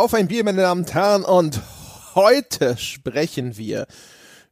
[0.00, 1.60] Auf ein Bier, meine Damen und Herren, und
[2.14, 3.86] heute sprechen wir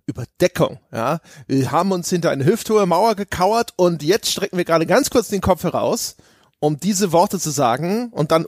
[0.04, 0.78] über Deckung.
[0.92, 5.08] Ja, wir haben uns hinter eine hüfthohe Mauer gekauert und jetzt strecken wir gerade ganz
[5.08, 6.16] kurz den Kopf heraus,
[6.60, 8.44] um diese Worte zu sagen und dann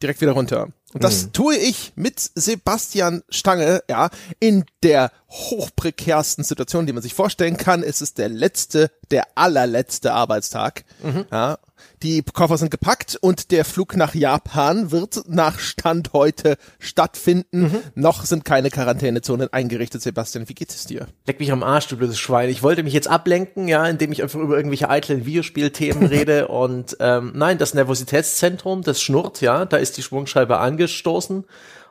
[0.00, 0.68] direkt wieder runter.
[0.92, 1.32] Und das mhm.
[1.32, 4.08] tue ich mit Sebastian Stange, ja,
[4.38, 7.82] in der hochprekärsten Situation, die man sich vorstellen kann.
[7.82, 10.84] Es ist der letzte, der allerletzte Arbeitstag.
[11.02, 11.24] Mhm.
[11.32, 11.58] Ja,
[12.02, 17.62] die Koffer sind gepackt und der Flug nach Japan wird nach Stand heute stattfinden.
[17.62, 17.78] Mhm.
[17.94, 20.02] Noch sind keine Quarantänezonen eingerichtet.
[20.02, 21.06] Sebastian, wie geht es dir?
[21.26, 22.48] Leck mich am Arsch, du blödes Schwein.
[22.48, 26.48] Ich wollte mich jetzt ablenken, ja, indem ich einfach über irgendwelche eitlen Videospielthemen rede.
[26.48, 31.44] Und ähm, nein, das Nervositätszentrum, das schnurrt, ja, da ist die Schwungscheibe angestoßen.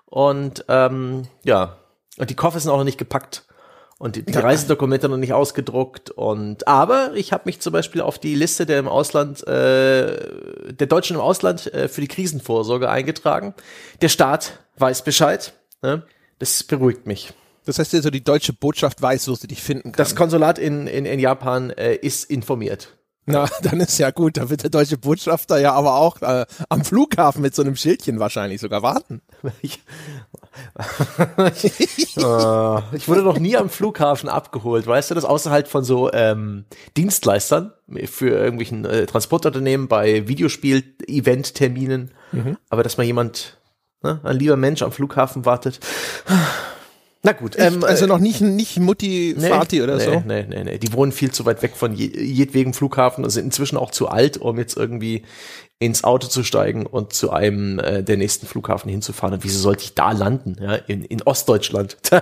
[0.05, 1.78] Und ähm, ja,
[2.17, 3.45] und die Koffer sind auch noch nicht gepackt
[4.01, 8.17] und die, die Reisedokumente noch nicht ausgedruckt und aber ich habe mich zum Beispiel auf
[8.17, 13.53] die Liste der im Ausland äh, der Deutschen im Ausland äh, für die Krisenvorsorge eingetragen.
[14.02, 15.53] Der Staat weiß Bescheid.
[15.83, 16.02] Ne?
[16.39, 17.31] Das beruhigt mich.
[17.66, 19.97] Das heißt also, die deutsche Botschaft weiß, wo sie dich finden kann.
[19.97, 22.97] Das Konsulat in, in, in Japan äh, ist informiert.
[23.25, 24.38] Na, dann ist ja gut.
[24.38, 28.19] Da wird der deutsche Botschafter ja aber auch äh, am Flughafen mit so einem Schildchen
[28.19, 29.22] wahrscheinlich sogar warten.
[29.61, 29.80] Ich,
[32.17, 35.25] äh, ich wurde noch nie am Flughafen abgeholt, weißt du das?
[35.25, 36.66] Außer halt von so ähm,
[36.97, 37.73] Dienstleistern
[38.05, 42.11] für irgendwelchen äh, Transportunternehmen bei Videospiel-Event-Terminen.
[42.31, 42.58] Mhm.
[42.69, 43.59] Aber dass mal jemand,
[44.02, 45.80] ne, ein lieber Mensch am Flughafen wartet.
[47.23, 47.55] Na gut.
[47.58, 50.23] Ähm, also noch nicht, nicht Mutti nee, Vati oder nee, so?
[50.25, 50.77] Nee, nee, nee.
[50.80, 54.08] Die wohnen viel zu weit weg von je, jedwegen Flughafen und sind inzwischen auch zu
[54.08, 55.23] alt, um jetzt irgendwie
[55.77, 59.36] ins Auto zu steigen und zu einem äh, der nächsten Flughafen hinzufahren.
[59.36, 60.55] Und wieso sollte ich da landen?
[60.59, 61.97] Ja, in, in Ostdeutschland.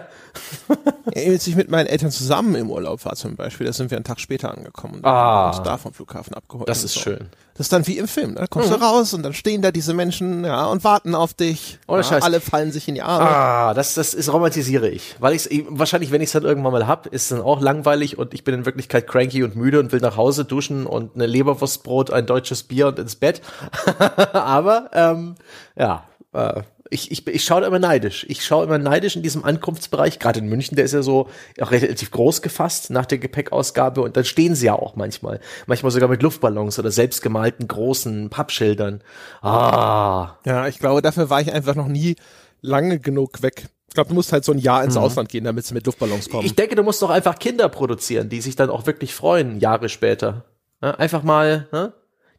[1.16, 4.06] als ich mit meinen Eltern zusammen im Urlaub war zum Beispiel, da sind wir einen
[4.06, 6.70] Tag später angekommen ah, und da vom Flughafen abgeholt.
[6.70, 7.02] Das ist so.
[7.02, 7.30] schön.
[7.60, 8.36] Das ist dann wie im Film.
[8.36, 8.76] Da kommst mhm.
[8.76, 11.78] du raus und dann stehen da diese Menschen ja, und warten auf dich.
[11.90, 12.24] Ohne ja, Scheiß.
[12.24, 13.26] Alle fallen sich in die Arme.
[13.26, 15.18] Ah, das, das ist romantisiere ich.
[15.20, 18.18] Weil ich wahrscheinlich, wenn ich es dann irgendwann mal hab, ist es dann auch langweilig
[18.18, 21.26] und ich bin in Wirklichkeit cranky und müde und will nach Hause duschen und eine
[21.26, 23.42] Leberwurstbrot, ein deutsches Bier und ins Bett.
[24.32, 25.36] Aber ähm,
[25.76, 28.26] ja, äh, ich, ich, ich schaue immer neidisch.
[28.30, 31.30] Ich schaue immer neidisch in diesem Ankunftsbereich, gerade in München, der ist ja so
[31.62, 35.40] auch relativ groß gefasst nach der Gepäckausgabe und dann stehen sie ja auch manchmal.
[35.68, 39.02] Manchmal sogar mit Luftballons oder selbstgemalten großen Pappschildern.
[39.42, 40.38] Ah.
[40.46, 42.16] Ja, ich glaube, dafür war ich einfach noch nie
[42.62, 43.70] lange genug weg.
[43.88, 45.02] Ich glaube, du musst halt so ein Jahr ins mhm.
[45.02, 46.46] Ausland gehen, damit sie mit Luftballons kommen.
[46.46, 49.90] Ich denke, du musst doch einfach Kinder produzieren, die sich dann auch wirklich freuen, Jahre
[49.90, 50.46] später.
[50.82, 51.94] Ja, einfach mal ne?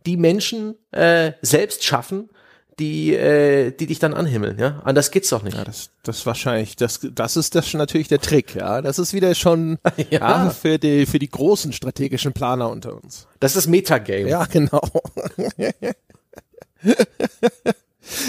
[0.06, 2.30] die Menschen äh, selbst schaffen,
[2.80, 4.80] die, äh, die dich dann anhimmeln, ja.
[4.84, 5.56] Anders geht's doch nicht.
[5.56, 8.82] Ja, das, das wahrscheinlich, das, das ist das schon natürlich der Trick, ja.
[8.82, 9.78] Das ist wieder schon
[10.10, 10.44] ja.
[10.44, 10.50] ja.
[10.50, 13.28] für die, für die großen strategischen Planer unter uns.
[13.38, 14.28] Das ist Metagame.
[14.28, 14.80] Ja, genau.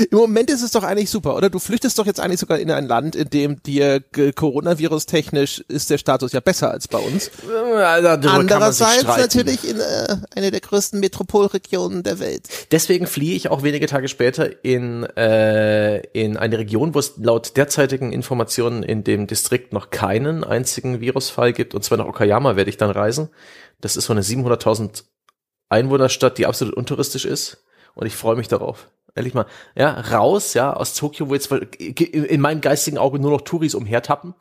[0.10, 1.50] Im Moment ist es doch eigentlich super, oder?
[1.50, 4.02] Du flüchtest doch jetzt eigentlich sogar in ein Land, in dem dir
[4.36, 7.30] Coronavirus technisch ist der Status ja besser als bei uns.
[8.24, 12.48] Andererseits natürlich in äh, eine der größten Metropolregionen der Welt.
[12.72, 17.58] Deswegen fliehe ich auch wenige Tage später in, äh, in eine Region, wo es laut
[17.58, 22.70] derzeitigen Informationen in dem Distrikt noch keinen einzigen Virusfall gibt, und zwar nach Okayama werde
[22.70, 23.30] ich dann reisen.
[23.82, 25.04] Das ist so eine 700.000
[25.70, 27.64] Einwohnerstadt, die absolut untouristisch ist.
[27.94, 29.46] Und ich freue mich darauf ehrlich mal,
[29.76, 34.34] ja, raus, ja, aus Tokio, wo jetzt in meinem geistigen Auge nur noch Touris umhertappen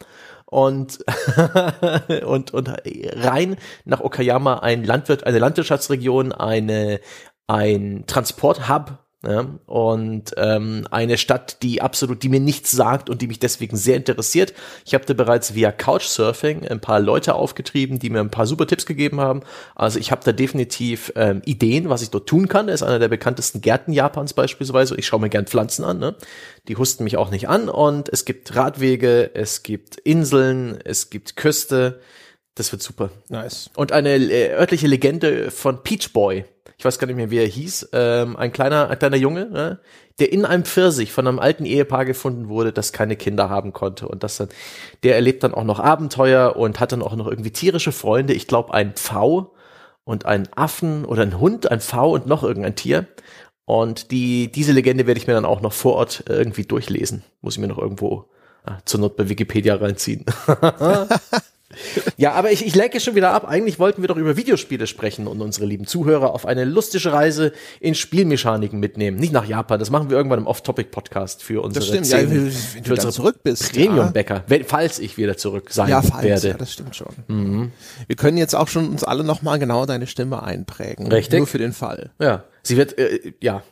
[0.46, 0.98] und
[2.24, 2.72] und und
[3.12, 7.00] rein nach Okayama ein Landwirt, eine Landwirtschaftsregion, eine
[7.46, 13.26] ein Transporthub ja, und ähm, eine Stadt, die absolut, die mir nichts sagt und die
[13.26, 14.54] mich deswegen sehr interessiert.
[14.86, 18.66] Ich habe da bereits via Couchsurfing ein paar Leute aufgetrieben, die mir ein paar super
[18.66, 19.42] Tipps gegeben haben.
[19.74, 22.68] Also ich habe da definitiv ähm, Ideen, was ich dort tun kann.
[22.68, 24.96] Das ist einer der bekanntesten Gärten Japans beispielsweise.
[24.96, 25.98] Ich schaue mir gern Pflanzen an.
[25.98, 26.14] Ne?
[26.68, 27.68] Die husten mich auch nicht an.
[27.68, 32.00] Und es gibt Radwege, es gibt Inseln, es gibt Küste.
[32.54, 33.10] Das wird super.
[33.28, 33.70] Nice.
[33.76, 36.44] Und eine äh, örtliche Legende von Peach Boy
[36.80, 39.80] ich weiß gar nicht mehr, wie er hieß, ähm, ein kleiner, ein kleiner Junge, ne,
[40.18, 44.08] der in einem Pfirsich von einem alten Ehepaar gefunden wurde, das keine Kinder haben konnte.
[44.08, 44.48] Und das dann,
[45.02, 48.32] der erlebt dann auch noch Abenteuer und hat dann auch noch irgendwie tierische Freunde.
[48.32, 49.52] Ich glaube, ein Pfau
[50.04, 53.06] und einen Affen oder ein Hund, ein Pfau und noch irgendein Tier.
[53.66, 57.24] Und die, diese Legende werde ich mir dann auch noch vor Ort irgendwie durchlesen.
[57.42, 58.30] Muss ich mir noch irgendwo
[58.64, 60.24] ah, zur Not bei Wikipedia reinziehen.
[62.16, 63.46] Ja, aber ich, ich lenke schon wieder ab.
[63.48, 67.52] Eigentlich wollten wir doch über Videospiele sprechen und unsere lieben Zuhörer auf eine lustige Reise
[67.78, 69.18] in Spielmechaniken mitnehmen.
[69.18, 72.30] Nicht nach Japan, das machen wir irgendwann im Off-Topic-Podcast für unsere das stimmt, 10, ja,
[72.30, 73.72] wenn, wenn du dann zurück bist.
[73.72, 74.58] Premium-Bäcker, ja.
[74.66, 76.48] falls ich wieder zurück sein ja, falls, werde.
[76.48, 77.14] Ja, das stimmt schon.
[77.28, 77.72] Mhm.
[78.06, 81.10] Wir können jetzt auch schon uns alle nochmal genau deine Stimme einprägen.
[81.10, 81.38] Richtig.
[81.38, 82.10] Nur für den Fall.
[82.18, 83.62] Ja, sie wird, äh, ja,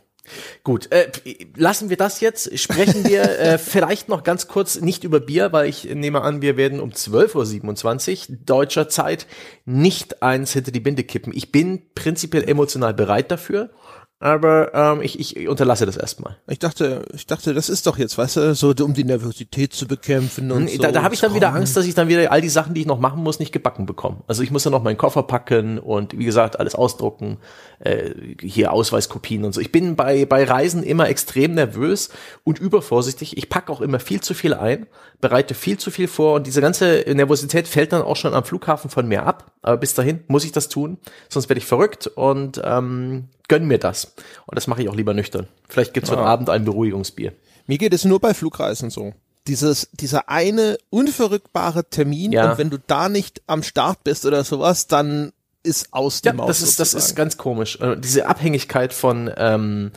[0.64, 1.10] Gut, äh,
[1.56, 2.58] lassen wir das jetzt.
[2.58, 6.56] Sprechen wir äh, vielleicht noch ganz kurz nicht über Bier, weil ich nehme an, wir
[6.56, 9.26] werden um 12.27 Uhr deutscher Zeit
[9.64, 11.32] nicht eins hinter die Binde kippen.
[11.34, 13.70] Ich bin prinzipiell emotional bereit dafür
[14.20, 16.38] aber ähm, ich, ich unterlasse das erstmal.
[16.48, 19.86] Ich dachte, ich dachte, das ist doch jetzt, weißt du, so um die Nervosität zu
[19.86, 20.82] bekämpfen und so.
[20.82, 22.80] Da, da habe ich dann wieder Angst, dass ich dann wieder all die Sachen, die
[22.80, 24.24] ich noch machen muss, nicht gebacken bekomme.
[24.26, 27.38] Also ich muss dann noch meinen Koffer packen und wie gesagt alles ausdrucken,
[27.80, 28.10] äh,
[28.40, 29.60] hier Ausweiskopien und so.
[29.60, 32.10] Ich bin bei bei Reisen immer extrem nervös
[32.44, 33.36] und übervorsichtig.
[33.36, 34.86] Ich packe auch immer viel zu viel ein,
[35.20, 38.90] bereite viel zu viel vor und diese ganze Nervosität fällt dann auch schon am Flughafen
[38.90, 39.52] von mir ab.
[39.62, 40.98] Aber bis dahin muss ich das tun,
[41.28, 44.14] sonst werde ich verrückt und ähm, gönn mir das.
[44.46, 45.46] Und das mache ich auch lieber nüchtern.
[45.68, 47.32] Vielleicht gibt's heute Abend ein Beruhigungsbier.
[47.66, 49.12] Mir geht es nur bei Flugreisen so.
[49.46, 52.50] Dieses, dieser eine unverrückbare Termin Ja.
[52.52, 55.32] und wenn du da nicht am Start bist oder sowas, dann
[55.68, 56.46] ist aus die Ja, Maus.
[56.48, 57.16] das ist, das ist sozusagen.
[57.16, 57.78] ganz komisch.
[57.80, 59.92] Äh, Diese Abhängigkeit von, ähm,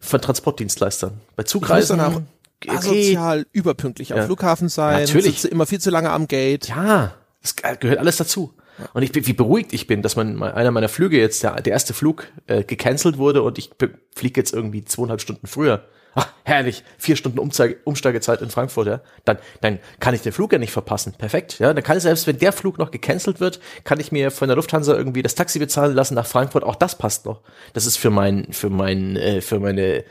[0.00, 1.20] von Transportdienstleistern.
[1.36, 2.00] Bei Zugreisen.
[2.00, 2.22] auch
[2.62, 4.24] okay, asozial überpünktlich am Ja.
[4.26, 5.44] Flughafen sein, Natürlich.
[5.50, 6.68] immer viel zu lange am Gate.
[6.68, 8.54] Ja, das gehört alles dazu.
[8.92, 11.72] Und ich bin, wie beruhigt ich bin, dass man einer meiner Flüge jetzt, der, der
[11.72, 13.70] erste Flug, äh, gecancelt wurde und ich
[14.14, 15.84] fliege jetzt irgendwie zweieinhalb Stunden früher.
[16.18, 19.00] Ach, herrlich, vier Stunden Umzeige, Umsteigezeit in Frankfurt, ja.
[19.26, 21.12] Dann, dann kann ich den Flug ja nicht verpassen.
[21.12, 21.74] Perfekt, ja.
[21.74, 24.56] Dann kann ich selbst, wenn der Flug noch gecancelt wird, kann ich mir von der
[24.56, 26.64] Lufthansa irgendwie das Taxi bezahlen lassen nach Frankfurt.
[26.64, 27.42] Auch das passt noch.
[27.74, 30.04] Das ist für mein, für mein, äh, für meine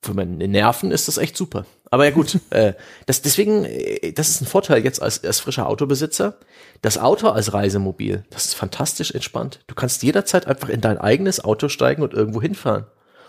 [0.00, 1.66] für meine Nerven ist das echt super.
[1.90, 2.74] Aber ja gut, äh,
[3.06, 6.38] das, deswegen, äh, das ist ein Vorteil jetzt als, als frischer Autobesitzer.
[6.82, 9.60] Das Auto als Reisemobil, das ist fantastisch entspannt.
[9.66, 12.86] Du kannst jederzeit einfach in dein eigenes Auto steigen und irgendwo hinfahren.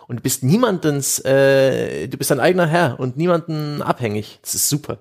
[0.09, 4.39] Und du bist niemandens, äh, du bist dein eigener Herr und niemanden abhängig.
[4.41, 4.97] Das ist super.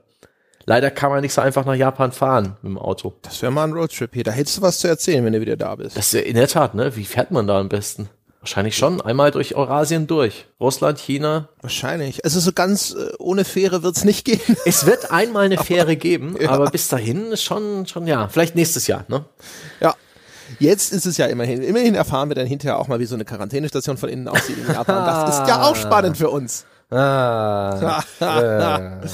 [0.66, 3.14] Leider kann man nicht so einfach nach Japan fahren mit dem Auto.
[3.22, 4.24] Das wäre mal ein Roadtrip hier.
[4.24, 5.96] Da hättest du was zu erzählen, wenn du wieder da bist.
[5.96, 6.94] Das ist ja in der Tat, ne?
[6.94, 8.10] Wie fährt man da am besten?
[8.40, 10.44] Wahrscheinlich schon einmal durch Eurasien durch.
[10.60, 12.22] Russland, China, Wahrscheinlich.
[12.26, 14.40] Also so ganz äh, ohne Fähre wird's nicht gehen.
[14.66, 18.86] Es wird einmal eine Fähre geben, aber bis dahin ist schon, schon, ja, vielleicht nächstes
[18.86, 19.24] Jahr, ne?
[19.80, 19.94] ja.
[20.58, 21.62] Jetzt ist es ja immerhin.
[21.62, 24.66] Immerhin erfahren wir dann hinterher auch mal, wie so eine Quarantänestation von innen aussieht in
[24.72, 25.04] Japan.
[25.04, 26.64] Das ist ja auch spannend für uns.
[26.90, 28.02] Ah.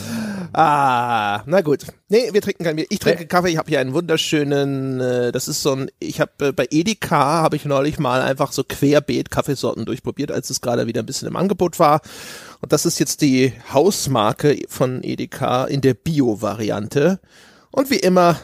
[0.57, 1.85] Ah, na gut.
[2.09, 2.87] Nee, wir trinken kein Bier.
[2.89, 3.49] Ich trinke Kaffee.
[3.49, 7.43] Ich habe hier einen wunderschönen, äh, das ist so ein, ich habe äh, bei Edeka
[7.43, 11.27] habe ich neulich mal einfach so querbeet Kaffeesorten durchprobiert, als es gerade wieder ein bisschen
[11.27, 12.03] im Angebot war.
[12.61, 17.19] Und das ist jetzt die Hausmarke von Edeka in der Bio-Variante.
[17.73, 18.39] Und wie immer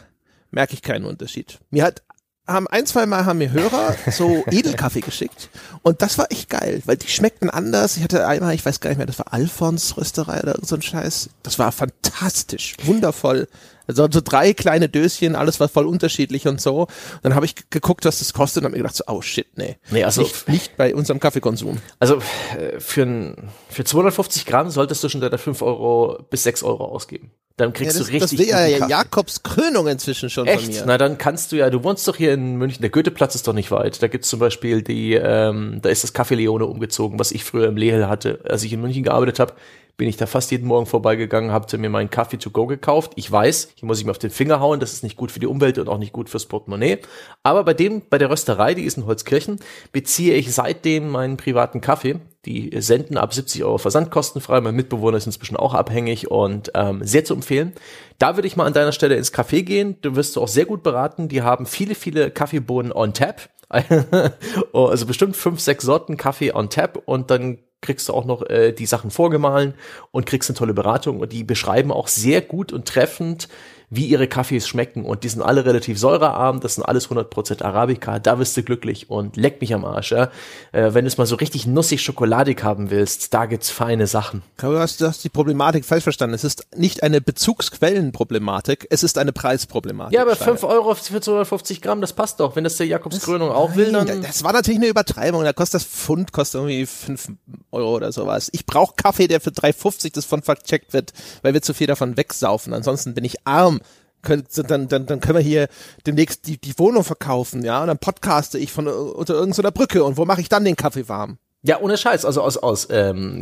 [0.51, 1.61] merke ich keinen Unterschied.
[1.71, 2.03] Mir hat
[2.53, 5.49] haben ein, zwei Mal haben mir Hörer so Edelkaffee geschickt
[5.83, 7.97] und das war echt geil, weil die schmeckten anders.
[7.97, 10.83] Ich hatte einmal, ich weiß gar nicht mehr, das war Alfons Rösterei oder so ein
[10.83, 11.31] Scheiß.
[11.43, 13.49] Das war fantastisch, wundervoll.
[13.87, 16.87] Also so drei kleine Döschen, alles war voll unterschiedlich und so.
[17.23, 19.79] Dann habe ich geguckt, was das kostet und habe mir gedacht, so, oh shit, nee.
[19.91, 21.79] Nee, also- nicht, nicht bei unserem Kaffeekonsum.
[21.99, 22.21] Also
[22.57, 26.85] äh, für, ein, für 250 Gramm solltest du schon deine 5 Euro bis 6 Euro
[26.85, 27.33] ausgeben.
[27.61, 28.99] Dann Ja, kriegst das, du das richtig wäre guten ja.
[28.99, 30.69] Jakobs Krönung inzwischen schon von Echt?
[30.69, 30.85] mir.
[30.87, 33.53] Na, dann kannst du ja, du wohnst doch hier in München, der Goetheplatz ist doch
[33.53, 34.03] nicht weit.
[34.03, 37.69] Da gibt's zum Beispiel die, ähm, da ist das Café Leone umgezogen, was ich früher
[37.69, 38.41] im Lehel hatte.
[38.49, 39.55] Als ich in München gearbeitet habe,
[39.99, 43.13] bin ich da fast jeden Morgen vorbeigegangen, habe mir meinen Kaffee to go gekauft.
[43.17, 45.41] Ich weiß, hier muss ich mir auf den Finger hauen, das ist nicht gut für
[45.41, 47.01] die Umwelt und auch nicht gut fürs Portemonnaie.
[47.43, 49.61] Aber bei dem, bei der Rösterei, die ist in Holzkirchen,
[49.93, 52.21] beziehe ich seitdem meinen privaten Kaffee.
[52.47, 54.61] Die senden ab 70 Euro versandkostenfrei.
[54.63, 57.75] Mein Mitbewohner ist inzwischen auch abhängig und ähm, sehr zu empfehlen.
[58.19, 59.97] Da würde ich mal an deiner Stelle ins Café gehen.
[60.01, 61.29] Du wirst du auch sehr gut beraten.
[61.29, 63.51] Die haben viele, viele Kaffeebohnen on tap.
[64.73, 68.43] Oh, also bestimmt fünf, sechs Sorten Kaffee on tap und dann kriegst du auch noch
[68.49, 69.75] äh, die Sachen vorgemahlen
[70.11, 73.49] und kriegst eine tolle Beratung und die beschreiben auch sehr gut und treffend,
[73.91, 78.21] wie ihre Kaffees schmecken und die sind alle relativ säurearm, das sind alles 100% Arabica,
[78.21, 80.31] da wirst du glücklich und leck mich am Arsch, ja.
[80.71, 84.43] Äh, wenn du es mal so richtig nussig schokoladig haben willst, da gibt's feine Sachen.
[84.59, 86.35] Du hast, du hast die Problematik falsch verstanden.
[86.35, 90.15] Es ist nicht eine Bezugsquellenproblematik, es ist eine Preisproblematik.
[90.15, 90.59] Ja, aber Steiner.
[90.59, 92.55] 5 Euro für 250 Gramm, das passt doch.
[92.55, 94.23] Wenn das der Jakobs Krönung auch will, dann...
[94.23, 95.43] das war natürlich eine Übertreibung.
[95.43, 97.33] Da kostet das Pfund, kostet irgendwie 5
[97.73, 98.51] Euro oder sowas.
[98.53, 102.17] Ich brauche Kaffee, der für 3,50 das von vercheckt wird, weil wir zu viel davon
[102.17, 102.73] wegsaufen.
[102.73, 103.80] Ansonsten bin ich arm.
[104.23, 105.69] Könnt- Dann, dann, dann können wir hier
[106.07, 110.17] demnächst die, die Wohnung verkaufen, ja, und dann podcaste ich von unter irgendeiner Brücke und
[110.17, 111.39] wo mache ich dann den Kaffee warm?
[111.63, 112.25] Ja, ohne Scheiß.
[112.25, 113.41] Also aus, aus ähm,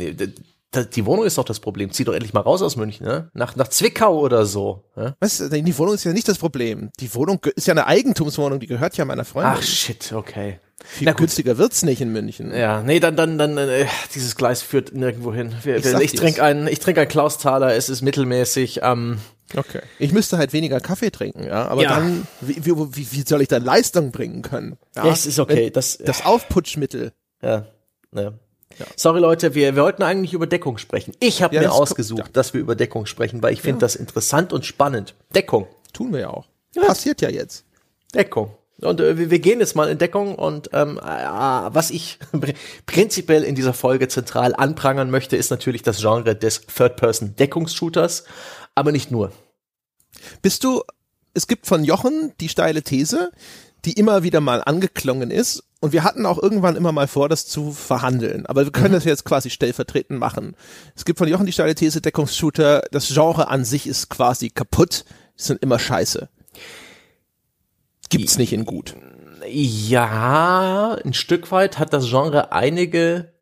[0.93, 1.91] die Wohnung ist doch das Problem.
[1.91, 3.31] Zieh doch endlich mal raus aus München, ne?
[3.33, 4.83] Nach, nach Zwickau oder so.
[4.95, 5.15] Ne?
[5.19, 5.37] Was?
[5.49, 6.91] Die Wohnung ist ja nicht das Problem.
[6.99, 9.53] Die Wohnung ist ja eine Eigentumswohnung, die gehört ja meiner Freundin.
[9.57, 10.59] Ach shit, okay.
[10.85, 11.19] Viel na gut.
[11.21, 12.53] günstiger wird's nicht in München.
[12.55, 15.53] Ja, nee, dann, dann, dann, äh, dieses Gleis führt nirgendwo hin.
[15.63, 19.17] Wir, Ich ich trinke einen, ich trinke einen Klausthaler, es ist mittelmäßig, ähm,
[19.55, 19.81] Okay.
[19.97, 21.67] Ich müsste halt weniger Kaffee trinken, ja.
[21.67, 21.95] Aber Ja.
[21.95, 24.77] dann, wie, wie, wie, soll ich dann Leistung bringen können?
[24.95, 25.05] Ja?
[25.05, 27.13] Ja, es ist okay, Wenn das- das Aufputschmittel.
[27.41, 27.65] ja,
[28.11, 28.37] ne.
[28.77, 28.85] Ja.
[28.95, 31.13] Sorry Leute, wir, wir wollten eigentlich über Deckung sprechen.
[31.19, 32.25] Ich habe ja, mir ausgesucht, ja.
[32.31, 35.15] dass wir über Deckung sprechen, weil ich finde das interessant und spannend.
[35.35, 35.67] Deckung.
[35.91, 36.47] Tun wir ja auch.
[36.75, 37.65] Passiert ja jetzt.
[38.13, 38.51] Deckung.
[38.81, 42.19] Und äh, wir gehen jetzt mal in Deckung und ähm, äh, was ich
[42.85, 48.23] prinzipiell in dieser Folge zentral anprangern möchte, ist natürlich das Genre des Third-Person-Deckungsshooters,
[48.75, 49.31] aber nicht nur.
[50.41, 50.83] Bist du,
[51.33, 53.31] es gibt von Jochen die steile These,
[53.85, 57.47] die immer wieder mal angeklungen ist und wir hatten auch irgendwann immer mal vor, das
[57.47, 58.95] zu verhandeln, aber wir können mhm.
[58.95, 60.55] das jetzt quasi stellvertretend machen.
[60.95, 65.05] Es gibt von Jochen die steile These, Deckungsshooter, das Genre an sich ist quasi kaputt,
[65.37, 66.27] die sind immer scheiße
[68.09, 68.95] gibt's nicht in gut.
[69.47, 73.33] Ja, ein Stück weit hat das Genre einige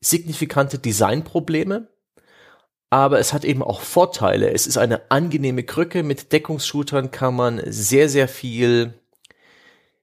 [0.00, 1.88] signifikante Designprobleme,
[2.92, 4.52] aber es hat eben auch Vorteile.
[4.52, 6.02] Es ist eine angenehme Krücke.
[6.02, 8.92] Mit Deckungsshootern kann man sehr, sehr viel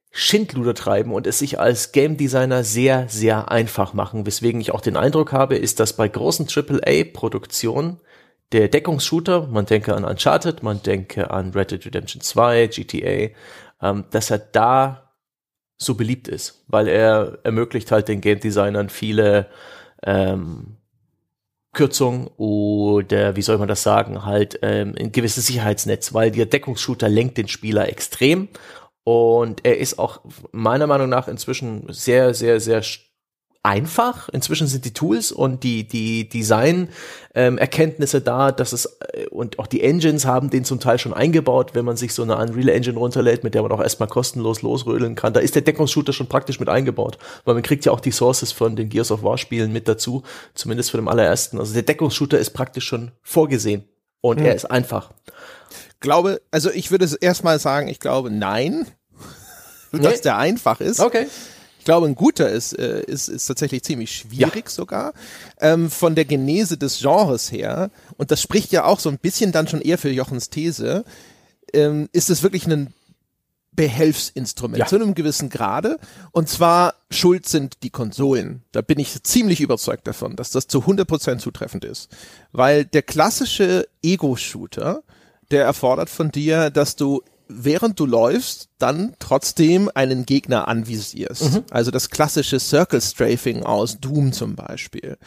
[0.10, 4.26] Schindluder treiben und es sich als Game Designer sehr, sehr einfach machen.
[4.26, 8.00] Weswegen ich auch den Eindruck habe, ist, dass bei großen AAA-Produktionen
[8.54, 13.36] der Deckungsshooter, man denke an Uncharted, man denke an Red Dead Redemption 2, GTA,
[13.84, 15.14] ähm, dass er da
[15.78, 19.46] so beliebt ist, weil er ermöglicht halt den Game Designern viele
[20.02, 20.79] ähm,
[21.74, 27.10] Kürzung oder wie soll man das sagen, halt ähm, ein gewisses Sicherheitsnetz, weil der Deckungsshooter
[27.10, 28.50] lenkt den Spieler extrem.
[29.04, 30.22] Und er ist auch
[30.52, 32.82] meiner Meinung nach inzwischen sehr, sehr, sehr
[33.64, 34.30] einfach.
[34.30, 39.68] Inzwischen sind die Tools und die, die Design-Erkenntnisse ähm, da, dass es, äh, und auch
[39.68, 42.98] die Engines haben den zum Teil schon eingebaut, wenn man sich so eine Unreal Engine
[42.98, 45.34] runterlädt, mit der man auch erstmal kostenlos losrödeln kann.
[45.34, 48.52] Da ist der Deckungsshooter schon praktisch mit eingebaut, weil man kriegt ja auch die Sources
[48.54, 50.24] von den Gears of War Spielen mit dazu,
[50.54, 51.60] zumindest von dem allerersten.
[51.60, 53.84] Also der Deckungsshooter ist praktisch schon vorgesehen
[54.22, 54.46] und hm.
[54.46, 55.12] er ist einfach.
[56.00, 58.88] Glaube, also ich würde erstmal sagen, ich glaube nein,
[59.92, 60.00] nee.
[60.00, 61.02] dass der einfach ist.
[61.02, 61.28] Okay.
[61.80, 64.70] Ich glaube, ein guter ist, äh, ist, ist tatsächlich ziemlich schwierig ja.
[64.70, 65.14] sogar.
[65.60, 69.52] Ähm, von der Genese des Genres her, und das spricht ja auch so ein bisschen
[69.52, 71.06] dann schon eher für Jochens These,
[71.74, 72.94] ähm, ist es wirklich ein
[73.72, 74.86] Behelfsinstrument ja.
[74.88, 76.00] zu einem gewissen Grade.
[76.32, 78.64] Und zwar schuld sind die Konsolen.
[78.74, 82.10] Da bin ich ziemlich überzeugt davon, dass das zu 100% zutreffend ist.
[82.52, 85.02] Weil der klassische Ego-Shooter,
[85.52, 91.54] der erfordert von dir, dass du während du läufst, dann trotzdem einen Gegner anvisierst.
[91.54, 91.64] Mhm.
[91.72, 95.18] Also das klassische Circle Strafing aus Doom zum Beispiel.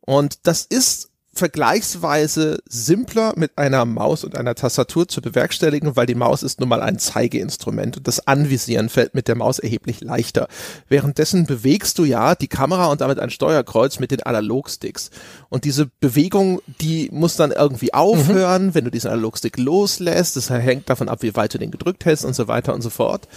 [0.00, 6.16] Und das ist vergleichsweise simpler mit einer Maus und einer Tastatur zu bewerkstelligen, weil die
[6.16, 10.48] Maus ist nun mal ein Zeigeinstrument und das Anvisieren fällt mit der Maus erheblich leichter.
[10.88, 15.10] Währenddessen bewegst du ja die Kamera und damit ein Steuerkreuz mit den Analogsticks.
[15.48, 18.74] Und diese Bewegung, die muss dann irgendwie aufhören, mhm.
[18.74, 20.36] wenn du diesen Analogstick loslässt.
[20.36, 22.90] Das hängt davon ab, wie weit du den gedrückt hältst und so weiter und so
[22.90, 23.28] fort.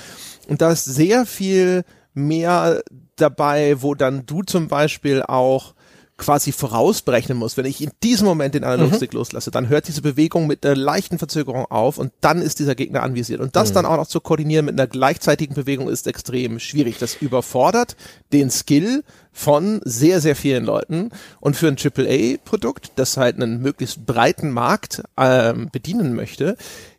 [0.48, 1.84] Und da ist sehr viel
[2.16, 2.82] mehr
[3.16, 5.76] dabei, wo dann du zum Beispiel auch
[6.18, 7.58] quasi vorausberechnen muss.
[7.58, 9.20] Wenn ich in diesem Moment den Analogstick mhm.
[9.20, 13.04] loslasse, dann hört diese Bewegung mit einer leichten Verzögerung auf und dann ist dieser Gegner
[13.04, 13.42] anvisiert.
[13.42, 13.76] Und das mhm.
[13.76, 16.98] dann auch noch zu koordinieren mit einer gleichzeitigen Bewegung ist extrem schwierig.
[17.00, 17.96] Das überfordert
[18.32, 21.10] den Skill von sehr, sehr vielen Leuten.
[21.40, 26.56] Und für ein AAA-Produkt, das halt einen möglichst breiten Markt ähm, bedienen möchte,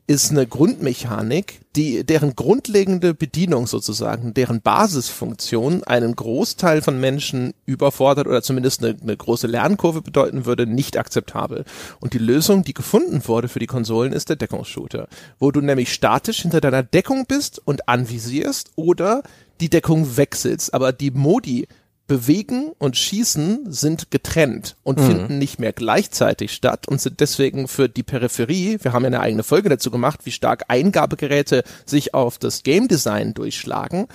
[0.06, 8.26] ist eine Grundmechanik, die, deren grundlegende Bedienung sozusagen, deren Basisfunktion einen Großteil von Menschen überfordert
[8.26, 11.64] oder zumindest eine, eine große Lernkurve bedeuten würde, nicht akzeptabel.
[12.00, 15.08] Und die Lösung, die gefunden wurde für die Konsolen, ist der Deckungsshooter,
[15.38, 19.22] wo du nämlich statisch hinter deiner Deckung bist und anvisierst oder
[19.60, 20.74] die Deckung wechselst.
[20.74, 21.66] Aber die Modi,
[22.06, 25.06] Bewegen und Schießen sind getrennt und mhm.
[25.06, 29.20] finden nicht mehr gleichzeitig statt und sind deswegen für die Peripherie, wir haben ja eine
[29.20, 34.06] eigene Folge dazu gemacht, wie stark Eingabegeräte sich auf das Game Design durchschlagen.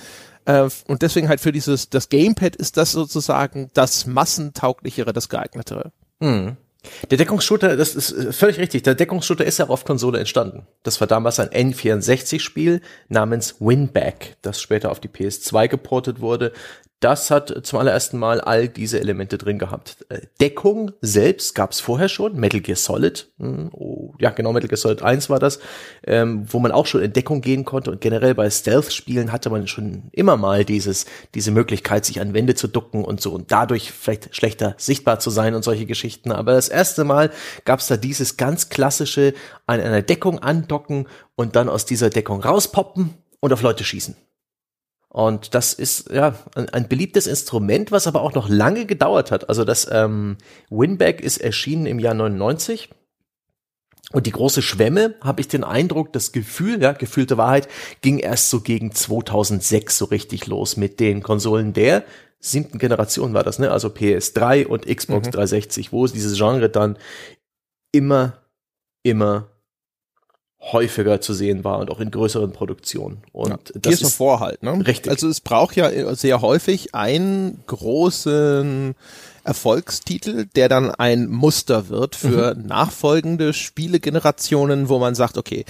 [0.44, 5.92] Äh, und deswegen halt für dieses, das Gamepad ist das sozusagen das massentauglichere, das geeignetere.
[6.20, 6.56] Mhm.
[7.10, 8.82] Der Deckungsshooter, das ist äh, völlig richtig.
[8.82, 10.66] Der Deckungsshooter ist ja auf Konsole entstanden.
[10.82, 16.52] Das war damals ein N64-Spiel namens Winback, das später auf die PS2 geportet wurde
[17.00, 20.04] das hat zum allerersten Mal all diese Elemente drin gehabt.
[20.10, 24.68] Äh, Deckung selbst gab es vorher schon, Metal Gear Solid, hm, oh, ja genau, Metal
[24.68, 25.60] Gear Solid 1 war das,
[26.06, 29.66] ähm, wo man auch schon in Deckung gehen konnte und generell bei Stealth-Spielen hatte man
[29.66, 33.92] schon immer mal dieses, diese Möglichkeit, sich an Wände zu ducken und so und dadurch
[33.92, 36.32] vielleicht schlechter sichtbar zu sein und solche Geschichten.
[36.32, 37.30] Aber das erste Mal
[37.64, 39.32] gab es da dieses ganz klassische
[39.66, 44.16] an einer Deckung andocken und dann aus dieser Deckung rauspoppen und auf Leute schießen.
[45.12, 49.48] Und das ist ja ein, ein, beliebtes Instrument, was aber auch noch lange gedauert hat.
[49.48, 50.38] Also das ähm,
[50.70, 52.90] Winback ist erschienen im Jahr 99.
[54.12, 57.68] Und die große Schwemme, habe ich den Eindruck, das Gefühl, ja, gefühlte Wahrheit,
[58.02, 62.04] ging erst so gegen 2006 so richtig los mit den Konsolen der
[62.40, 63.70] siebten Generation war das, ne?
[63.70, 65.32] Also PS3 und Xbox mhm.
[65.32, 66.98] 360, wo dieses Genre dann
[67.92, 68.38] immer,
[69.02, 69.48] immer
[70.60, 73.22] häufiger zu sehen war und auch in größeren Produktionen.
[73.32, 74.86] Und ja, das ist Vorhalt, ne?
[74.86, 75.10] Richtig.
[75.10, 78.94] Also es braucht ja sehr häufig einen großen
[79.42, 82.66] Erfolgstitel, der dann ein Muster wird für mhm.
[82.66, 85.64] nachfolgende Spielegenerationen, wo man sagt, okay,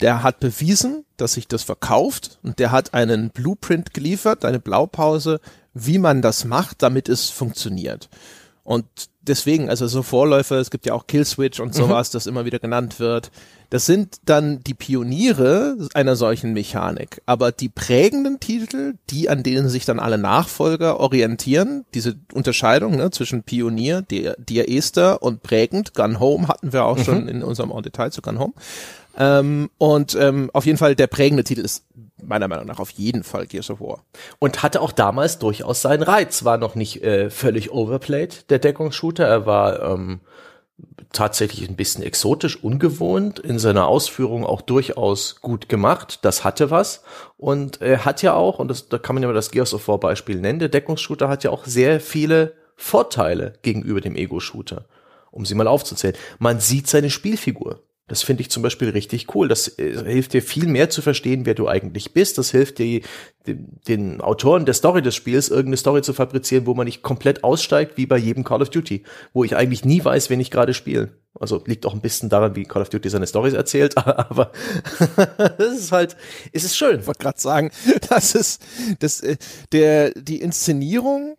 [0.00, 5.40] der hat bewiesen, dass sich das verkauft und der hat einen Blueprint geliefert, eine Blaupause,
[5.72, 8.08] wie man das macht, damit es funktioniert.
[8.64, 8.84] Und
[9.22, 12.12] deswegen, also so Vorläufer, es gibt ja auch Killswitch und sowas, mhm.
[12.14, 13.30] das immer wieder genannt wird.
[13.72, 17.22] Das sind dann die Pioniere einer solchen Mechanik.
[17.24, 23.10] Aber die prägenden Titel, die an denen sich dann alle Nachfolger orientieren, diese Unterscheidung ne,
[23.10, 27.04] zwischen Pionier, der, der Ester und prägend, Gun Home hatten wir auch mhm.
[27.04, 28.52] schon in unserem Detail zu Gun Home.
[29.16, 31.86] Ähm, und ähm, auf jeden Fall der prägende Titel ist
[32.22, 34.04] meiner Meinung nach auf jeden Fall Gears of War.
[34.38, 36.44] Und hatte auch damals durchaus seinen Reiz.
[36.44, 39.24] War noch nicht äh, völlig overplayed, der Deckungsshooter.
[39.24, 40.20] Er war ähm,
[41.12, 46.20] tatsächlich ein bisschen exotisch, ungewohnt, in seiner Ausführung auch durchaus gut gemacht.
[46.22, 47.02] Das hatte was.
[47.36, 49.88] Und er hat ja auch, und das, da kann man ja mal das Gears of
[49.88, 54.86] War Beispiel nennen, der Deckungsshooter hat ja auch sehr viele Vorteile gegenüber dem Ego-Shooter.
[55.30, 56.16] Um sie mal aufzuzählen.
[56.38, 57.80] Man sieht seine Spielfigur.
[58.12, 59.48] Das finde ich zum Beispiel richtig cool.
[59.48, 62.36] Das äh, hilft dir viel mehr zu verstehen, wer du eigentlich bist.
[62.36, 63.00] Das hilft dir,
[63.46, 67.42] den, den Autoren der Story des Spiels irgendeine Story zu fabrizieren, wo man nicht komplett
[67.42, 70.74] aussteigt, wie bei jedem Call of Duty, wo ich eigentlich nie weiß, wen ich gerade
[70.74, 71.16] spiele.
[71.40, 74.52] Also liegt auch ein bisschen daran, wie Call of Duty seine Stories erzählt, aber
[75.56, 76.14] das ist halt,
[76.52, 77.00] es ist schön.
[77.00, 77.70] Ich wollte gerade sagen,
[78.10, 78.62] das ist
[78.98, 79.38] das, äh,
[79.72, 81.38] der, die Inszenierung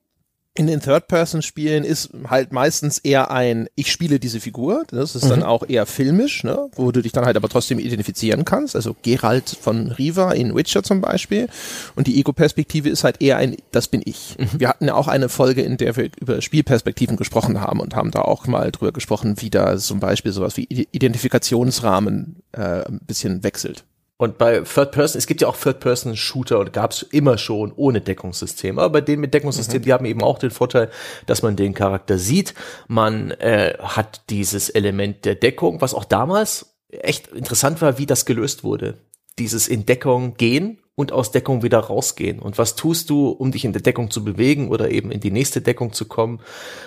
[0.55, 5.29] in den Third-Person-Spielen ist halt meistens eher ein, ich spiele diese Figur, das ist mhm.
[5.29, 8.95] dann auch eher filmisch, ne, wo du dich dann halt aber trotzdem identifizieren kannst, also
[9.01, 11.47] Geralt von Riva in Witcher zum Beispiel
[11.95, 14.35] und die Ego-Perspektive ist halt eher ein, das bin ich.
[14.37, 14.59] Mhm.
[14.59, 18.11] Wir hatten ja auch eine Folge, in der wir über Spielperspektiven gesprochen haben und haben
[18.11, 23.43] da auch mal drüber gesprochen, wie da zum Beispiel sowas wie Identifikationsrahmen äh, ein bisschen
[23.43, 23.85] wechselt.
[24.23, 27.37] Und bei Third Person, es gibt ja auch Third Person Shooter und gab es immer
[27.37, 28.79] schon ohne Deckungssystem.
[28.79, 29.83] Aber bei denen mit Deckungssystem, mhm.
[29.83, 30.89] die haben eben auch den Vorteil,
[31.25, 32.53] dass man den Charakter sieht.
[32.87, 38.23] Man äh, hat dieses Element der Deckung, was auch damals echt interessant war, wie das
[38.23, 38.99] gelöst wurde.
[39.39, 42.39] Dieses in Deckung gehen und aus Deckung wieder rausgehen.
[42.39, 45.31] Und was tust du, um dich in der Deckung zu bewegen oder eben in die
[45.31, 46.39] nächste Deckung zu kommen?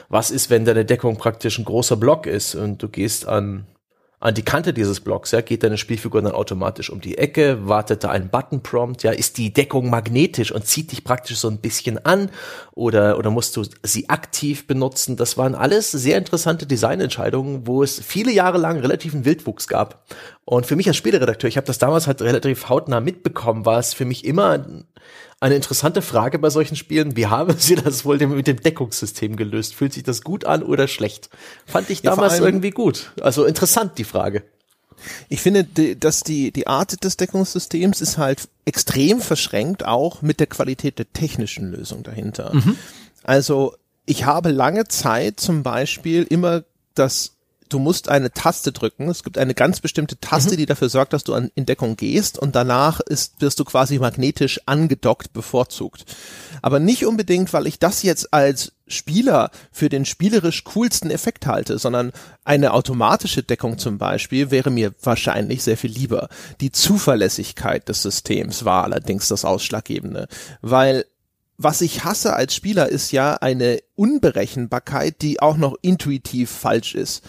[0.09, 3.67] Was ist, wenn deine Deckung praktisch ein großer Block ist und du gehst an
[4.19, 8.03] an die Kante dieses Blocks, ja, geht deine Spielfigur dann automatisch um die Ecke, wartet
[8.03, 12.05] da ein Button-Prompt, ja, ist die Deckung magnetisch und zieht dich praktisch so ein bisschen
[12.05, 12.31] an
[12.75, 15.17] oder, oder musst du sie aktiv benutzen?
[15.17, 20.07] Das waren alles sehr interessante Designentscheidungen, wo es viele Jahre lang relativen Wildwuchs gab.
[20.47, 23.93] Und für mich als Spieleredakteur, ich habe das damals halt relativ hautnah mitbekommen, war es
[23.93, 24.65] für mich immer
[25.41, 27.17] eine interessante Frage bei solchen Spielen.
[27.17, 29.75] Wie haben Sie das wohl mit dem Deckungssystem gelöst?
[29.75, 31.29] Fühlt sich das gut an oder schlecht?
[31.67, 33.13] Fand ich damals ja, irgendwie gut.
[33.21, 34.45] Also interessant die Frage.
[35.29, 35.65] Ich finde,
[35.97, 41.13] dass die, die Art des Deckungssystems ist halt extrem verschränkt, auch mit der Qualität der
[41.13, 42.55] technischen Lösung dahinter.
[42.55, 42.77] Mhm.
[43.23, 43.75] Also
[44.07, 47.36] ich habe lange Zeit zum Beispiel immer das
[47.69, 49.09] du musst eine Taste drücken.
[49.09, 50.57] Es gibt eine ganz bestimmte Taste, mhm.
[50.59, 53.99] die dafür sorgt, dass du an, in Deckung gehst und danach ist, wirst du quasi
[53.99, 56.05] magnetisch angedockt bevorzugt.
[56.63, 61.79] Aber nicht unbedingt, weil ich das jetzt als Spieler für den spielerisch coolsten Effekt halte,
[61.79, 62.13] sondern
[62.45, 66.29] eine automatische Deckung zum Beispiel wäre mir wahrscheinlich sehr viel lieber.
[66.61, 70.29] Die Zuverlässigkeit des Systems war allerdings das Ausschlaggebende,
[70.61, 71.05] weil
[71.59, 77.25] was ich hasse als Spieler ist ja eine Unberechenbarkeit, die auch noch intuitiv falsch ist.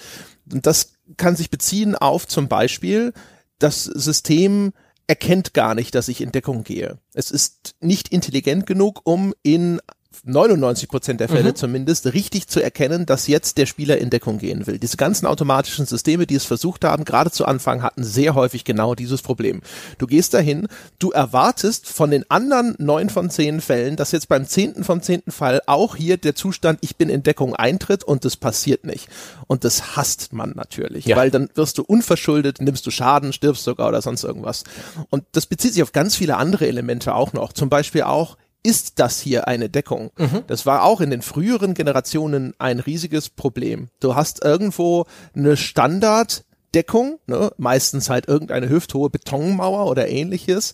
[0.52, 3.14] Und das kann sich beziehen auf zum Beispiel
[3.60, 4.74] das System
[5.08, 7.00] erkennt gar nicht, dass ich in Deckung gehe.
[7.14, 9.80] Es ist nicht intelligent genug, um in
[10.26, 11.56] 99 Prozent der Fälle mhm.
[11.56, 14.80] zumindest richtig zu erkennen, dass jetzt der Spieler in Deckung gehen will.
[14.80, 18.96] Diese ganzen automatischen Systeme, die es versucht haben, gerade zu Anfang hatten sehr häufig genau
[18.96, 19.62] dieses Problem.
[19.98, 20.68] Du gehst dahin,
[21.00, 25.32] du erwartest von den anderen neun von zehn Fällen, dass jetzt beim zehnten vom zehnten
[25.32, 29.08] Fall auch hier der Zustand, ich bin in Deckung eintritt und das passiert nicht.
[29.48, 31.18] Und das hasst man natürlich, ja.
[31.18, 34.64] weil dann wirst du unverschuldet, nimmst du Schaden, stirbst sogar oder sonst irgendwas.
[35.10, 37.54] Und das bezieht sich auf ganz viele andere Elemente auch noch.
[37.54, 40.12] Zum Beispiel auch ist das hier eine Deckung?
[40.18, 40.44] Mhm.
[40.48, 43.90] Das war auch in den früheren Generationen ein riesiges Problem.
[44.00, 47.52] Du hast irgendwo eine Standarddeckung, ne?
[47.58, 50.74] meistens halt irgendeine hüfthohe Betonmauer oder ähnliches.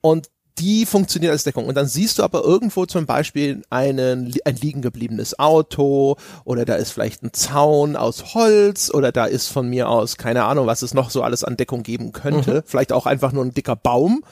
[0.00, 0.28] Und
[0.60, 1.66] die funktioniert als Deckung.
[1.66, 6.74] Und dann siehst du aber irgendwo zum Beispiel einen, ein liegen gebliebenes Auto oder da
[6.74, 10.82] ist vielleicht ein Zaun aus Holz oder da ist von mir aus keine Ahnung, was
[10.82, 12.56] es noch so alles an Deckung geben könnte.
[12.56, 12.62] Mhm.
[12.66, 14.22] Vielleicht auch einfach nur ein dicker Baum.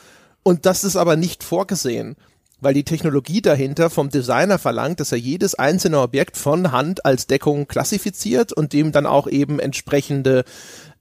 [0.43, 2.17] Und das ist aber nicht vorgesehen.
[2.61, 7.27] Weil die Technologie dahinter vom Designer verlangt, dass er jedes einzelne Objekt von Hand als
[7.27, 10.45] Deckung klassifiziert und dem dann auch eben entsprechende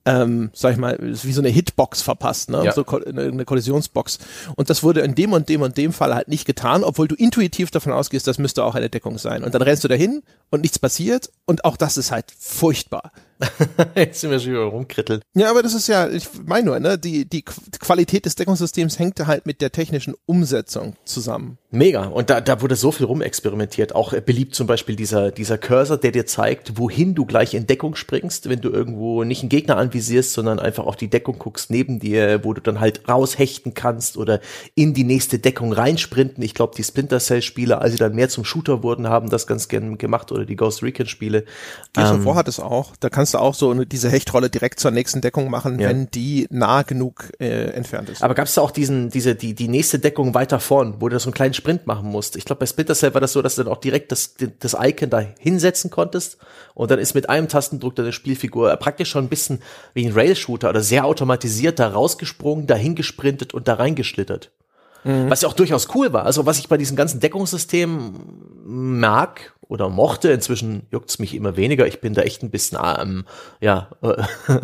[0.08, 2.63] ähm, sag ich mal, wie so eine Hitbox verpasst, ne?
[2.63, 2.72] Ja.
[2.72, 4.20] So eine, eine Kollisionsbox.
[4.56, 7.15] Und das wurde in dem und dem und dem Fall halt nicht getan, obwohl du
[7.15, 9.43] intuitiv davon ausgehst, das müsste auch eine Deckung sein.
[9.43, 13.12] Und dann rennst du dahin und nichts passiert und auch das ist halt furchtbar.
[13.95, 15.21] Jetzt sind wir schon wieder rumkritteln.
[15.36, 19.26] Ja, aber das ist ja, ich meine nur, ne, die, die Qualität des Deckungssystems hängt
[19.26, 21.58] halt mit der technischen Umsetzung zusammen.
[21.69, 22.06] Mega.
[22.06, 23.93] Und da, da wurde so viel rumexperimentiert.
[23.93, 27.95] Auch beliebt zum Beispiel dieser, dieser Cursor, der dir zeigt, wohin du gleich in Deckung
[27.95, 32.00] springst, wenn du irgendwo nicht einen Gegner anvisierst, sondern einfach auf die Deckung guckst neben
[32.00, 34.39] dir, wo du dann halt raushechten kannst oder
[34.76, 36.41] in die nächste Deckung reinsprinten.
[36.43, 39.45] Ich glaube, die Splinter Cell Spiele, als sie dann mehr zum Shooter wurden, haben das
[39.45, 41.43] ganz gern gemacht oder die Ghost Recon Spiele.
[41.93, 42.95] Gears ähm, of War hat es auch.
[43.00, 45.90] Da kannst du auch so diese Hechtrolle direkt zur nächsten Deckung machen, ja.
[45.90, 48.24] wenn die nah genug äh, entfernt ist.
[48.24, 51.20] Aber gab es da auch diesen, diese, die, die nächste Deckung weiter vorn, wo du
[51.20, 52.36] so einen kleinen Sprint machen musst?
[52.36, 54.76] Ich glaube, bei Splinter Cell war das so, dass du dann auch direkt das, das
[54.80, 56.38] Icon da hinsetzen konntest
[56.74, 59.60] und dann ist mit einem Tastendruck deine Spielfigur praktisch schon ein bisschen
[59.94, 64.52] wie ein Rail-Shooter oder sehr automatisiert da rausgesprungen, dahin gesprintet und da reingeschlittert.
[65.04, 65.30] Mhm.
[65.30, 66.26] Was ja auch durchaus cool war.
[66.26, 68.13] Also was ich bei diesem ganzen Deckungssystem
[68.66, 71.88] mag oder mochte, inzwischen juckt's mich immer weniger.
[71.88, 73.26] Ich bin da echt ein bisschen, ähm,
[73.60, 74.24] ja, äh,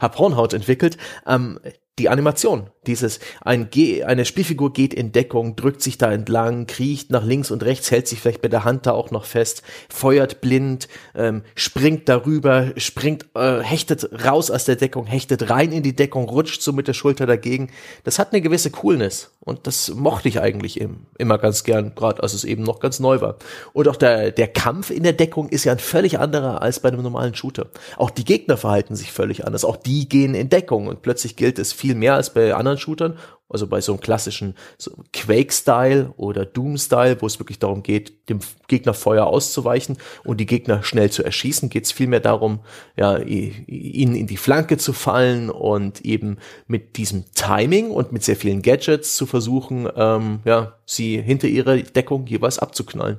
[0.00, 0.96] hab Hornhaut entwickelt.
[1.26, 1.58] Ähm,
[2.00, 7.10] die Animation, dieses ein Ge eine Spielfigur geht in Deckung, drückt sich da entlang, kriecht
[7.10, 10.40] nach links und rechts, hält sich vielleicht bei der Hand da auch noch fest, feuert
[10.40, 15.94] blind, ähm, springt darüber, springt, äh, hechtet raus aus der Deckung, hechtet rein in die
[15.94, 17.70] Deckung, rutscht so mit der Schulter dagegen.
[18.04, 22.22] Das hat eine gewisse Coolness und das mochte ich eigentlich im, immer ganz gern, gerade
[22.22, 23.36] als es eben noch ganz neu war.
[23.74, 26.88] Und auch der der Kampf in der Deckung ist ja ein völlig anderer als bei
[26.88, 27.66] einem normalen Shooter.
[27.98, 31.58] Auch die Gegner verhalten sich völlig anders, auch die gehen in Deckung und plötzlich gilt
[31.58, 33.18] es viel mehr als bei anderen Shootern,
[33.50, 38.38] also bei so einem klassischen so Quake-Style oder Doom-Style, wo es wirklich darum geht, dem
[38.66, 42.60] Gegner Feuer auszuweichen und die Gegner schnell zu erschießen, geht es vielmehr darum,
[42.96, 48.36] ja, ihnen in die Flanke zu fallen und eben mit diesem Timing und mit sehr
[48.36, 53.18] vielen Gadgets zu versuchen, ähm, ja, sie hinter ihrer Deckung jeweils abzuknallen.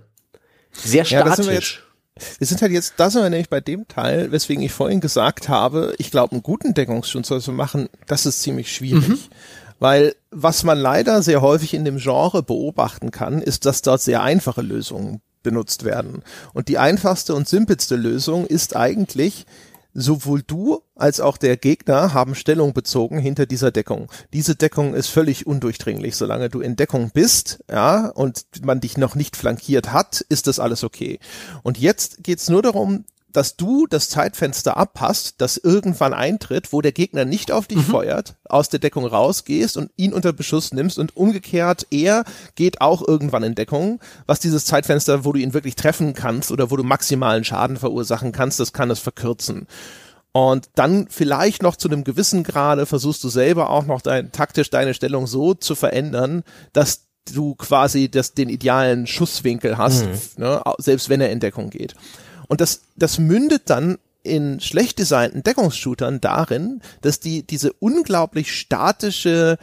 [0.73, 1.83] Sehr statisch.
[2.17, 4.99] Ja, wir sind halt jetzt, da sind wir nämlich bei dem Teil, weswegen ich vorhin
[4.99, 9.07] gesagt habe, ich glaube, einen guten Deckungsschutz zu machen, das ist ziemlich schwierig.
[9.07, 9.19] Mhm.
[9.79, 14.21] Weil was man leider sehr häufig in dem Genre beobachten kann, ist, dass dort sehr
[14.21, 16.23] einfache Lösungen benutzt werden.
[16.53, 19.45] Und die einfachste und simpelste Lösung ist eigentlich,
[19.93, 24.11] sowohl du als auch der Gegner haben Stellung bezogen hinter dieser Deckung.
[24.33, 26.15] Diese Deckung ist völlig undurchdringlich.
[26.15, 30.59] Solange du in Deckung bist, ja, und man dich noch nicht flankiert hat, ist das
[30.59, 31.19] alles okay.
[31.63, 36.91] Und jetzt geht's nur darum, dass du das Zeitfenster abpasst, das irgendwann eintritt, wo der
[36.91, 37.91] Gegner nicht auf dich mhm.
[37.91, 42.23] feuert, aus der Deckung rausgehst und ihn unter Beschuss nimmst und umgekehrt, er
[42.55, 46.71] geht auch irgendwann in Deckung, was dieses Zeitfenster, wo du ihn wirklich treffen kannst oder
[46.71, 49.67] wo du maximalen Schaden verursachen kannst, das kann es verkürzen.
[50.33, 54.69] Und dann vielleicht noch zu einem gewissen Grade versuchst du selber auch noch dein, taktisch
[54.69, 60.43] deine Stellung so zu verändern, dass du quasi das, den idealen Schusswinkel hast, mhm.
[60.43, 61.95] ne, selbst wenn er in Deckung geht.
[62.51, 69.57] Und das, das mündet dann in schlecht designten Deckungsshootern darin, dass die diese unglaublich statische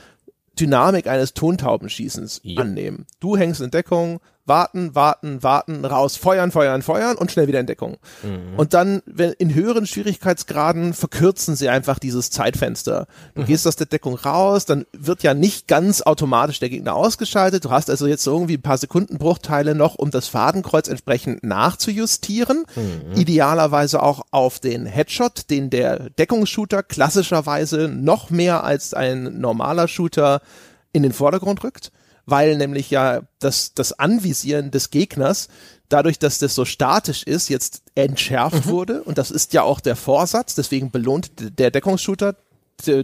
[0.58, 2.62] Dynamik eines Tontaubenschießens ja.
[2.62, 3.04] annehmen.
[3.20, 7.66] Du hängst in Deckung, warten, warten, warten, raus, feuern, feuern, feuern und schnell wieder in
[7.66, 7.98] Deckung.
[8.22, 8.58] Mhm.
[8.58, 13.06] Und dann, wenn in höheren Schwierigkeitsgraden verkürzen sie einfach dieses Zeitfenster.
[13.34, 13.46] Du mhm.
[13.46, 17.64] gehst aus der Deckung raus, dann wird ja nicht ganz automatisch der Gegner ausgeschaltet.
[17.64, 22.64] Du hast also jetzt irgendwie ein paar Sekundenbruchteile noch, um das Fadenkreuz entsprechend nachzujustieren.
[22.74, 23.16] Mhm.
[23.16, 30.40] Idealerweise auch auf den Headshot, den der Deckungsshooter klassischerweise noch mehr als ein normaler Shooter
[30.92, 31.92] in den Vordergrund rückt
[32.30, 35.48] weil nämlich ja das, das Anvisieren des Gegners
[35.88, 38.70] dadurch, dass das so statisch ist, jetzt entschärft mhm.
[38.70, 39.02] wurde.
[39.02, 40.54] Und das ist ja auch der Vorsatz.
[40.54, 42.36] Deswegen belohnt der Deckungsshooter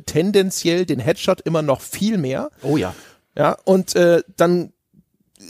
[0.06, 2.50] tendenziell den Headshot immer noch viel mehr.
[2.62, 2.94] Oh ja.
[3.36, 4.72] Ja, und äh, dann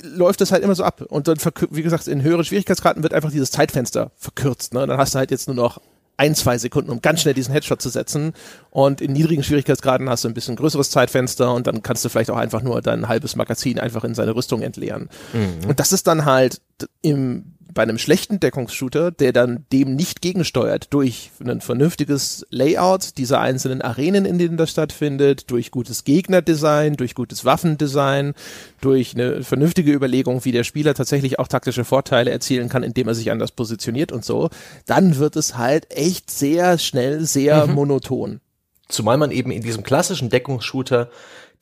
[0.02, 1.02] läuft das halt immer so ab.
[1.08, 1.36] Und dann,
[1.70, 4.72] wie gesagt, in höheren Schwierigkeitsgraden wird einfach dieses Zeitfenster verkürzt.
[4.72, 4.86] Ne?
[4.86, 5.80] Dann hast du halt jetzt nur noch
[6.16, 8.34] ein, zwei Sekunden, um ganz schnell diesen Headshot zu setzen.
[8.70, 12.30] Und in niedrigen Schwierigkeitsgraden hast du ein bisschen größeres Zeitfenster und dann kannst du vielleicht
[12.30, 15.08] auch einfach nur dein halbes Magazin einfach in seine Rüstung entleeren.
[15.32, 15.68] Mhm.
[15.68, 16.60] Und das ist dann halt
[17.02, 23.40] im bei einem schlechten Deckungsshooter, der dann dem nicht gegensteuert durch ein vernünftiges Layout dieser
[23.40, 28.34] einzelnen Arenen, in denen das stattfindet, durch gutes Gegnerdesign, durch gutes Waffendesign,
[28.80, 33.14] durch eine vernünftige Überlegung, wie der Spieler tatsächlich auch taktische Vorteile erzielen kann, indem er
[33.14, 34.50] sich anders positioniert und so,
[34.86, 37.74] dann wird es halt echt sehr schnell, sehr mhm.
[37.74, 38.40] monoton.
[38.88, 41.08] Zumal man eben in diesem klassischen Deckungsshooter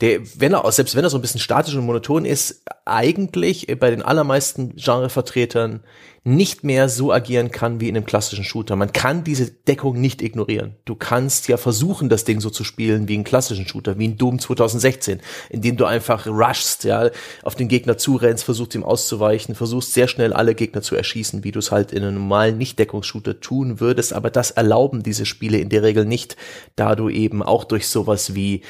[0.02, 3.90] der, wenn er, selbst wenn er so ein bisschen statisch und monoton ist, eigentlich bei
[3.90, 5.80] den allermeisten Genrevertretern
[6.24, 8.76] nicht mehr so agieren kann wie in einem klassischen Shooter.
[8.76, 10.76] Man kann diese Deckung nicht ignorieren.
[10.84, 14.18] Du kannst ja versuchen, das Ding so zu spielen wie einen klassischen Shooter, wie in
[14.18, 17.10] Doom 2016, indem du einfach rushst, ja,
[17.42, 21.50] auf den Gegner zurennst, versuchst ihm auszuweichen, versuchst sehr schnell alle Gegner zu erschießen, wie
[21.50, 24.12] du es halt in einem normalen Nicht-Deckungsshooter tun würdest.
[24.12, 26.36] Aber das erlauben diese Spiele in der Regel nicht,
[26.76, 28.62] da du eben auch durch sowas wie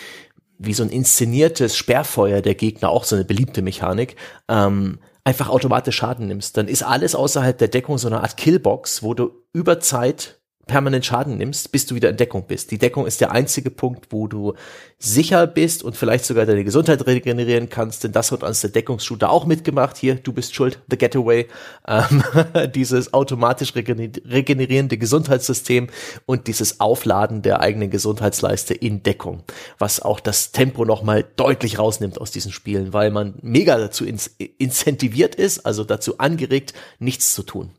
[0.64, 4.16] wie so ein inszeniertes Sperrfeuer der Gegner, auch so eine beliebte Mechanik,
[4.48, 6.56] ähm, einfach automatisch Schaden nimmst.
[6.56, 11.04] Dann ist alles außerhalb der Deckung so eine Art Killbox, wo du über Zeit permanent
[11.04, 12.70] Schaden nimmst, bis du wieder in Deckung bist.
[12.70, 14.54] Die Deckung ist der einzige Punkt, wo du
[14.98, 19.28] sicher bist und vielleicht sogar deine Gesundheit regenerieren kannst, denn das wird als der Deckungsshooter
[19.30, 19.96] auch mitgemacht.
[19.96, 21.48] Hier, du bist schuld, The Getaway,
[21.88, 22.22] ähm,
[22.74, 25.88] dieses automatisch regenerierende Gesundheitssystem
[26.26, 29.42] und dieses Aufladen der eigenen Gesundheitsleiste in Deckung,
[29.78, 35.34] was auch das Tempo nochmal deutlich rausnimmt aus diesen Spielen, weil man mega dazu incentiviert
[35.34, 37.70] ist, also dazu angeregt, nichts zu tun,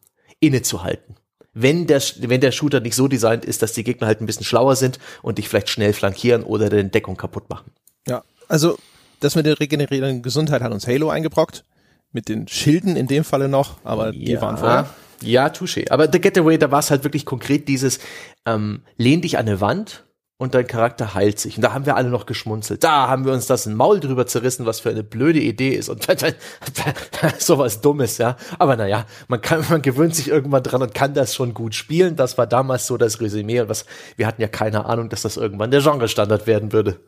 [0.41, 1.15] innezuhalten
[1.53, 4.45] wenn der, wenn der Shooter nicht so designt ist, dass die Gegner halt ein bisschen
[4.45, 7.71] schlauer sind und dich vielleicht schnell flankieren oder deine Deckung kaputt machen.
[8.07, 8.77] Ja, also
[9.19, 11.63] das mit der regenerierenden Gesundheit hat uns Halo eingebrockt.
[12.11, 14.35] Mit den Schilden in dem Falle noch, aber ja.
[14.35, 14.87] die waren vorher.
[15.21, 15.89] Ja, touché.
[15.89, 17.99] Aber The Getaway, da war es halt wirklich konkret dieses,
[18.45, 20.03] ähm, lehn dich an eine Wand
[20.37, 21.57] und dein Charakter heilt sich.
[21.57, 22.83] Und da haben wir alle noch geschmunzelt.
[22.83, 26.05] Da haben wir uns das Maul drüber zerrissen, was für eine blöde Idee ist und
[27.39, 28.35] sowas Dummes, ja.
[28.59, 32.15] Aber naja, man kann, man gewöhnt sich irgendwann dran und kann das schon gut spielen.
[32.15, 33.85] Das war damals so das Resümee und was,
[34.17, 36.99] wir hatten ja keine Ahnung, dass das irgendwann der Genre-Standard werden würde.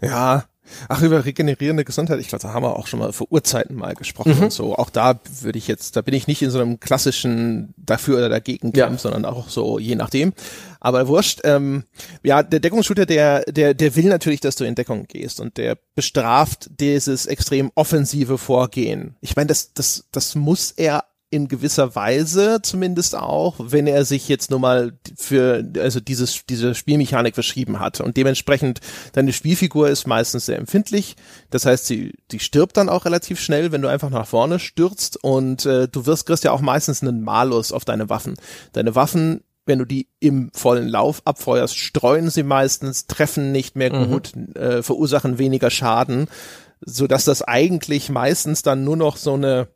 [0.00, 0.44] Ja,
[0.88, 3.94] Ach, über regenerierende Gesundheit, ich glaube, da haben wir auch schon mal vor Urzeiten mal
[3.94, 4.44] gesprochen mhm.
[4.44, 4.76] und so.
[4.76, 8.28] Auch da würde ich jetzt, da bin ich nicht in so einem klassischen dafür oder
[8.28, 8.98] dagegen Kampf, ja.
[8.98, 10.32] sondern auch so je nachdem.
[10.80, 11.84] Aber wurscht, ähm,
[12.22, 15.76] ja, der Deckungsshooter, der, der, der will natürlich, dass du in Deckung gehst und der
[15.94, 19.16] bestraft dieses extrem offensive Vorgehen.
[19.20, 24.28] Ich meine, das, das, das muss er in gewisser Weise zumindest auch, wenn er sich
[24.28, 28.80] jetzt nur mal für also dieses diese Spielmechanik verschrieben hat und dementsprechend
[29.12, 31.16] deine Spielfigur ist meistens sehr empfindlich.
[31.50, 35.22] Das heißt, sie die stirbt dann auch relativ schnell, wenn du einfach nach vorne stürzt
[35.22, 38.36] und äh, du wirst kriegst ja auch meistens einen Malus auf deine Waffen.
[38.72, 43.94] Deine Waffen wenn du die im vollen Lauf abfeuerst, streuen sie meistens, treffen nicht mehr
[43.94, 44.10] mhm.
[44.10, 44.54] gut, mhm.
[44.54, 46.26] äh, verursachen weniger Schaden,
[46.80, 49.68] so dass das eigentlich meistens dann nur noch so eine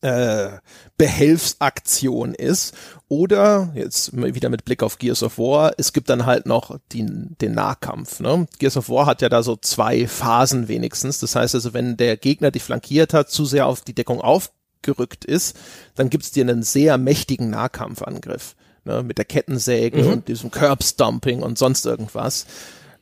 [0.00, 0.50] äh,
[0.96, 2.74] Behelfsaktion ist.
[3.08, 7.06] Oder, jetzt wieder mit Blick auf Gears of War, es gibt dann halt noch die,
[7.06, 8.20] den Nahkampf.
[8.20, 8.46] Ne?
[8.58, 11.18] Gears of War hat ja da so zwei Phasen wenigstens.
[11.18, 15.24] Das heißt also, wenn der Gegner dich flankiert hat, zu sehr auf die Deckung aufgerückt
[15.24, 15.56] ist,
[15.94, 18.56] dann gibt's dir einen sehr mächtigen Nahkampfangriff.
[18.84, 19.02] Ne?
[19.02, 20.12] Mit der Kettensäge mhm.
[20.12, 22.46] und diesem Curbstomping und sonst irgendwas.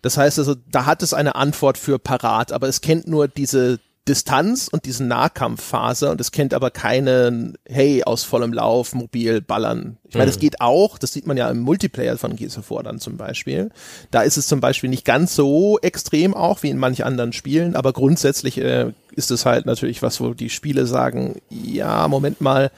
[0.02, 3.80] Das heißt also, da hat es eine Antwort für parat, aber es kennt nur diese
[4.08, 9.98] Distanz und diesen Nahkampfphase und es kennt aber keinen, hey, aus vollem Lauf, mobil, ballern.
[10.08, 10.40] Ich meine, das mhm.
[10.40, 13.70] geht auch, das sieht man ja im Multiplayer von Gears of War dann zum Beispiel.
[14.12, 17.74] Da ist es zum Beispiel nicht ganz so extrem auch wie in manch anderen Spielen,
[17.74, 22.70] aber grundsätzlich äh, ist es halt natürlich was, wo die Spiele sagen, ja, Moment mal,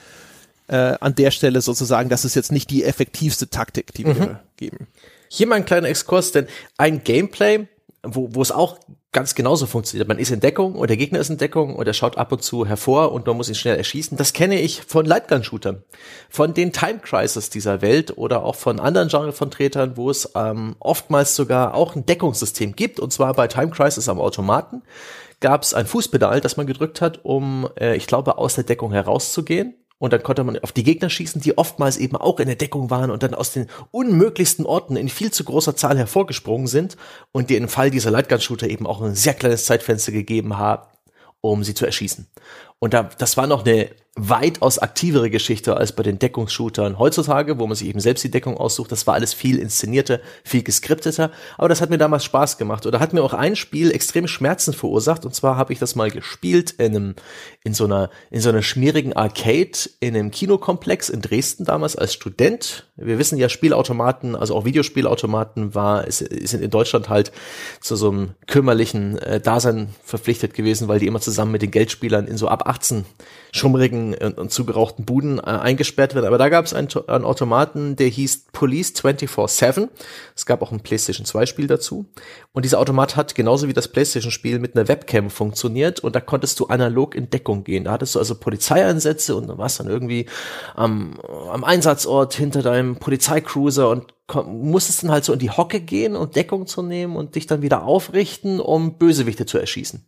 [0.68, 4.36] äh, an der Stelle sozusagen, das ist jetzt nicht die effektivste Taktik, die wir mhm.
[4.56, 4.86] geben.
[5.28, 6.46] Hier mal ein kleiner Exkurs, denn
[6.78, 7.66] ein Gameplay,
[8.02, 8.78] wo, wo es auch
[9.12, 10.06] ganz genauso funktioniert.
[10.06, 12.42] Man ist in Deckung und der Gegner ist in Deckung und er schaut ab und
[12.42, 14.18] zu hervor und man muss ihn schnell erschießen.
[14.18, 15.82] Das kenne ich von Lightgun-Shootern,
[16.28, 21.34] von den Time Crisis dieser Welt oder auch von anderen Genrevertretern, wo es ähm, oftmals
[21.34, 23.00] sogar auch ein Deckungssystem gibt.
[23.00, 24.82] Und zwar bei Time Crisis am Automaten
[25.40, 28.92] gab es ein Fußpedal, das man gedrückt hat, um, äh, ich glaube, aus der Deckung
[28.92, 29.74] herauszugehen.
[29.98, 32.90] Und dann konnte man auf die Gegner schießen, die oftmals eben auch in der Deckung
[32.90, 36.96] waren und dann aus den unmöglichsten Orten in viel zu großer Zahl hervorgesprungen sind
[37.32, 40.86] und die im Fall dieser Lightgun-Shooter eben auch ein sehr kleines Zeitfenster gegeben haben,
[41.40, 42.28] um sie zu erschießen.
[42.78, 47.66] Und da, das war noch eine weitaus aktivere Geschichte als bei den Deckungsshootern heutzutage, wo
[47.66, 48.90] man sich eben selbst die Deckung aussucht.
[48.90, 51.30] Das war alles viel inszenierter, viel geskripteter.
[51.56, 52.86] Aber das hat mir damals Spaß gemacht.
[52.86, 55.24] Oder hat mir auch ein Spiel extreme Schmerzen verursacht.
[55.24, 57.14] Und zwar habe ich das mal gespielt in einem,
[57.62, 62.12] in so einer, in so einer schmierigen Arcade in einem Kinokomplex in Dresden damals als
[62.12, 62.88] Student.
[62.96, 67.30] Wir wissen ja, Spielautomaten, also auch Videospielautomaten war, sind in Deutschland halt
[67.80, 72.26] zu so einem kümmerlichen äh, Dasein verpflichtet gewesen, weil die immer zusammen mit den Geldspielern
[72.26, 73.04] in so ab 18
[73.52, 76.26] schummrigen und, und zugerauchten Buden äh, eingesperrt werden.
[76.26, 79.88] Aber da gab es einen, einen, Automaten, der hieß Police 24-7.
[80.34, 82.06] Es gab auch ein PlayStation 2 Spiel dazu.
[82.52, 86.20] Und dieser Automat hat genauso wie das PlayStation Spiel mit einer Webcam funktioniert und da
[86.20, 87.84] konntest du analog in Deckung gehen.
[87.84, 90.26] Da hattest du also Polizeieinsätze und dann warst dann irgendwie
[90.74, 91.18] am,
[91.50, 94.14] am Einsatzort hinter deinem Polizeicruiser und
[94.46, 97.62] musstest dann halt so in die Hocke gehen und Deckung zu nehmen und dich dann
[97.62, 100.06] wieder aufrichten, um Bösewichte zu erschießen.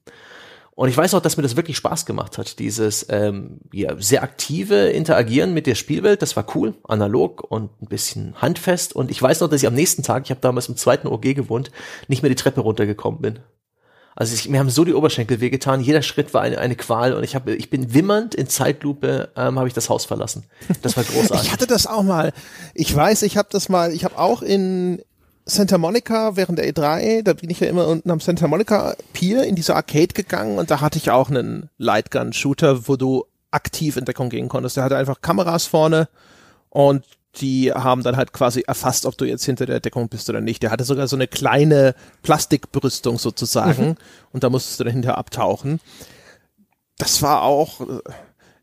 [0.81, 4.23] Und ich weiß auch, dass mir das wirklich Spaß gemacht hat, dieses ähm, ja, sehr
[4.23, 6.23] aktive Interagieren mit der Spielwelt.
[6.23, 8.97] Das war cool, analog und ein bisschen handfest.
[8.97, 11.35] Und ich weiß noch, dass ich am nächsten Tag, ich habe damals im zweiten OG
[11.35, 11.71] gewohnt,
[12.09, 13.41] nicht mehr die Treppe runtergekommen bin.
[14.17, 15.83] Also ich, mir haben so die Oberschenkel wehgetan.
[15.83, 19.59] Jeder Schritt war eine, eine Qual und ich habe, ich bin wimmernd in Zeitlupe ähm,
[19.59, 20.45] habe ich das Haus verlassen.
[20.81, 21.47] Das war großartig.
[21.47, 22.33] ich hatte das auch mal.
[22.73, 23.93] Ich weiß, ich habe das mal.
[23.93, 25.03] Ich habe auch in
[25.51, 29.45] Santa Monica während der E3, da bin ich ja immer unten am Santa Monica Pier
[29.45, 34.05] in diese Arcade gegangen und da hatte ich auch einen Lightgun-Shooter, wo du aktiv in
[34.05, 34.77] Deckung gehen konntest.
[34.77, 36.09] Der hatte einfach Kameras vorne
[36.69, 37.05] und
[37.37, 40.63] die haben dann halt quasi erfasst, ob du jetzt hinter der Deckung bist oder nicht.
[40.63, 43.97] Der hatte sogar so eine kleine Plastikbrüstung sozusagen mhm.
[44.33, 45.81] und da musstest du dahinter abtauchen.
[46.99, 48.01] Das war auch, äh,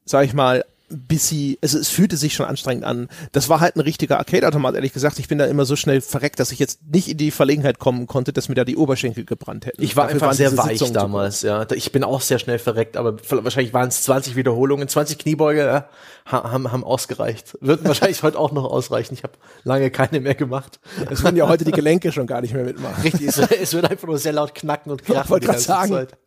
[0.06, 3.10] sag ich mal, bis sie, also es fühlte sich schon anstrengend an.
[3.34, 5.20] Das war halt ein richtiger Arcade-Automat, ehrlich gesagt.
[5.20, 8.08] Ich bin da immer so schnell verreckt, dass ich jetzt nicht in die Verlegenheit kommen
[8.08, 9.82] konnte, dass mir da die Oberschenkel gebrannt hätten.
[9.82, 11.66] Ich war Dafür einfach sehr weich Sitzung damals, ja.
[11.74, 15.90] Ich bin auch sehr schnell verreckt, aber wahrscheinlich waren es 20 Wiederholungen, 20 Kniebeuge ja,
[16.26, 17.58] haben, haben ausgereicht.
[17.60, 19.14] Würden wahrscheinlich heute auch noch ausreichen.
[19.14, 20.80] Ich habe lange keine mehr gemacht.
[21.10, 23.02] Es würden ja heute die Gelenke schon gar nicht mehr mitmachen.
[23.04, 25.24] Richtig, es, es wird einfach nur sehr laut knacken und krachen.
[25.26, 26.18] Ich wollte gerade sagen, Zeit.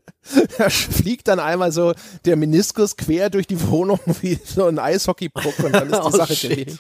[0.58, 1.94] Da fliegt dann einmal so
[2.24, 6.10] der Meniskus quer durch die Wohnung wie so ein Eishockeypuck und dann ist die oh,
[6.10, 6.78] Sache gelegen.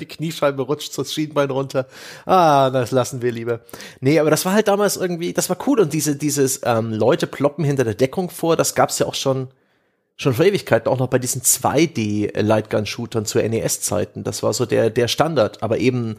[0.00, 1.86] die Kniescheibe rutscht das Schienbein runter.
[2.26, 3.60] Ah, das lassen wir lieber.
[4.00, 7.26] Nee, aber das war halt damals irgendwie, das war cool und diese, dieses ähm, Leute
[7.26, 9.48] ploppen hinter der Deckung vor, das gab's ja auch schon
[10.20, 14.22] schon vor Ewigkeiten, auch noch bei diesen 2D-Lightgun-Shootern zu NES-Zeiten.
[14.22, 16.16] Das war so der, der Standard, aber eben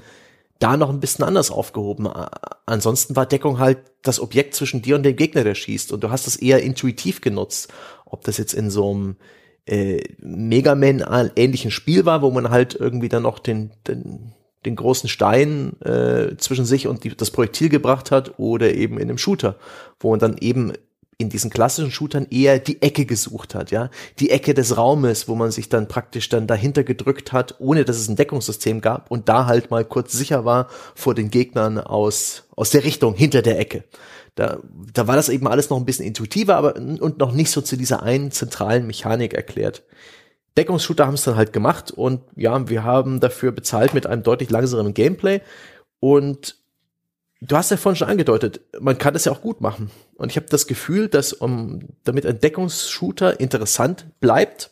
[0.61, 2.07] da noch ein bisschen anders aufgehoben.
[2.65, 5.91] Ansonsten war Deckung halt das Objekt zwischen dir und dem Gegner, der schießt.
[5.91, 7.71] Und du hast es eher intuitiv genutzt.
[8.05, 9.15] Ob das jetzt in so einem
[9.65, 11.03] äh, Mega Man
[11.35, 14.33] ähnlichen Spiel war, wo man halt irgendwie dann noch den, den,
[14.65, 19.09] den großen Stein äh, zwischen sich und die, das Projektil gebracht hat, oder eben in
[19.09, 19.55] einem Shooter,
[19.99, 20.73] wo man dann eben
[21.21, 23.89] in diesen klassischen Shootern eher die Ecke gesucht hat, ja.
[24.19, 27.97] Die Ecke des Raumes, wo man sich dann praktisch dann dahinter gedrückt hat, ohne dass
[27.97, 32.43] es ein Deckungssystem gab und da halt mal kurz sicher war vor den Gegnern aus,
[32.55, 33.83] aus der Richtung, hinter der Ecke.
[34.35, 34.59] Da,
[34.93, 37.77] da war das eben alles noch ein bisschen intuitiver, aber und noch nicht so zu
[37.77, 39.83] dieser einen zentralen Mechanik erklärt.
[40.57, 44.49] Deckungsshooter haben es dann halt gemacht und ja, wir haben dafür bezahlt mit einem deutlich
[44.49, 45.41] langsameren Gameplay
[45.99, 46.60] und
[47.43, 49.89] Du hast ja vorhin schon angedeutet, man kann das ja auch gut machen.
[50.15, 54.69] Und ich habe das Gefühl, dass um, damit ein Deckungsshooter interessant bleibt,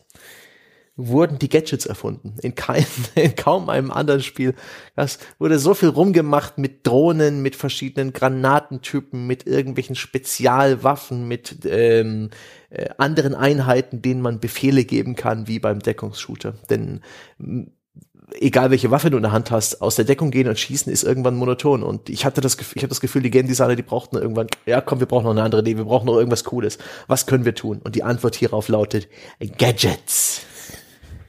[0.94, 2.36] wurden die Gadgets erfunden.
[2.42, 4.54] In, kein, in kaum einem anderen Spiel.
[4.94, 12.30] Das wurde so viel rumgemacht mit Drohnen, mit verschiedenen Granatentypen, mit irgendwelchen Spezialwaffen, mit ähm,
[12.70, 16.54] äh, anderen Einheiten, denen man Befehle geben kann, wie beim Deckungsshooter.
[16.68, 17.00] Denn
[18.38, 21.02] egal welche Waffe du in der Hand hast, aus der Deckung gehen und schießen ist
[21.02, 21.82] irgendwann monoton.
[21.82, 24.48] Und ich hatte das Gefühl, ich habe das Gefühl, die Game Designer, die brauchten irgendwann,
[24.66, 26.78] ja komm, wir brauchen noch eine andere Idee, wir brauchen noch irgendwas Cooles.
[27.06, 27.80] Was können wir tun?
[27.82, 29.08] Und die Antwort hierauf lautet
[29.58, 30.42] Gadgets.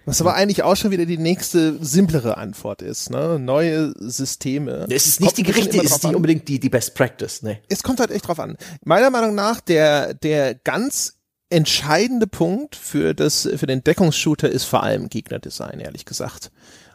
[0.06, 3.38] Was aber eigentlich auch schon wieder die nächste simplere Antwort ist, ne?
[3.38, 4.88] Neue Systeme.
[4.90, 7.60] Es ist nicht die Gerichte, es ist nicht unbedingt die, die Best Practice, ne?
[7.70, 8.58] Es kommt halt echt drauf an.
[8.84, 11.18] Meiner Meinung nach, der, der ganz
[11.52, 16.52] entscheidende Punkt für das, für den Deckungsshooter ist vor allem Gegnerdesign, ehrlich gesagt.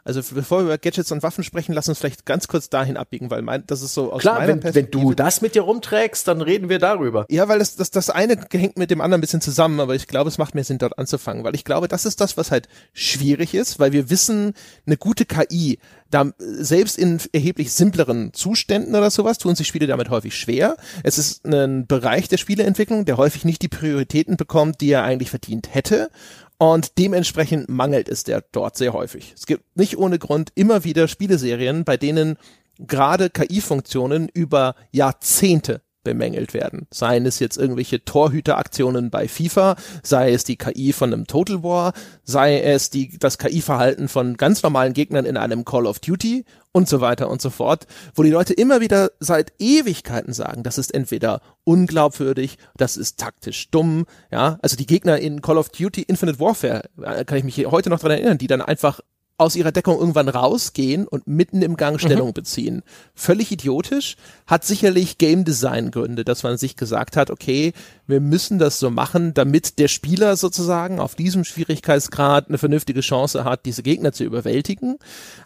[0.07, 3.29] Also bevor wir über Gadgets und Waffen sprechen, lass uns vielleicht ganz kurz dahin abbiegen,
[3.31, 6.29] weil mein, das ist so aus Klar, meiner wenn, wenn du das mit dir rumträgst,
[6.29, 7.27] dann reden wir darüber.
[7.29, 10.07] Ja, weil das, das, das eine hängt mit dem anderen ein bisschen zusammen, aber ich
[10.07, 12.69] glaube, es macht mehr Sinn, dort anzufangen, weil ich glaube, das ist das, was halt
[12.92, 14.55] schwierig ist, weil wir wissen,
[14.87, 20.09] eine gute KI, da selbst in erheblich simpleren Zuständen oder sowas tun sich Spiele damit
[20.09, 20.77] häufig schwer.
[21.03, 25.31] Es ist ein Bereich der Spieleentwicklung, der häufig nicht die Prioritäten bekommt, die er eigentlich
[25.31, 26.11] verdient hätte.
[26.59, 29.35] Und dementsprechend mangelt es der dort sehr häufig.
[29.37, 32.37] Es gibt nicht ohne Grund immer wieder Spieleserien, bei denen
[32.79, 36.87] gerade KI-Funktionen über Jahrzehnte bemängelt werden.
[36.92, 41.95] Seien es jetzt irgendwelche Torhüteraktionen bei FIFA, sei es die KI von einem Total War,
[42.23, 46.88] sei es die, das KI-Verhalten von ganz normalen Gegnern in einem Call of Duty und
[46.88, 50.94] so weiter und so fort, wo die Leute immer wieder seit Ewigkeiten sagen, das ist
[50.94, 56.38] entweder unglaubwürdig, das ist taktisch dumm, ja, also die Gegner in Call of Duty Infinite
[56.38, 59.00] Warfare, äh, kann ich mich heute noch dran erinnern, die dann einfach
[59.38, 62.34] aus ihrer Deckung irgendwann rausgehen und mitten im Gang Stellung mhm.
[62.34, 62.82] beziehen.
[63.14, 64.16] Völlig idiotisch,
[64.46, 67.72] hat sicherlich Game Design Gründe, dass man sich gesagt hat, okay,
[68.06, 73.44] wir müssen das so machen, damit der Spieler sozusagen auf diesem Schwierigkeitsgrad eine vernünftige Chance
[73.44, 74.96] hat, diese Gegner zu überwältigen.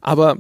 [0.01, 0.38] Aber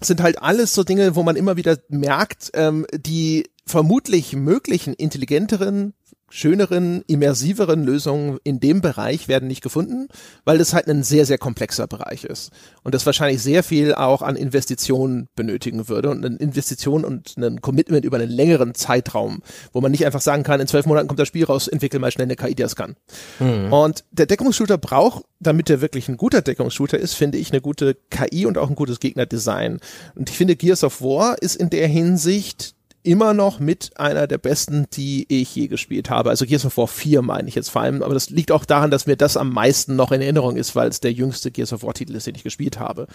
[0.00, 5.94] sind halt alles so Dinge, wo man immer wieder merkt, ähm, die vermutlich möglichen intelligenteren
[6.34, 10.08] schöneren, immersiveren Lösungen in dem Bereich werden nicht gefunden,
[10.44, 12.50] weil das halt ein sehr, sehr komplexer Bereich ist.
[12.82, 17.60] Und das wahrscheinlich sehr viel auch an Investitionen benötigen würde und eine Investition und ein
[17.60, 21.20] Commitment über einen längeren Zeitraum, wo man nicht einfach sagen kann, in zwölf Monaten kommt
[21.20, 22.96] das Spiel raus, entwickel mal schnell eine KI, die das kann.
[23.38, 23.72] Mhm.
[23.72, 27.96] Und der Deckungsshooter braucht, damit er wirklich ein guter Deckungsshooter ist, finde ich eine gute
[28.10, 29.78] KI und auch ein gutes Gegnerdesign.
[30.16, 32.74] Und ich finde, Gears of War ist in der Hinsicht
[33.04, 36.30] immer noch mit einer der besten, die ich je gespielt habe.
[36.30, 38.90] Also Gears of War 4 meine ich jetzt vor allem, aber das liegt auch daran,
[38.90, 41.82] dass mir das am meisten noch in Erinnerung ist, weil es der jüngste Gears of
[41.82, 43.06] War Titel ist, den ich gespielt habe.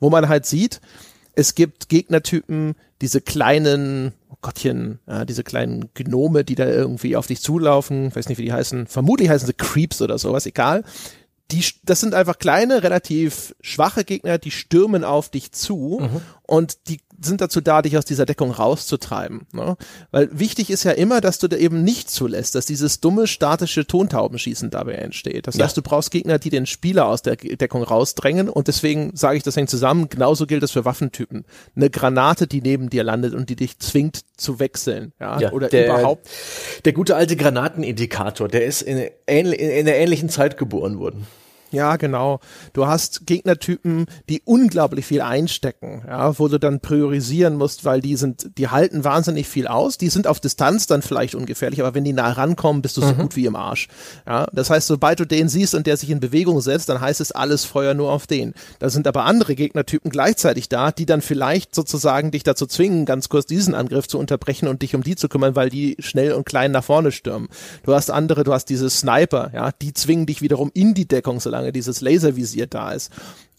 [0.00, 0.80] Wo man halt sieht,
[1.34, 7.26] es gibt Gegnertypen, diese kleinen, oh Gottchen, ja, diese kleinen Gnome, die da irgendwie auf
[7.26, 10.84] dich zulaufen, weiß nicht, wie die heißen, vermutlich heißen sie Creeps oder sowas, egal.
[11.50, 16.20] Die, das sind einfach kleine, relativ schwache Gegner, die stürmen auf dich zu mhm.
[16.46, 19.46] und die sind dazu da, dich aus dieser Deckung rauszutreiben.
[19.52, 19.76] Ne?
[20.10, 23.86] Weil wichtig ist ja immer, dass du da eben nicht zulässt, dass dieses dumme statische
[23.86, 25.46] Tontaubenschießen dabei entsteht.
[25.46, 25.64] Das ja.
[25.64, 29.42] heißt, du brauchst Gegner, die den Spieler aus der Deckung rausdrängen und deswegen sage ich,
[29.42, 30.08] das hängt zusammen.
[30.08, 31.44] Genauso gilt es für Waffentypen.
[31.74, 35.68] Eine Granate, die neben dir landet und die dich zwingt zu wechseln, ja, ja oder
[35.68, 36.28] der, überhaupt.
[36.84, 41.26] Der gute alte Granatenindikator, der ist in, in, in einer ähnlichen Zeit geboren worden.
[41.74, 42.40] Ja, genau.
[42.72, 48.16] Du hast Gegnertypen, die unglaublich viel einstecken, ja, wo du dann priorisieren musst, weil die
[48.16, 49.98] sind, die halten wahnsinnig viel aus.
[49.98, 53.08] Die sind auf Distanz dann vielleicht ungefährlich, aber wenn die nah rankommen, bist du so
[53.08, 53.18] mhm.
[53.18, 53.88] gut wie im Arsch.
[54.26, 57.20] Ja, das heißt, sobald du den siehst und der sich in Bewegung setzt, dann heißt
[57.20, 58.54] es alles Feuer nur auf den.
[58.78, 63.28] Da sind aber andere Gegnertypen gleichzeitig da, die dann vielleicht sozusagen dich dazu zwingen, ganz
[63.28, 66.46] kurz diesen Angriff zu unterbrechen und dich um die zu kümmern, weil die schnell und
[66.46, 67.48] klein nach vorne stürmen.
[67.82, 71.40] Du hast andere, du hast diese Sniper, ja, die zwingen dich wiederum in die Deckung,
[71.40, 73.10] solange solange dieses Laservisier da ist.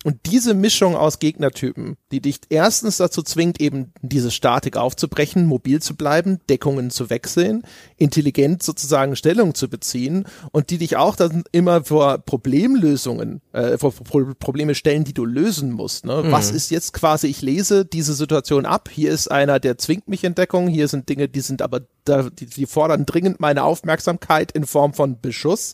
[0.05, 5.81] Und diese Mischung aus Gegnertypen, die dich erstens dazu zwingt, eben diese Statik aufzubrechen, mobil
[5.81, 7.63] zu bleiben, Deckungen zu wechseln,
[7.97, 13.93] intelligent sozusagen Stellung zu beziehen und die dich auch dann immer vor Problemlösungen, äh, vor
[14.37, 16.05] Probleme stellen, die du lösen musst.
[16.05, 16.21] Ne?
[16.21, 16.31] Mhm.
[16.31, 20.23] Was ist jetzt quasi, ich lese diese Situation ab, hier ist einer, der zwingt mich
[20.23, 24.51] in Deckung, hier sind Dinge, die sind aber da, die, die fordern dringend meine Aufmerksamkeit
[24.51, 25.73] in Form von Beschuss.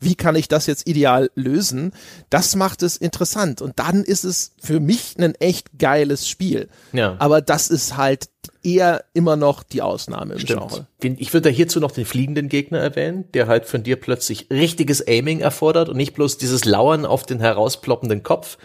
[0.00, 1.92] Wie kann ich das jetzt ideal lösen?
[2.30, 3.60] Das macht es interessant.
[3.60, 6.68] Und dann ist es für mich ein echt geiles Spiel.
[6.92, 7.16] Ja.
[7.18, 8.28] Aber das ist halt
[8.62, 10.86] eher immer noch die Ausnahme im Stimmt.
[11.00, 11.16] Genre.
[11.18, 15.06] Ich würde da hierzu noch den fliegenden Gegner erwähnen, der halt von dir plötzlich richtiges
[15.06, 18.58] Aiming erfordert und nicht bloß dieses Lauern auf den herausploppenden Kopf.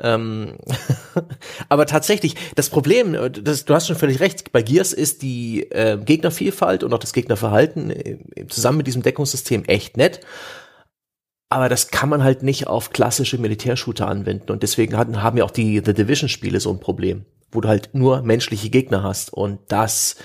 [0.00, 0.58] Ähm
[1.68, 5.98] aber tatsächlich, das Problem, das, du hast schon völlig recht, bei Gears ist die äh,
[5.98, 10.20] Gegnervielfalt und auch das Gegnerverhalten äh, zusammen mit diesem Deckungssystem echt nett.
[11.50, 14.52] Aber das kann man halt nicht auf klassische Militärshooter anwenden.
[14.52, 17.90] Und deswegen hatten, haben ja auch die The Division-Spiele so ein Problem, wo du halt
[17.94, 19.32] nur menschliche Gegner hast.
[19.32, 20.16] Und das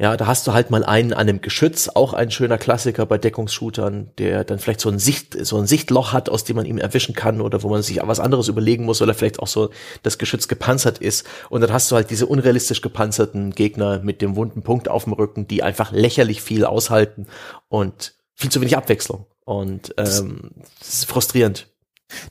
[0.00, 3.18] ja, da hast du halt mal einen an einem Geschütz, auch ein schöner Klassiker bei
[3.18, 6.78] Deckungsshootern, der dann vielleicht so ein Sicht, so ein Sichtloch hat, aus dem man ihn
[6.78, 9.70] erwischen kann oder wo man sich was anderes überlegen muss oder vielleicht auch so
[10.04, 11.26] das Geschütz gepanzert ist.
[11.50, 15.14] Und dann hast du halt diese unrealistisch gepanzerten Gegner mit dem wunden Punkt auf dem
[15.14, 17.26] Rücken, die einfach lächerlich viel aushalten
[17.68, 19.26] und viel zu wenig Abwechslung.
[19.48, 21.68] Und ähm, das ist frustrierend.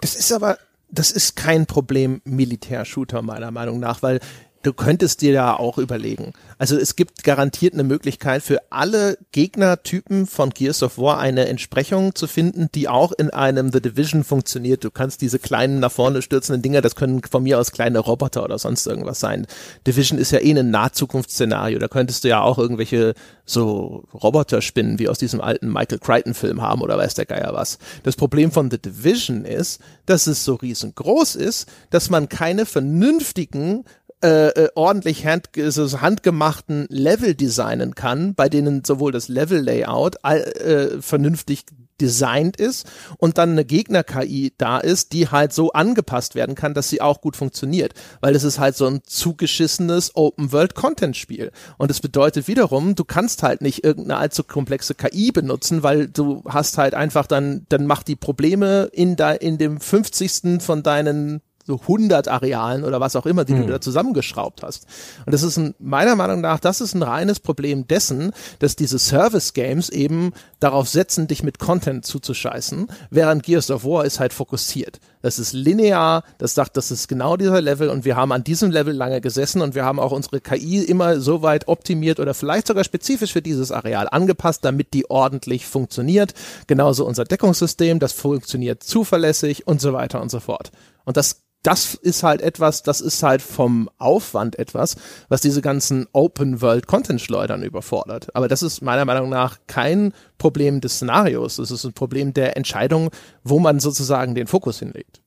[0.02, 0.60] Das ist aber,
[0.92, 4.20] das ist kein Problem Militärshooter meiner Meinung nach, weil
[4.68, 6.34] du könntest dir da auch überlegen.
[6.58, 12.16] Also es gibt garantiert eine Möglichkeit für alle Gegnertypen von Gears of War eine Entsprechung
[12.16, 14.84] zu finden, die auch in einem The Division funktioniert.
[14.84, 18.44] Du kannst diese kleinen nach vorne stürzenden Dinger, das können von mir aus kleine Roboter
[18.44, 19.48] oder sonst irgendwas sein.
[19.86, 21.80] Division ist ja eh ein Nahzukunftsszenario.
[21.80, 23.14] Da könntest du ja auch irgendwelche
[23.46, 27.54] so Roboter spinnen, wie aus diesem alten Michael Crichton Film haben oder weiß der Geier
[27.54, 27.78] was.
[28.04, 33.86] Das Problem von The Division ist, dass es so riesengroß ist, dass man keine vernünftigen
[34.24, 41.02] äh, äh, ordentlich hand, so handgemachten Level designen kann, bei denen sowohl das Level-Layout äh,
[41.02, 41.66] vernünftig
[42.00, 42.88] designt ist
[43.18, 47.22] und dann eine Gegner-KI da ist, die halt so angepasst werden kann, dass sie auch
[47.22, 47.94] gut funktioniert.
[48.22, 51.52] Weil es ist halt so ein zugeschissenes Open-World-Content-Spiel.
[51.78, 56.44] Und es bedeutet wiederum, du kannst halt nicht irgendeine allzu komplexe KI benutzen, weil du
[56.48, 60.62] hast halt einfach dann, dann macht die Probleme in, da, in dem 50.
[60.62, 63.64] von deinen so 100 Arealen oder was auch immer, die mhm.
[63.64, 64.86] du da zusammengeschraubt hast.
[65.26, 68.98] Und das ist ein, meiner Meinung nach, das ist ein reines Problem dessen, dass diese
[68.98, 75.00] Service-Games eben darauf setzen, dich mit Content zuzuscheißen, während Gears of War ist halt fokussiert.
[75.22, 78.72] Das ist linear, das sagt, das ist genau dieser Level und wir haben an diesem
[78.72, 82.68] Level lange gesessen und wir haben auch unsere KI immer so weit optimiert oder vielleicht
[82.68, 86.34] sogar spezifisch für dieses Areal angepasst, damit die ordentlich funktioniert.
[86.68, 90.72] Genauso unser Deckungssystem, das funktioniert zuverlässig und so weiter und so fort.
[91.04, 94.96] Und das das ist halt etwas, das ist halt vom Aufwand etwas,
[95.28, 98.34] was diese ganzen Open World Content Schleudern überfordert.
[98.34, 101.60] Aber das ist meiner Meinung nach kein Problem des Szenarios.
[101.60, 103.10] Es ist ein Problem der Entscheidung,
[103.44, 105.22] wo man sozusagen den Fokus hinlegt.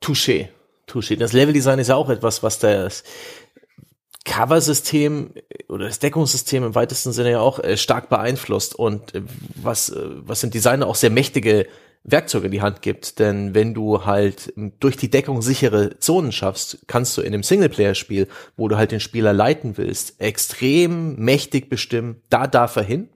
[0.00, 0.46] Touché.
[0.86, 1.16] Touché.
[1.16, 3.02] Das Leveldesign ist ja auch etwas, was das
[4.24, 5.32] Cover-System
[5.68, 9.22] oder das Deckungssystem im weitesten Sinne ja auch äh, stark beeinflusst und äh,
[9.56, 11.66] was, äh, was sind Designer auch sehr mächtige
[12.04, 13.18] Werkzeuge in die Hand gibt.
[13.18, 18.28] Denn wenn du halt durch die Deckung sichere Zonen schaffst, kannst du in einem Singleplayer-Spiel,
[18.56, 23.08] wo du halt den Spieler leiten willst, extrem mächtig bestimmen, da darf er hin.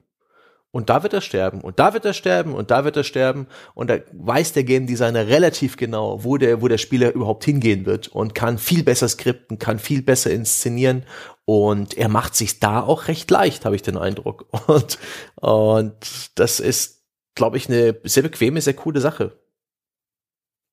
[0.71, 3.47] Und da wird er sterben und da wird er sterben und da wird er sterben
[3.73, 7.87] und da weiß der Game Designer relativ genau, wo der, wo der Spieler überhaupt hingehen
[7.87, 11.05] wird und kann viel besser skripten, kann viel besser inszenieren
[11.45, 14.45] und er macht sich da auch recht leicht, habe ich den Eindruck.
[14.67, 14.99] Und,
[15.37, 15.95] und
[16.35, 16.98] das ist
[17.35, 19.37] glaube ich, eine sehr bequeme, sehr coole Sache.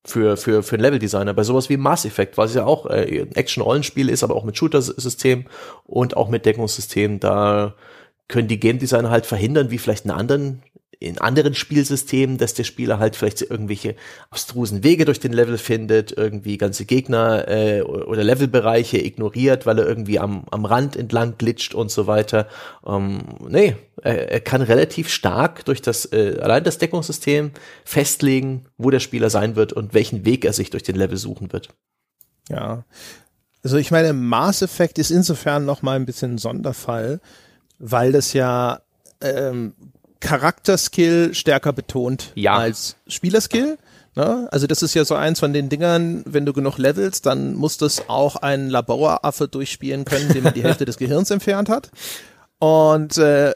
[0.05, 1.33] Für, für, für ein Leveldesigner.
[1.33, 4.57] Bei sowas wie Mass Effect, was ja auch äh, ein Action-Rollenspiel ist, aber auch mit
[4.57, 5.47] Shooter-System
[5.83, 7.75] und auch mit Deckungssystem, da
[8.29, 10.63] können die Game Designer halt verhindern, wie vielleicht in anderen
[10.99, 13.95] in anderen Spielsystemen, dass der Spieler halt vielleicht irgendwelche
[14.31, 19.87] abstrusen Wege durch den Level findet, irgendwie ganze Gegner äh, oder Levelbereiche ignoriert, weil er
[19.87, 22.47] irgendwie am, am Rand entlang glitscht und so weiter.
[22.85, 27.51] Ähm, nee, er, er kann relativ stark durch das äh, allein das Deckungssystem
[27.85, 31.53] festlegen, wo der Spieler sein wird und welchen Weg er sich durch den Level suchen
[31.53, 31.69] wird.
[32.49, 32.85] Ja.
[33.63, 37.19] Also ich meine, Mass Effect ist insofern noch mal ein bisschen ein Sonderfall,
[37.77, 38.79] weil das ja
[39.21, 39.73] ähm,
[40.19, 42.55] Charakterskill stärker betont ja.
[42.55, 43.77] als Spielerskill.
[44.15, 44.47] Ne?
[44.51, 47.77] Also das ist ja so eins von den Dingern, wenn du genug levelst, dann muss
[47.77, 51.91] das auch ein Laboraffe durchspielen können, dem man die Hälfte des Gehirns entfernt hat.
[52.59, 53.53] Und äh,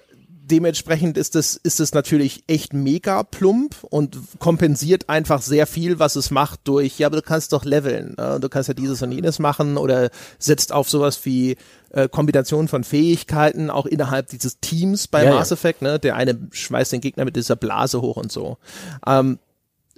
[0.52, 6.18] dementsprechend ist es ist es natürlich echt mega plump und kompensiert einfach sehr viel, was
[6.18, 8.40] es macht durch, ja, aber du kannst doch leveln, ne?
[8.40, 11.56] du kannst ja dieses und jenes machen oder setzt auf sowas wie
[11.92, 16.00] äh, Kombination von Fähigkeiten auch innerhalb dieses Teams bei ja, Mass Effect, ne?
[16.00, 18.58] Der eine schmeißt den Gegner mit dieser Blase hoch und so.
[19.08, 19.40] Ähm,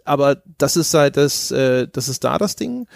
[0.06, 2.88] aber das ist halt das, äh, das ist da das Ding.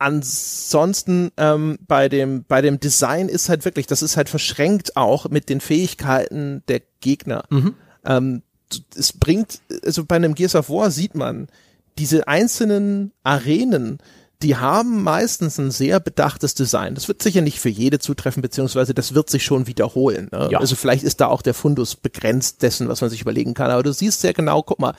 [0.00, 5.28] Ansonsten ähm, bei dem bei dem Design ist halt wirklich, das ist halt verschränkt auch
[5.28, 7.44] mit den Fähigkeiten der Gegner.
[7.50, 7.74] Mhm.
[8.06, 8.42] Ähm,
[8.96, 11.48] es bringt, also bei einem Gears of War sieht man
[11.98, 13.98] diese einzelnen Arenen,
[14.42, 16.94] die haben meistens ein sehr bedachtes Design.
[16.94, 20.30] Das wird sicher nicht für jede zutreffen, beziehungsweise das wird sich schon wiederholen.
[20.32, 20.48] Ne?
[20.52, 20.60] Ja.
[20.60, 23.70] Also vielleicht ist da auch der Fundus begrenzt dessen, was man sich überlegen kann.
[23.70, 24.94] Aber du siehst sehr genau, guck mal,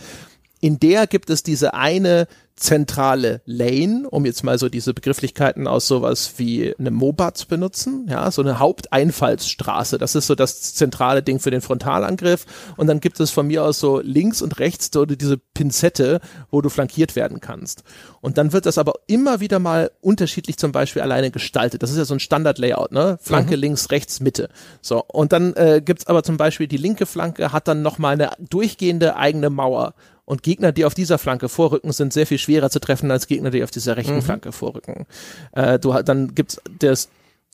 [0.61, 5.87] in der gibt es diese eine zentrale Lane, um jetzt mal so diese Begrifflichkeiten aus
[5.87, 9.97] sowas wie eine MOBA zu benutzen, ja, so eine Haupteinfallsstraße.
[9.97, 12.45] Das ist so das zentrale Ding für den Frontalangriff.
[12.77, 16.61] Und dann gibt es von mir aus so links und rechts so diese Pinzette, wo
[16.61, 17.83] du flankiert werden kannst.
[18.21, 21.81] Und dann wird das aber immer wieder mal unterschiedlich zum Beispiel alleine gestaltet.
[21.81, 23.17] Das ist ja so ein Standard-Layout, ne?
[23.21, 23.61] Flanke mhm.
[23.61, 24.49] links, rechts, Mitte.
[24.81, 25.03] So.
[25.07, 29.15] Und dann äh, gibt's aber zum Beispiel die linke Flanke hat dann nochmal eine durchgehende
[29.15, 29.95] eigene Mauer.
[30.31, 33.49] Und Gegner, die auf dieser Flanke vorrücken, sind sehr viel schwerer zu treffen als Gegner,
[33.49, 34.21] die auf dieser rechten mhm.
[34.21, 35.05] Flanke vorrücken.
[35.51, 37.09] Äh, du, dann gibt's das,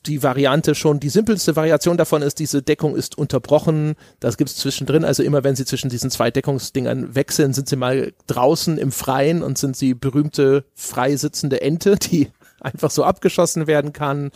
[0.06, 3.96] die Variante schon, die simpelste Variation davon ist, diese Deckung ist unterbrochen.
[4.20, 5.04] Das gibt's zwischendrin.
[5.04, 9.42] Also immer wenn sie zwischen diesen zwei Deckungsdingern wechseln, sind sie mal draußen im Freien
[9.42, 12.28] und sind sie berühmte frei sitzende Ente, die
[12.60, 14.30] einfach so abgeschossen werden kann.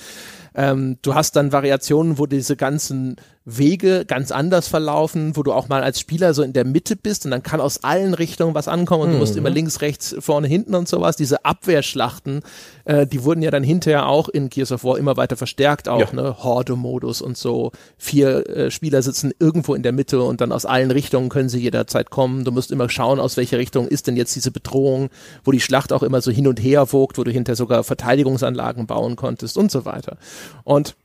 [0.54, 5.68] Ähm, du hast dann Variationen, wo diese ganzen Wege ganz anders verlaufen, wo du auch
[5.68, 8.68] mal als Spieler so in der Mitte bist und dann kann aus allen Richtungen was
[8.68, 9.12] ankommen und mhm.
[9.14, 9.38] du musst mhm.
[9.38, 11.16] immer links, rechts, vorne, hinten und sowas.
[11.16, 12.42] Diese Abwehrschlachten,
[12.84, 16.12] äh, die wurden ja dann hinterher auch in Gears of War immer weiter verstärkt, auch
[16.12, 16.22] ja.
[16.22, 17.72] ne Horde-Modus und so.
[17.98, 21.58] Vier äh, Spieler sitzen irgendwo in der Mitte und dann aus allen Richtungen können sie
[21.58, 22.44] jederzeit kommen.
[22.44, 25.10] Du musst immer schauen, aus welcher Richtung ist denn jetzt diese Bedrohung,
[25.44, 28.86] wo die Schlacht auch immer so hin und her wogt, wo du hinterher sogar Verteidigungsanlagen
[28.86, 30.16] bauen konntest und so weiter.
[30.64, 30.96] Und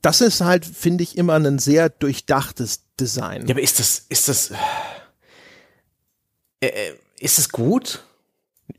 [0.00, 3.46] das ist halt, finde ich, immer ein sehr durchdachtes Design.
[3.46, 4.50] Ja, aber ist das, ist das,
[6.60, 8.04] äh, äh, ist das gut?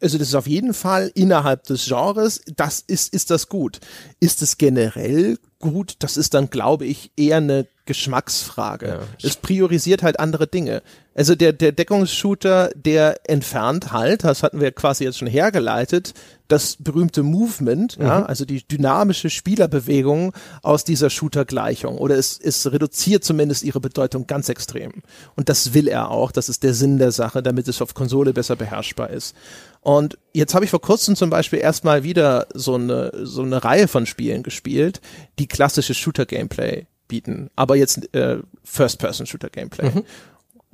[0.02, 3.80] Also das ist auf jeden Fall innerhalb des Genres, das ist, ist das gut.
[4.20, 5.96] Ist es generell gut?
[6.00, 8.88] Das ist dann, glaube ich, eher eine Geschmacksfrage.
[8.88, 9.00] Ja.
[9.22, 10.82] Es priorisiert halt andere Dinge.
[11.16, 16.14] Also der, der Deckungsshooter, der entfernt halt, das hatten wir quasi jetzt schon hergeleitet,
[16.48, 18.06] das berühmte Movement, mhm.
[18.06, 21.98] ja, also die dynamische Spielerbewegung aus dieser Shooter-Gleichung.
[21.98, 25.04] Oder es, es reduziert zumindest ihre Bedeutung ganz extrem.
[25.36, 26.32] Und das will er auch.
[26.32, 29.36] Das ist der Sinn der Sache, damit es auf Konsole besser beherrschbar ist.
[29.82, 33.88] Und jetzt habe ich vor kurzem zum Beispiel erstmal wieder so eine, so eine Reihe
[33.88, 35.02] von Spielen gespielt,
[35.38, 39.92] die klassische Shooter-Gameplay bieten, aber jetzt äh, First-Person-Shooter-Gameplay.
[39.92, 40.04] Mhm.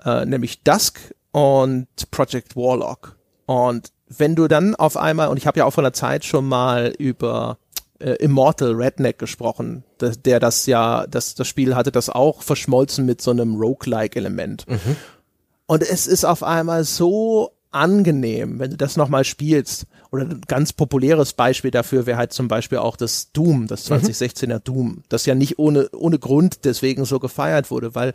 [0.03, 0.99] Äh, nämlich Dusk
[1.31, 3.17] und Project Warlock.
[3.45, 6.47] Und wenn du dann auf einmal, und ich habe ja auch von der Zeit schon
[6.47, 7.57] mal über
[7.99, 13.05] äh, Immortal Redneck gesprochen, der, der das ja, das, das Spiel hatte das auch verschmolzen
[13.05, 14.67] mit so einem Roguelike-Element.
[14.67, 14.95] Mhm.
[15.65, 19.85] Und es ist auf einmal so angenehm, wenn du das nochmal spielst.
[20.11, 24.55] Oder ein ganz populäres Beispiel dafür wäre halt zum Beispiel auch das Doom, das 2016er
[24.55, 24.63] mhm.
[24.63, 28.13] Doom, das ja nicht ohne, ohne Grund deswegen so gefeiert wurde, weil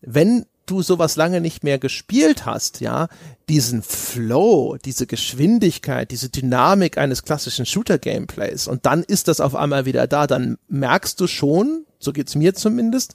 [0.00, 3.08] wenn du sowas lange nicht mehr gespielt hast, ja,
[3.48, 9.84] diesen Flow, diese Geschwindigkeit, diese Dynamik eines klassischen Shooter-Gameplays und dann ist das auf einmal
[9.84, 13.14] wieder da, dann merkst du schon, so geht's mir zumindest,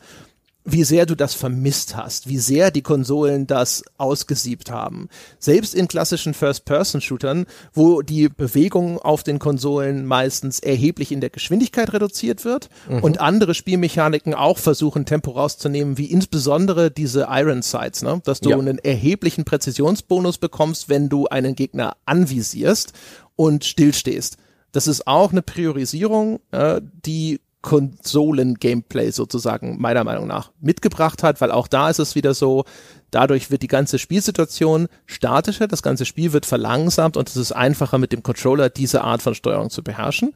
[0.72, 5.09] wie sehr du das vermisst hast, wie sehr die Konsolen das ausgesiebt haben.
[5.39, 11.93] Selbst in klassischen First-Person-Shootern, wo die Bewegung auf den Konsolen meistens erheblich in der Geschwindigkeit
[11.93, 13.03] reduziert wird mhm.
[13.03, 18.22] und andere Spielmechaniken auch versuchen, Tempo rauszunehmen, wie insbesondere diese Iron Sights, ne?
[18.24, 18.57] dass du ja.
[18.57, 22.93] einen erheblichen Präzisionsbonus bekommst, wenn du einen Gegner anvisierst
[23.36, 24.38] und stillstehst.
[24.72, 31.51] Das ist auch eine Priorisierung, äh, die Konsolen-Gameplay sozusagen meiner Meinung nach mitgebracht hat, weil
[31.51, 32.64] auch da ist es wieder so,
[33.12, 37.97] dadurch wird die ganze Spielsituation statischer, das ganze Spiel wird verlangsamt und es ist einfacher
[37.97, 40.34] mit dem Controller diese Art von Steuerung zu beherrschen.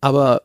[0.00, 0.42] Aber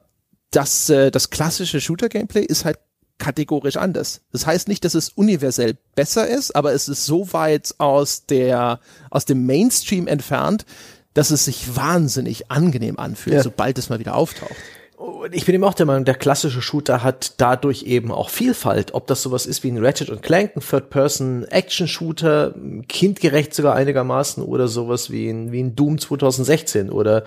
[0.51, 2.79] das, äh, das klassische Shooter-Gameplay ist halt
[3.19, 4.21] kategorisch anders.
[4.31, 8.79] Das heißt nicht, dass es universell besser ist, aber es ist so weit aus der,
[9.09, 10.65] aus dem Mainstream entfernt,
[11.13, 13.43] dass es sich wahnsinnig angenehm anfühlt, ja.
[13.43, 14.55] sobald es mal wieder auftaucht.
[14.97, 18.95] Und ich bin eben auch der Meinung, der klassische Shooter hat dadurch eben auch Vielfalt.
[18.95, 22.55] Ob das sowas ist wie ein Ratchet und Clank, ein Third-Person-Action-Shooter,
[22.87, 27.25] kindgerecht sogar einigermaßen, oder sowas wie ein, wie ein Doom 2016 oder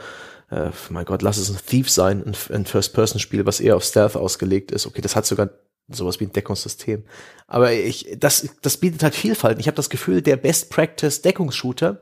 [0.51, 4.17] äh, mein Gott, lass es ein Thief sein, ein, ein First-Person-Spiel, was eher auf Stealth
[4.17, 4.89] ausgelegt ist.
[4.89, 5.51] Okay, das hat sogar
[5.89, 7.05] sowas wie ein Deckungssystem.
[7.47, 9.61] Aber ich, das, das bietet halt Vielfalt.
[9.61, 12.01] Ich habe das Gefühl, der Best-Practice-Deckungsshooter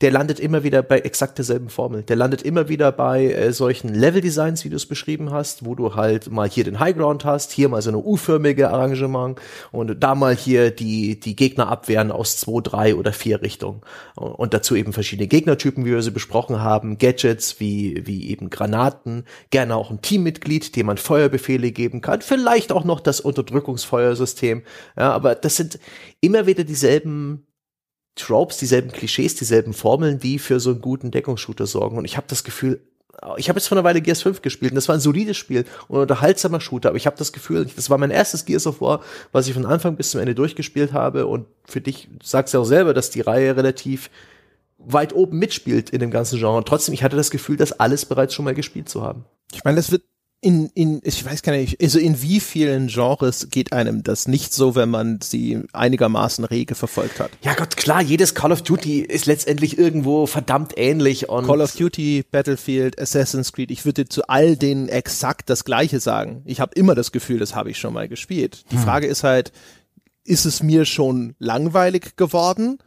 [0.00, 2.02] der landet immer wieder bei exakt derselben Formel.
[2.02, 5.94] Der landet immer wieder bei äh, solchen Level-Designs, wie du es beschrieben hast, wo du
[5.94, 9.40] halt mal hier den Highground hast, hier mal so eine U-förmige Arrangement
[9.72, 13.82] und da mal hier die, die Gegner abwehren aus zwei, drei oder vier Richtungen.
[14.16, 19.24] Und dazu eben verschiedene Gegnertypen, wie wir sie besprochen haben, Gadgets wie, wie eben Granaten,
[19.50, 24.62] gerne auch ein Teammitglied, dem man Feuerbefehle geben kann, vielleicht auch noch das Unterdrückungsfeuersystem.
[24.96, 25.78] Ja, aber das sind
[26.20, 27.46] immer wieder dieselben
[28.16, 31.98] Tropes, dieselben Klischees, dieselben Formeln, die für so einen guten Deckungsshooter sorgen.
[31.98, 32.80] Und ich habe das Gefühl,
[33.36, 35.64] ich habe jetzt vor einer Weile Gears 5 gespielt und das war ein solides Spiel
[35.88, 38.80] und ein unterhaltsamer Shooter, aber ich habe das Gefühl, das war mein erstes Gears of
[38.80, 39.02] War,
[39.32, 42.64] was ich von Anfang bis zum Ende durchgespielt habe und für dich sagst du auch
[42.64, 44.10] selber, dass die Reihe relativ
[44.78, 46.56] weit oben mitspielt in dem ganzen Genre.
[46.56, 49.24] Und trotzdem, ich hatte das Gefühl, das alles bereits schon mal gespielt zu haben.
[49.52, 50.02] Ich meine, das wird
[50.44, 54.52] in, in, ich weiß gar nicht, also in wie vielen Genres geht einem das nicht
[54.52, 57.30] so, wenn man sie einigermaßen rege verfolgt hat?
[57.42, 61.74] Ja Gott, klar, jedes Call of Duty ist letztendlich irgendwo verdammt ähnlich und Call of
[61.74, 66.42] Duty, Battlefield, Assassin's Creed, ich würde zu all denen exakt das gleiche sagen.
[66.44, 68.66] Ich habe immer das Gefühl, das habe ich schon mal gespielt.
[68.70, 68.82] Die hm.
[68.82, 69.50] Frage ist halt,
[70.24, 72.78] ist es mir schon langweilig geworden?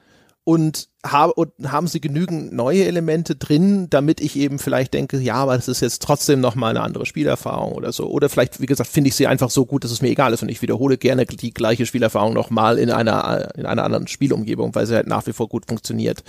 [0.47, 5.33] Und, hab, und haben sie genügend neue Elemente drin, damit ich eben vielleicht denke, ja,
[5.33, 8.07] aber das ist jetzt trotzdem noch mal eine andere Spielerfahrung oder so.
[8.07, 10.43] Oder vielleicht, wie gesagt, finde ich sie einfach so gut, dass es mir egal ist
[10.43, 14.73] und ich wiederhole gerne die gleiche Spielerfahrung noch mal in einer, in einer anderen Spielumgebung,
[14.73, 16.23] weil sie halt nach wie vor gut funktioniert.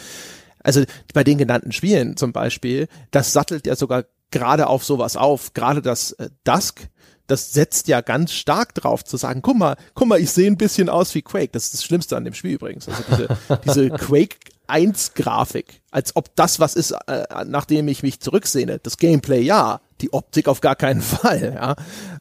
[0.65, 0.83] Also
[1.15, 4.03] bei den genannten Spielen zum Beispiel, das sattelt ja sogar
[4.33, 6.89] gerade auf sowas auf, gerade das äh, Dusk,
[7.29, 10.57] das setzt ja ganz stark drauf zu sagen, guck mal, guck mal, ich sehe ein
[10.57, 11.51] bisschen aus wie Quake.
[11.53, 12.89] Das ist das Schlimmste an dem Spiel übrigens.
[12.89, 13.29] Also diese,
[13.65, 18.79] diese Quake 1 Grafik, als ob das was ist, äh, nachdem ich mich zurücksehne.
[18.79, 21.77] Das Gameplay ja, die Optik auf gar keinen Fall, ja.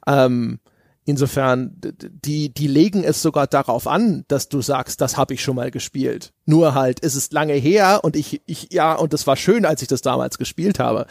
[0.06, 0.60] Ähm,
[1.06, 5.56] insofern, die, die legen es sogar darauf an, dass du sagst, das habe ich schon
[5.56, 6.34] mal gespielt.
[6.46, 9.82] Nur halt, es ist lange her und ich, ich, ja, und das war schön, als
[9.82, 11.08] ich das damals gespielt habe.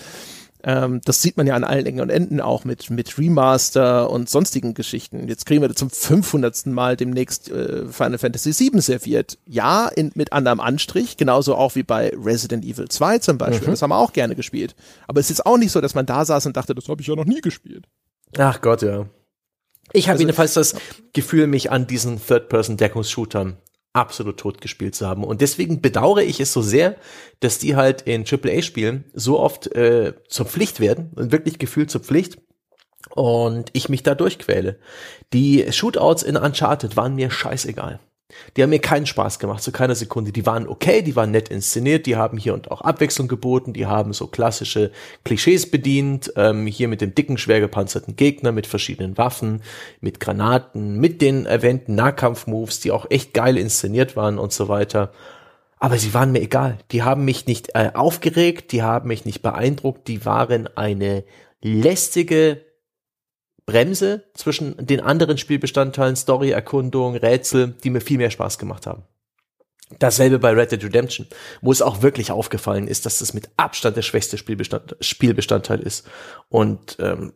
[0.66, 4.28] Ähm, das sieht man ja an allen Ecken und Enden auch mit, mit Remaster und
[4.28, 5.28] sonstigen Geschichten.
[5.28, 6.66] Jetzt kriegen wir zum 500.
[6.66, 9.38] Mal demnächst äh, Final Fantasy VII serviert.
[9.46, 13.68] Ja, in, mit anderem Anstrich, genauso auch wie bei Resident Evil 2 zum Beispiel.
[13.68, 13.72] Mhm.
[13.72, 14.74] Das haben wir auch gerne gespielt.
[15.06, 17.06] Aber es ist auch nicht so, dass man da saß und dachte, das habe ich
[17.06, 17.84] ja noch nie gespielt.
[18.36, 19.06] Ach Gott, ja.
[19.92, 20.74] Ich habe also, jedenfalls das
[21.12, 23.56] Gefühl, mich an diesen Third-Person-Deckungsshootern
[23.97, 25.24] absolut tot gespielt zu haben.
[25.24, 26.97] Und deswegen bedauere ich es so sehr,
[27.40, 32.03] dass die halt in AAA-Spielen so oft äh, zur Pflicht werden und wirklich gefühlt zur
[32.03, 32.38] Pflicht
[33.14, 34.78] und ich mich da durchquäle.
[35.32, 38.01] Die Shootouts in Uncharted waren mir scheißegal.
[38.56, 40.32] Die haben mir keinen Spaß gemacht, zu keiner Sekunde.
[40.32, 43.86] Die waren okay, die waren nett inszeniert, die haben hier und auch Abwechslung geboten, die
[43.86, 44.90] haben so klassische
[45.24, 49.62] Klischees bedient, ähm, hier mit dem dicken, schwer gepanzerten Gegner, mit verschiedenen Waffen,
[50.00, 55.12] mit Granaten, mit den erwähnten Nahkampfmoves, die auch echt geil inszeniert waren und so weiter.
[55.78, 56.78] Aber sie waren mir egal.
[56.90, 61.24] Die haben mich nicht äh, aufgeregt, die haben mich nicht beeindruckt, die waren eine
[61.62, 62.65] lästige
[63.66, 69.02] Bremse zwischen den anderen Spielbestandteilen, Story, Erkundung, Rätsel, die mir viel mehr Spaß gemacht haben.
[69.98, 71.26] Dasselbe bei Red Dead Redemption,
[71.60, 76.08] wo es auch wirklich aufgefallen ist, dass es mit Abstand der schwächste Spielbestand, Spielbestandteil ist.
[76.48, 77.32] Und ähm,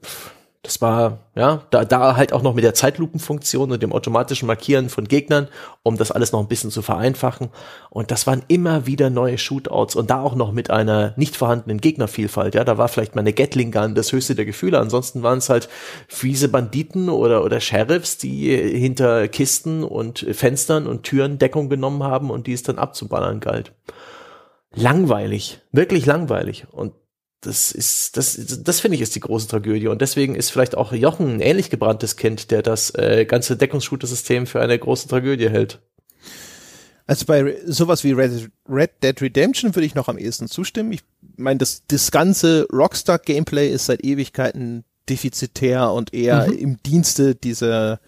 [0.63, 4.91] das war, ja, da, da halt auch noch mit der Zeitlupenfunktion und dem automatischen Markieren
[4.91, 5.49] von Gegnern,
[5.83, 7.49] um das alles noch ein bisschen zu vereinfachen.
[7.89, 11.81] Und das waren immer wieder neue Shootouts und da auch noch mit einer nicht vorhandenen
[11.81, 12.55] Gegnervielfalt.
[12.55, 14.79] Ja, da war vielleicht meine Gatling Gun das höchste der Gefühle.
[14.79, 15.71] Ansonsten waren es halt
[16.09, 22.31] fiese Banditen oder, oder Sheriffs, die hinter Kisten und Fenstern und Türen Deckung genommen haben
[22.31, 23.73] und die es dann abzuballern galt
[24.73, 26.67] langweilig, wirklich langweilig.
[26.71, 26.93] Und
[27.41, 29.89] das ist, das, das finde ich ist die große Tragödie.
[29.89, 34.47] Und deswegen ist vielleicht auch Jochen ein ähnlich gebranntes Kind, der das äh, ganze Deckungsshooter-System
[34.47, 35.81] für eine große Tragödie hält.
[37.07, 40.93] Also bei sowas wie Red, Red Dead Redemption würde ich noch am ehesten zustimmen.
[40.93, 41.01] Ich
[41.37, 46.59] meine, das, das ganze Rockstar-Gameplay ist seit Ewigkeiten defizitär und eher mhm.
[46.59, 48.01] im Dienste dieser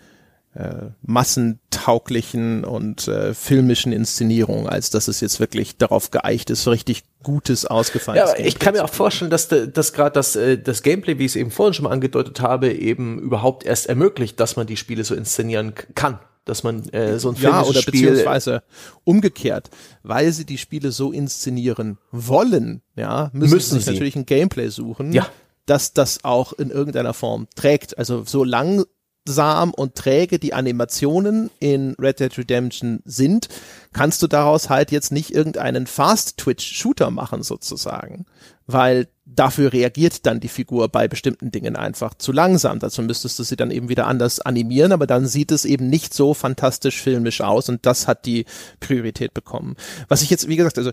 [0.54, 6.70] äh, massentauglichen und äh, filmischen Inszenierung, als dass es jetzt wirklich darauf geeicht ist, so
[6.70, 10.82] richtig gutes, ausgefallenes Ja, ich kann mir auch vorstellen, dass, dass gerade das, äh, das
[10.82, 14.56] Gameplay, wie ich es eben vorhin schon mal angedeutet habe, eben überhaupt erst ermöglicht, dass
[14.56, 18.62] man die Spiele so inszenieren kann dass man äh, so ein ja oder Spiel beziehungsweise
[19.04, 19.70] umgekehrt,
[20.02, 24.68] weil sie die Spiele so inszenieren wollen, ja, müssen, müssen sie sich natürlich ein Gameplay
[24.68, 25.28] suchen, ja.
[25.66, 27.96] dass das auch in irgendeiner Form trägt.
[27.96, 28.84] Also so lang
[29.26, 33.48] langsam und träge die Animationen in Red Dead Redemption sind,
[33.92, 38.26] kannst du daraus halt jetzt nicht irgendeinen Fast-Twitch-Shooter machen sozusagen,
[38.66, 42.80] weil dafür reagiert dann die Figur bei bestimmten Dingen einfach zu langsam.
[42.80, 46.12] Dazu müsstest du sie dann eben wieder anders animieren, aber dann sieht es eben nicht
[46.12, 48.44] so fantastisch filmisch aus und das hat die
[48.80, 49.76] Priorität bekommen.
[50.08, 50.90] Was ich jetzt, wie gesagt, also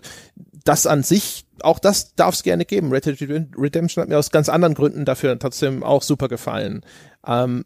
[0.64, 2.92] das an sich, auch das darf es gerne geben.
[2.92, 6.84] Red Dead Redemption hat mir aus ganz anderen Gründen dafür trotzdem auch super gefallen.
[7.26, 7.64] Ähm,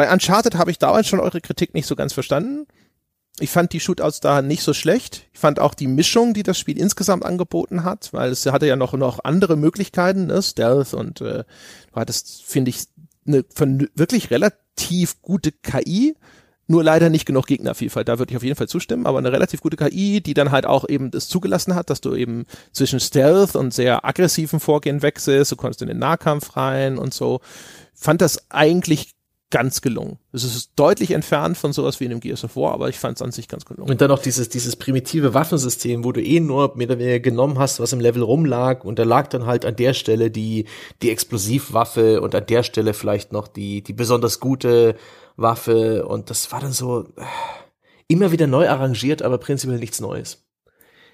[0.00, 2.66] bei Uncharted habe ich damals schon eure Kritik nicht so ganz verstanden.
[3.38, 5.26] Ich fand die Shootouts da nicht so schlecht.
[5.34, 8.76] Ich fand auch die Mischung, die das Spiel insgesamt angeboten hat, weil es hatte ja
[8.76, 10.40] noch, noch andere Möglichkeiten, ne?
[10.40, 12.84] Stealth und äh, du hattest, finde ich,
[13.26, 13.44] eine
[13.94, 16.14] wirklich relativ gute KI,
[16.66, 18.08] nur leider nicht genug Gegnervielfalt.
[18.08, 20.64] Da würde ich auf jeden Fall zustimmen, aber eine relativ gute KI, die dann halt
[20.64, 25.52] auch eben das zugelassen hat, dass du eben zwischen Stealth und sehr aggressiven Vorgehen wechselst,
[25.52, 27.40] du konntest in den Nahkampf rein und so.
[27.92, 29.12] Fand das eigentlich
[29.50, 30.18] ganz gelungen.
[30.32, 33.18] Es ist deutlich entfernt von sowas wie in einem Gears of War, aber ich fand
[33.18, 33.90] es an sich ganz gelungen.
[33.90, 37.58] Und dann noch dieses, dieses primitive Waffensystem, wo du eh nur mehr oder weniger genommen
[37.58, 40.66] hast, was im Level rumlag und da lag dann halt an der Stelle die,
[41.02, 44.94] die Explosivwaffe und an der Stelle vielleicht noch die, die besonders gute
[45.36, 47.22] Waffe und das war dann so äh,
[48.06, 50.44] immer wieder neu arrangiert, aber prinzipiell nichts Neues.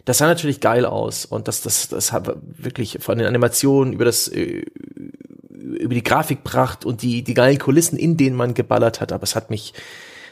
[0.04, 4.04] Das sah natürlich geil aus und das, das, das hat wirklich von den Animationen über
[4.04, 4.64] das, äh,
[5.78, 9.34] über die Grafikpracht und die, die geilen Kulissen, in denen man geballert hat, aber es
[9.34, 9.74] hat mich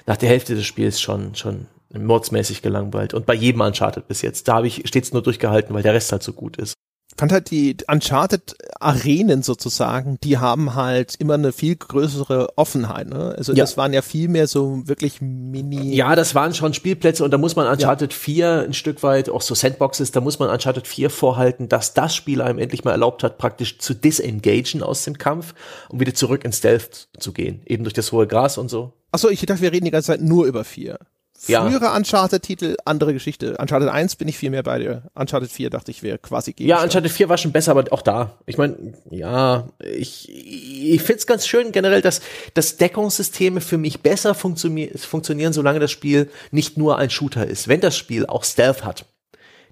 [0.07, 1.67] nach der Hälfte des Spiels schon, schon
[1.97, 3.15] mordsmäßig gelangweilt.
[3.15, 4.49] Und bei jedem Uncharted bis jetzt.
[4.49, 6.74] Da habe ich stets nur durchgehalten, weil der Rest halt so gut ist
[7.17, 13.09] fand halt die Uncharted Arenen sozusagen, die haben halt immer eine viel größere Offenheit.
[13.09, 13.35] Ne?
[13.37, 13.63] Also ja.
[13.63, 15.95] das waren ja viel mehr so wirklich mini.
[15.95, 18.19] Ja, das waren schon Spielplätze und da muss man Uncharted ja.
[18.19, 22.15] 4 ein Stück weit, auch so Sandboxes, da muss man Uncharted 4 vorhalten, dass das
[22.15, 25.55] Spiel einem endlich mal erlaubt hat, praktisch zu disengagen aus dem Kampf
[25.89, 27.63] und wieder zurück in Stealth zu gehen.
[27.67, 28.93] Eben durch das hohe Gras und so.
[29.13, 30.99] Achso, ich dachte, wir reden die ganze Zeit nur über 4.
[31.45, 31.97] Frühere ja.
[31.97, 33.57] Uncharted-Titel, andere Geschichte.
[33.59, 35.03] Uncharted 1 bin ich viel mehr bei dir.
[35.15, 36.69] Uncharted 4 dachte ich wäre quasi gegen.
[36.69, 38.39] Ja, Uncharted 4 war schon besser, aber auch da.
[38.47, 42.21] Ich meine, ja, ich, ich find's ganz schön generell, dass,
[42.55, 47.69] dass Deckungssysteme für mich besser funktio funktionieren, solange das Spiel nicht nur ein Shooter ist.
[47.69, 49.05] Wenn das Spiel auch Stealth hat,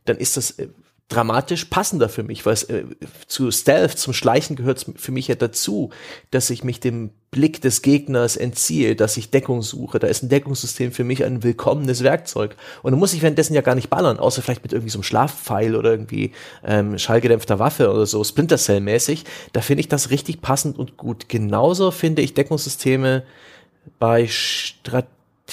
[0.04, 0.68] dann ist das äh,
[1.08, 2.84] dramatisch passender für mich, weil äh,
[3.26, 5.90] zu Stealth, zum Schleichen gehört für mich ja dazu,
[6.30, 9.98] dass ich mich dem Blick des Gegners entziehe, dass ich Deckung suche.
[9.98, 12.56] Da ist ein Deckungssystem für mich ein willkommenes Werkzeug.
[12.82, 15.04] Und dann muss ich währenddessen ja gar nicht ballern, außer vielleicht mit irgendwie so einem
[15.04, 16.32] Schlafpfeil oder irgendwie
[16.64, 19.24] ähm, schallgedämpfter Waffe oder so, Splinter Cell mäßig.
[19.52, 21.28] Da finde ich das richtig passend und gut.
[21.28, 23.24] Genauso finde ich Deckungssysteme
[23.98, 24.28] bei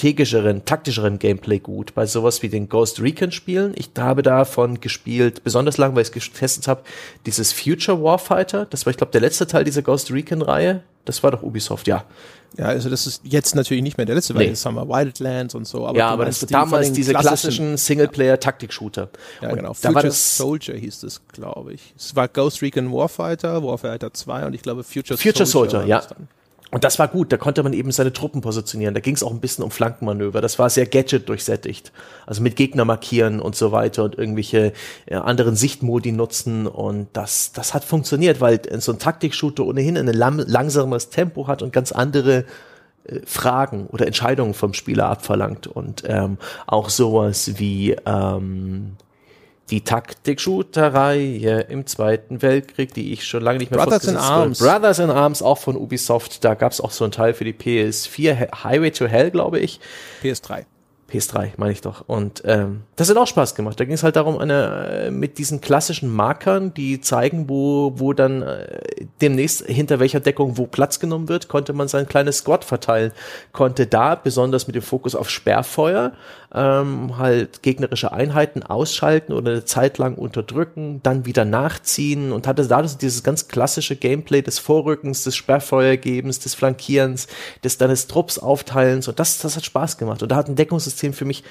[0.00, 1.94] strategischeren, taktischeren Gameplay gut.
[1.94, 3.74] Bei sowas wie den Ghost Recon Spielen.
[3.76, 6.82] Ich habe davon gespielt, besonders lang, weil ich es getestet habe,
[7.26, 8.64] dieses Future Warfighter.
[8.64, 10.82] Das war, ich glaube, der letzte Teil dieser Ghost Recon Reihe.
[11.04, 12.04] Das war doch Ubisoft, ja.
[12.56, 14.48] Ja, also das ist jetzt natürlich nicht mehr der letzte, weil nee.
[14.48, 15.86] jetzt haben wir Wildlands und so.
[15.86, 19.08] Aber ja, aber das damals diese klassischen Singleplayer-Taktik-Shooter.
[19.40, 19.74] Ja, und genau.
[19.74, 21.94] Future war das Soldier hieß es, glaube ich.
[21.96, 25.80] Es war Ghost Recon Warfighter, Warfighter 2 und ich glaube Future, Future Soldier.
[25.80, 26.26] Future Soldier, ja.
[26.70, 28.94] Und das war gut, da konnte man eben seine Truppen positionieren.
[28.94, 30.40] Da ging es auch ein bisschen um Flankenmanöver.
[30.40, 31.90] Das war sehr Gadget durchsättigt.
[32.26, 34.72] Also mit Gegner markieren und so weiter und irgendwelche
[35.06, 36.68] äh, anderen Sichtmodi nutzen.
[36.68, 41.72] Und das, das hat funktioniert, weil so ein Taktik-Shooter ohnehin ein langsameres Tempo hat und
[41.72, 42.44] ganz andere
[43.04, 45.66] äh, Fragen oder Entscheidungen vom Spieler abverlangt.
[45.66, 48.96] Und ähm, auch sowas wie ähm,
[49.70, 54.58] die Taktik-Shooter-Reihe im Zweiten Weltkrieg, die ich schon lange nicht mehr Brothers in Arms.
[54.58, 56.44] Brothers in Arms, auch von Ubisoft.
[56.44, 59.80] Da gab es auch so einen Teil für die PS4, Highway to Hell, glaube ich.
[60.22, 60.64] PS3.
[61.10, 62.04] PS3, meine ich doch.
[62.06, 63.78] Und ähm, das hat auch Spaß gemacht.
[63.80, 68.12] Da ging es halt darum, eine äh, mit diesen klassischen Markern, die zeigen, wo, wo
[68.12, 72.64] dann äh, demnächst hinter welcher Deckung wo Platz genommen wird, konnte man sein kleines Squad
[72.64, 73.12] verteilen.
[73.52, 76.12] Konnte da besonders mit dem Fokus auf Sperrfeuer
[76.52, 82.66] ähm, halt gegnerische Einheiten ausschalten oder eine Zeit lang unterdrücken, dann wieder nachziehen und hatte
[82.66, 87.28] da dieses ganz klassische Gameplay des Vorrückens, des Sperrfeuergebens, des Flankierens,
[87.62, 90.22] des deines Trupps aufteilens und das, das hat Spaß gemacht.
[90.22, 91.44] Und da hat ein Deckungssystem für mich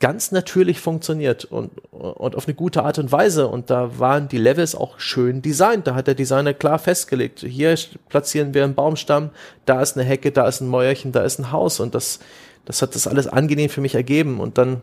[0.00, 3.46] ganz natürlich funktioniert und, und auf eine gute Art und Weise.
[3.46, 5.86] Und da waren die Levels auch schön designt.
[5.86, 7.74] Da hat der Designer klar festgelegt, hier
[8.08, 9.30] platzieren wir einen Baumstamm,
[9.66, 11.80] da ist eine Hecke, da ist ein Mäuerchen, da ist ein Haus.
[11.80, 12.18] Und das,
[12.64, 14.82] das hat das alles angenehm für mich ergeben und dann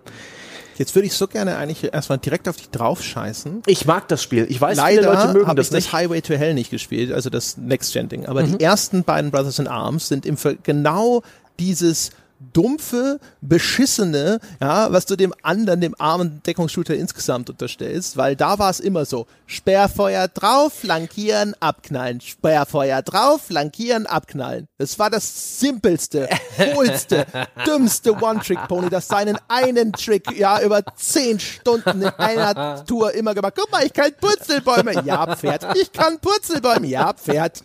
[0.78, 3.64] Jetzt würde ich so gerne eigentlich erstmal direkt auf dich draufscheißen.
[3.66, 4.46] Ich mag das Spiel.
[4.48, 5.80] Ich weiß, Leider viele Leute mögen das nicht.
[5.80, 8.28] Ich das Highway to Hell nicht gespielt, also das Next Gen Ding.
[8.28, 8.60] Aber mhm.
[8.60, 11.24] die ersten beiden Brothers in Arms sind im genau
[11.58, 12.12] dieses
[12.54, 18.70] dumpfe, beschissene, ja, was du dem anderen, dem armen Deckungsshooter insgesamt unterstellst, weil da war
[18.70, 24.68] es immer so, Sperrfeuer drauf, flankieren, abknallen, Sperrfeuer drauf, flankieren, abknallen.
[24.78, 26.28] Das war das simpelste,
[26.58, 27.26] hohlste,
[27.66, 33.54] dümmste One-Trick-Pony, das seinen einen Trick, ja, über zehn Stunden in einer Tour immer gemacht.
[33.56, 35.04] Guck mal, ich kann Purzelbäume.
[35.06, 35.66] Ja, Pferd.
[35.78, 36.88] Ich kann Purzelbäume.
[36.88, 37.64] Ja, Pferd.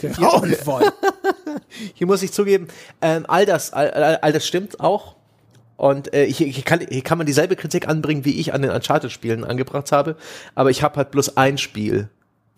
[0.00, 0.92] Grauenvoll.
[1.94, 2.68] Hier muss ich zugeben,
[3.00, 5.16] ähm, all das, all, all das stimmt auch.
[5.76, 8.70] Und äh, hier, hier, kann, hier kann man dieselbe Kritik anbringen, wie ich an den
[8.70, 10.16] Uncharted-Spielen angebracht habe.
[10.54, 12.08] Aber ich habe halt bloß ein Spiel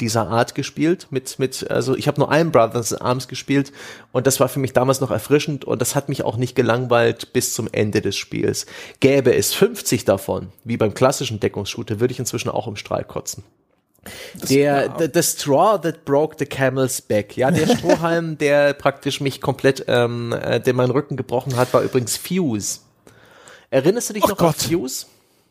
[0.00, 3.72] dieser Art gespielt mit mit also ich habe nur einen Brothers in Arms gespielt
[4.12, 7.32] und das war für mich damals noch erfrischend und das hat mich auch nicht gelangweilt
[7.32, 8.66] bis zum Ende des Spiels.
[9.00, 13.44] Gäbe es 50 davon, wie beim klassischen Deckungsshooter, würde ich inzwischen auch im Strahl kotzen.
[14.48, 17.36] Der, the, the Straw that broke the camel's back.
[17.36, 21.82] Ja, der Strohhalm, der praktisch mich komplett, ähm, äh, der meinen Rücken gebrochen hat, war
[21.82, 22.80] übrigens Fuse.
[23.70, 24.54] Erinnerst du dich oh noch Gott.
[24.64, 25.06] an Fuse?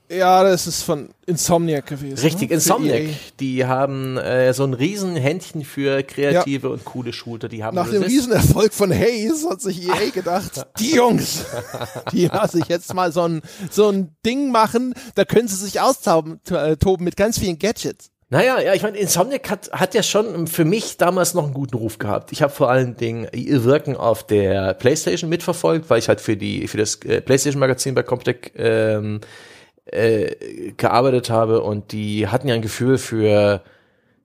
[0.09, 2.19] Ja, das ist von Insomniac gewesen.
[2.19, 2.55] Richtig, ne?
[2.55, 3.01] Insomniac.
[3.01, 6.73] E die haben äh, so ein Riesenhändchen für kreative ja.
[6.73, 7.47] und coole Shooter.
[7.47, 11.45] Die haben Nach dem Riesenerfolg von Haze hat sich EA gedacht, die Jungs,
[12.11, 13.41] die lasse ich jetzt mal so ein,
[13.71, 18.12] so ein Ding machen, da können sie sich austoben äh, toben mit ganz vielen Gadgets.
[18.33, 21.77] Naja, ja, ich meine, Insomniac hat, hat ja schon für mich damals noch einen guten
[21.77, 22.31] Ruf gehabt.
[22.31, 26.35] Ich habe vor allen Dingen ihr Wirken auf der PlayStation mitverfolgt, weil ich halt für
[26.35, 29.21] die für das äh, PlayStation Magazin bei Comptech ähm,
[29.85, 33.61] äh, gearbeitet habe und die hatten ja ein Gefühl für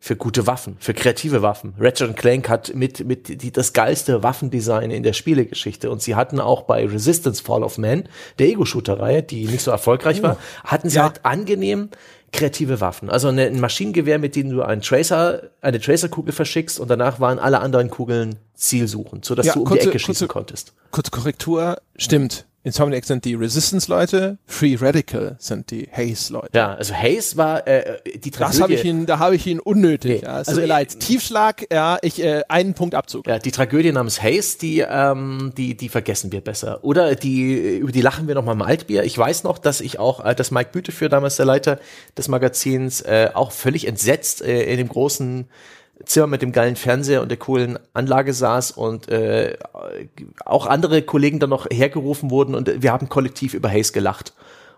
[0.00, 1.74] für gute Waffen, für kreative Waffen.
[1.78, 6.40] Ratchet Clank hat mit mit die, das geilste Waffendesign in der Spielegeschichte und sie hatten
[6.40, 10.96] auch bei Resistance Fall of Man, der Ego-Shooter-Reihe, die nicht so erfolgreich war, hatten sie
[10.96, 11.02] ja.
[11.02, 11.90] halt angenehm
[12.32, 13.10] kreative Waffen.
[13.10, 17.38] Also eine, ein Maschinengewehr, mit dem du einen Tracer, eine Tracerkugel verschickst und danach waren
[17.38, 20.72] alle anderen Kugeln zielsuchend, sodass ja, du um kurze, die Ecke schießen kurze, konntest.
[20.90, 22.46] Kurze Korrektur, stimmt.
[22.68, 26.50] Insomniac sind die Resistance-Leute, Free Radical sind die Haze-Leute.
[26.54, 28.58] Ja, also Haze war äh, die Tragödie.
[28.58, 30.20] Das habe ich ihn, da habe ich ihn unnötig.
[30.20, 30.26] Nee.
[30.26, 31.00] Ja, also leid.
[31.00, 33.26] Tiefschlag, ja, ich äh, einen Punkt Abzug.
[33.26, 36.84] Ja, die Tragödie namens Haze, die ähm, die die vergessen wir besser.
[36.84, 39.04] Oder die über die lachen wir noch mal im Altbier.
[39.04, 41.80] Ich weiß noch, dass ich auch, äh, dass Mike Büteführ damals der Leiter
[42.16, 45.48] des Magazins äh, auch völlig entsetzt äh, in dem großen
[46.04, 49.56] Zimmer mit dem geilen Fernseher und der coolen Anlage saß und äh,
[50.44, 54.32] auch andere Kollegen dann noch hergerufen wurden und wir haben kollektiv über Haze gelacht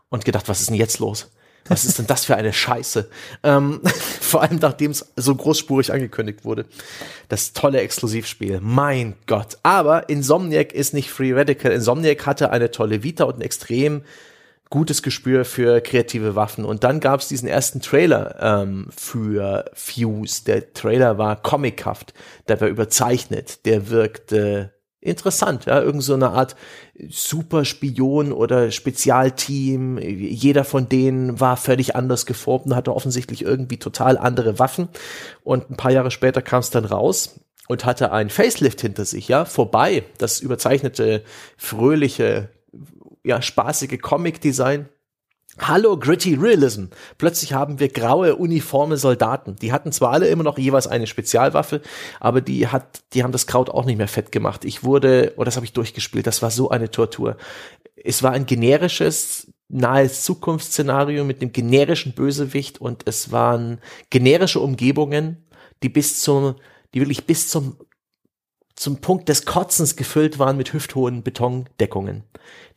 [0.08, 1.30] und gedacht, was ist denn jetzt los?
[1.68, 3.08] Was ist denn das für eine Scheiße?
[3.42, 3.80] Ähm,
[4.20, 6.66] vor allem nachdem es so großspurig angekündigt wurde.
[7.28, 8.60] Das tolle Exklusivspiel.
[8.60, 9.56] Mein Gott.
[9.62, 11.72] Aber Insomniac ist nicht Free Radical.
[11.72, 14.02] Insomniac hatte eine tolle Vita und ein extrem
[14.70, 16.64] gutes Gespür für kreative Waffen.
[16.64, 20.44] Und dann gab es diesen ersten Trailer ähm, für Fuse.
[20.44, 22.14] Der Trailer war comichaft,
[22.48, 26.56] der war überzeichnet, der wirkte interessant, ja, irgend so eine Art
[27.08, 29.98] Superspion oder Spezialteam.
[29.98, 34.88] Jeder von denen war völlig anders geformt und hatte offensichtlich irgendwie total andere Waffen.
[35.42, 39.28] Und ein paar Jahre später kam es dann raus und hatte ein Facelift hinter sich,
[39.28, 40.04] ja, vorbei.
[40.18, 41.22] Das überzeichnete,
[41.56, 42.50] fröhliche,
[43.24, 44.88] ja, spaßige Comic-Design
[45.58, 46.86] Hallo Gritty Realism.
[47.18, 49.56] Plötzlich haben wir graue uniforme Soldaten.
[49.56, 51.82] Die hatten zwar alle immer noch jeweils eine Spezialwaffe,
[52.20, 54.64] aber die hat, die haben das Kraut auch nicht mehr fett gemacht.
[54.64, 57.36] Ich wurde, oder oh, das habe ich durchgespielt, das war so eine Tortur.
[57.96, 65.44] Es war ein generisches, nahes Zukunftsszenario mit einem generischen Bösewicht und es waren generische Umgebungen,
[65.82, 66.54] die bis zum,
[66.94, 67.76] die wirklich bis zum
[68.80, 72.24] zum Punkt des Kotzens gefüllt waren mit hüfthohen Betondeckungen.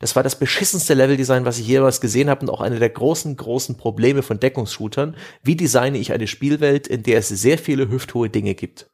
[0.00, 3.34] Das war das beschissenste Leveldesign, was ich jemals gesehen habe und auch eine der großen,
[3.38, 5.16] großen Probleme von Deckungsshootern.
[5.42, 8.90] Wie designe ich eine Spielwelt, in der es sehr viele hüfthohe Dinge gibt?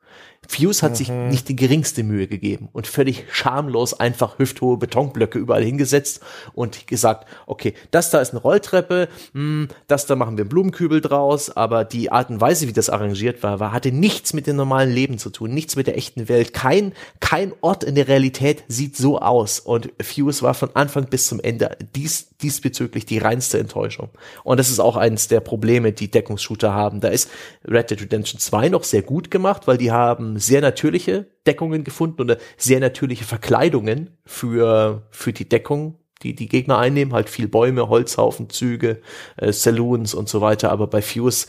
[0.50, 0.96] Fuse hat mhm.
[0.96, 6.20] sich nicht die geringste Mühe gegeben und völlig schamlos einfach hüfthohe Betonblöcke überall hingesetzt
[6.54, 10.48] und gesagt, okay, das da ist eine Rolltreppe, mh, hm, das da machen wir einen
[10.48, 14.48] Blumenkübel draus, aber die Art und Weise, wie das arrangiert war, war, hatte nichts mit
[14.48, 16.52] dem normalen Leben zu tun, nichts mit der echten Welt.
[16.52, 21.28] Kein, kein Ort in der Realität sieht so aus und Fuse war von Anfang bis
[21.28, 24.08] zum Ende dies, diesbezüglich die reinste Enttäuschung.
[24.42, 27.00] Und das ist auch eines der Probleme, die Deckungsshooter haben.
[27.00, 27.30] Da ist
[27.64, 32.20] Red Dead Redemption 2 noch sehr gut gemacht, weil die haben sehr natürliche Deckungen gefunden
[32.22, 37.14] oder sehr natürliche Verkleidungen für, für die Deckung, die die Gegner einnehmen.
[37.14, 39.00] Halt viel Bäume, Holzhaufen, Züge,
[39.36, 40.70] äh, Saloons und so weiter.
[40.70, 41.46] Aber bei Fuse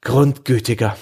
[0.00, 0.96] grundgütiger.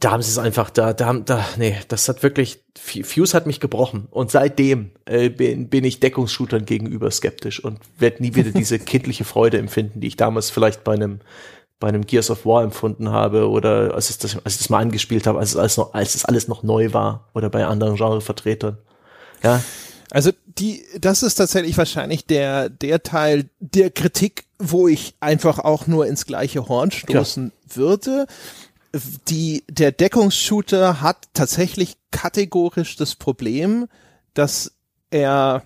[0.00, 3.58] Da haben sie es einfach, da, da, da, nee, das hat wirklich, Fuse hat mich
[3.58, 4.06] gebrochen.
[4.10, 9.24] Und seitdem äh, bin, bin ich Deckungsshootern gegenüber skeptisch und werde nie wieder diese kindliche
[9.24, 11.18] Freude empfinden, die ich damals vielleicht bei einem
[11.80, 14.80] bei einem Gears of War empfunden habe oder als ich das, als ich das mal
[14.80, 17.96] angespielt habe, als es alles noch, als es alles noch neu war oder bei anderen
[17.96, 18.78] Genrevertretern.
[19.42, 19.62] Ja.
[20.10, 25.86] Also die, das ist tatsächlich wahrscheinlich der, der Teil der Kritik, wo ich einfach auch
[25.86, 27.76] nur ins gleiche Horn stoßen Klar.
[27.76, 28.26] würde.
[29.28, 33.86] Die, der Deckungsshooter hat tatsächlich kategorisch das Problem,
[34.32, 34.72] dass
[35.10, 35.62] er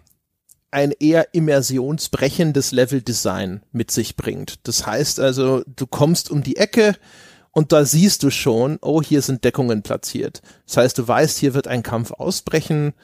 [0.72, 4.66] ein eher immersionsbrechendes Leveldesign mit sich bringt.
[4.66, 6.96] Das heißt also, du kommst um die Ecke
[7.52, 10.42] und da siehst du schon, oh, hier sind Deckungen platziert.
[10.66, 12.94] Das heißt, du weißt, hier wird ein Kampf ausbrechen,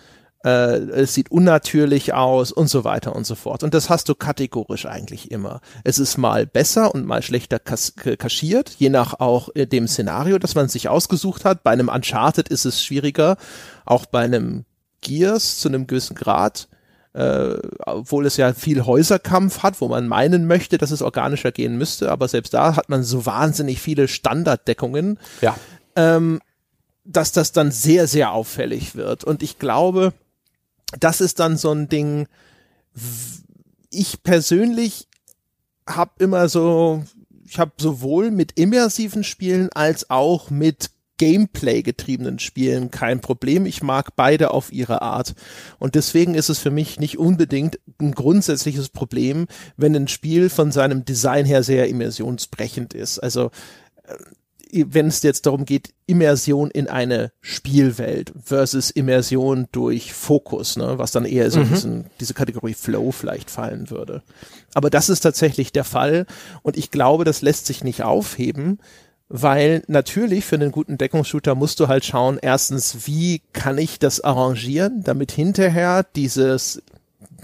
[0.45, 3.63] äh, es sieht unnatürlich aus und so weiter und so fort.
[3.63, 5.61] Und das hast du kategorisch eigentlich immer.
[5.85, 10.55] Es ist mal besser und mal schlechter kaschiert, je nach auch äh, dem Szenario, das
[10.55, 11.63] man sich ausgesucht hat.
[11.65, 13.37] Bei einem Uncharted ist es schwieriger,
[13.85, 14.65] auch bei einem
[15.01, 16.69] Gears zu einem gewissen Grad
[17.15, 17.55] äh,
[17.85, 22.11] obwohl es ja viel Häuserkampf hat, wo man meinen möchte, dass es organischer gehen müsste,
[22.11, 25.57] aber selbst da hat man so wahnsinnig viele Standarddeckungen, ja.
[25.97, 26.41] ähm,
[27.05, 29.25] dass das dann sehr, sehr auffällig wird.
[29.25, 30.13] Und ich glaube,
[31.01, 32.29] das ist dann so ein Ding,
[33.91, 35.09] ich persönlich
[35.87, 37.05] habe immer so,
[37.45, 43.67] ich habe sowohl mit immersiven Spielen als auch mit Gameplay getriebenen Spielen kein Problem.
[43.67, 45.35] Ich mag beide auf ihre Art.
[45.79, 49.47] Und deswegen ist es für mich nicht unbedingt ein grundsätzliches Problem,
[49.77, 53.19] wenn ein Spiel von seinem Design her sehr immersionsbrechend ist.
[53.19, 53.51] Also
[54.05, 54.15] äh,
[54.71, 61.11] wenn es jetzt darum geht, Immersion in eine Spielwelt versus Immersion durch Fokus, ne, was
[61.11, 61.69] dann eher so mhm.
[61.69, 64.23] diesen, diese Kategorie Flow vielleicht fallen würde.
[64.75, 66.27] Aber das ist tatsächlich der Fall
[66.63, 68.79] und ich glaube, das lässt sich nicht aufheben,
[69.29, 74.21] weil natürlich für einen guten Deckungsshooter musst du halt schauen, erstens, wie kann ich das
[74.23, 76.83] arrangieren, damit hinterher dieses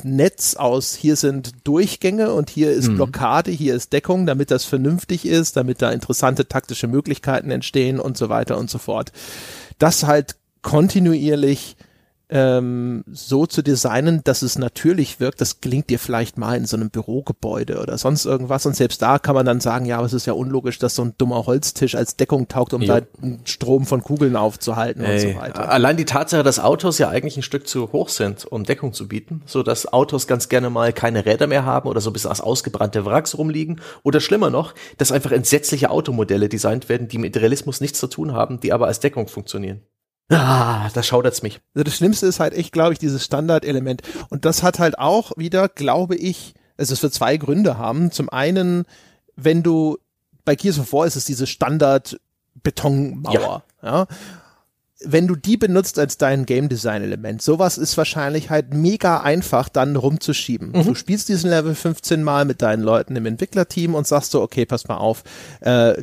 [0.02, 2.96] Netz aus, hier sind Durchgänge und hier ist mhm.
[2.96, 8.16] Blockade, hier ist Deckung, damit das vernünftig ist, damit da interessante taktische Möglichkeiten entstehen und
[8.16, 9.12] so weiter und so fort.
[9.78, 11.76] Das halt kontinuierlich
[12.34, 15.40] ähm, so zu designen, dass es natürlich wirkt.
[15.40, 18.66] Das gelingt dir vielleicht mal in so einem Bürogebäude oder sonst irgendwas.
[18.66, 21.02] Und selbst da kann man dann sagen, ja, aber es ist ja unlogisch, dass so
[21.02, 22.88] ein dummer Holztisch als Deckung taugt, um jo.
[22.88, 25.70] da einen Strom von Kugeln aufzuhalten Ey, und so weiter.
[25.70, 29.06] Allein die Tatsache, dass Autos ja eigentlich ein Stück zu hoch sind, um Deckung zu
[29.06, 32.30] bieten, so dass Autos ganz gerne mal keine Räder mehr haben oder so ein bisschen
[32.30, 33.80] als ausgebrannte Wracks rumliegen.
[34.02, 38.32] Oder schlimmer noch, dass einfach entsetzliche Automodelle designt werden, die mit Realismus nichts zu tun
[38.32, 39.82] haben, die aber als Deckung funktionieren.
[40.30, 41.60] Ah, da schaudert's mich.
[41.74, 44.02] Also das Schlimmste ist halt echt, glaube ich, dieses Standardelement.
[44.30, 48.10] Und das hat halt auch wieder, glaube ich, also es wird zwei Gründe haben.
[48.10, 48.84] Zum einen,
[49.36, 49.98] wenn du
[50.44, 52.18] bei Gears of War ist es diese Standard
[52.62, 53.88] Betonmauer, ja.
[53.90, 54.06] ja.
[55.06, 59.68] Wenn du die benutzt als dein Game Design Element, sowas ist wahrscheinlich halt mega einfach
[59.68, 60.70] dann rumzuschieben.
[60.70, 60.84] Mhm.
[60.84, 64.64] Du spielst diesen Level 15 mal mit deinen Leuten im Entwicklerteam und sagst so, okay,
[64.64, 65.22] pass mal auf,
[65.60, 66.02] äh,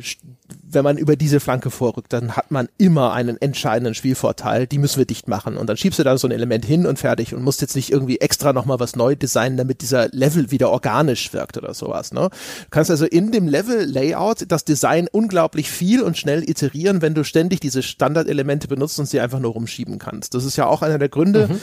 [0.62, 4.66] wenn man über diese Flanke vorrückt, dann hat man immer einen entscheidenden Spielvorteil.
[4.66, 5.56] Die müssen wir dicht machen.
[5.56, 7.90] Und dann schiebst du da so ein Element hin und fertig und musst jetzt nicht
[7.90, 12.12] irgendwie extra nochmal was neu designen, damit dieser Level wieder organisch wirkt oder sowas.
[12.12, 12.30] Ne?
[12.30, 17.24] Du kannst also in dem Level-Layout das Design unglaublich viel und schnell iterieren, wenn du
[17.24, 20.34] ständig diese Standardelemente benutzt und sie einfach nur rumschieben kannst.
[20.34, 21.60] Das ist ja auch einer der Gründe, mhm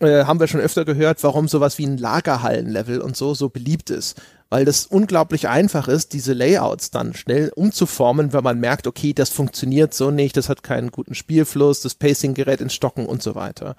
[0.00, 3.90] äh, haben wir schon öfter gehört, warum sowas wie ein Lagerhallenlevel und so so beliebt
[3.90, 4.20] ist.
[4.50, 9.30] Weil das unglaublich einfach ist, diese Layouts dann schnell umzuformen, wenn man merkt, okay, das
[9.30, 13.36] funktioniert so nicht, das hat keinen guten Spielfluss, das Pacing gerät ins Stocken und so
[13.36, 13.76] weiter.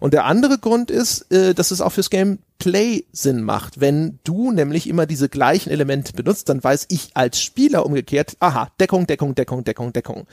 [0.00, 3.80] Und der andere Grund ist, äh, dass es auch fürs Gameplay Sinn macht.
[3.80, 8.72] Wenn du nämlich immer diese gleichen Elemente benutzt, dann weiß ich als Spieler umgekehrt, aha,
[8.80, 10.26] Deckung, Deckung, Deckung, Deckung, Deckung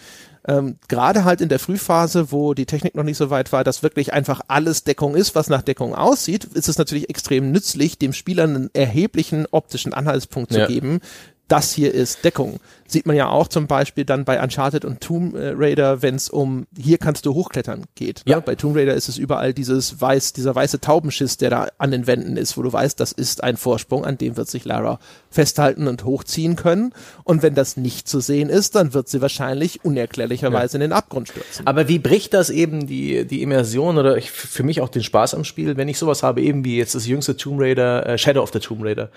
[0.47, 3.83] ähm, gerade halt in der Frühphase, wo die Technik noch nicht so weit war, dass
[3.83, 8.13] wirklich einfach alles Deckung ist, was nach Deckung aussieht, ist es natürlich extrem nützlich, dem
[8.13, 10.67] Spieler einen erheblichen optischen Anhaltspunkt zu ja.
[10.67, 11.01] geben,
[11.47, 12.59] das hier ist Deckung.
[12.87, 16.67] Sieht man ja auch zum Beispiel dann bei Uncharted und Tomb Raider, wenn es um
[16.77, 18.21] hier kannst du hochklettern geht.
[18.25, 18.33] Ne?
[18.33, 18.39] Ja.
[18.39, 22.07] Bei Tomb Raider ist es überall dieses weiß, dieser weiße Taubenschiss, der da an den
[22.07, 24.99] Wänden ist, wo du weißt, das ist ein Vorsprung, an dem wird sich Lara
[25.29, 26.93] festhalten und hochziehen können.
[27.23, 30.83] Und wenn das nicht zu sehen ist, dann wird sie wahrscheinlich unerklärlicherweise ja.
[30.83, 31.65] in den Abgrund stürzen.
[31.65, 35.33] Aber wie bricht das eben die, die Immersion oder ich, für mich auch den Spaß
[35.33, 38.41] am Spiel, wenn ich sowas habe, eben wie jetzt das jüngste Tomb Raider, äh, Shadow
[38.41, 39.09] of the Tomb Raider,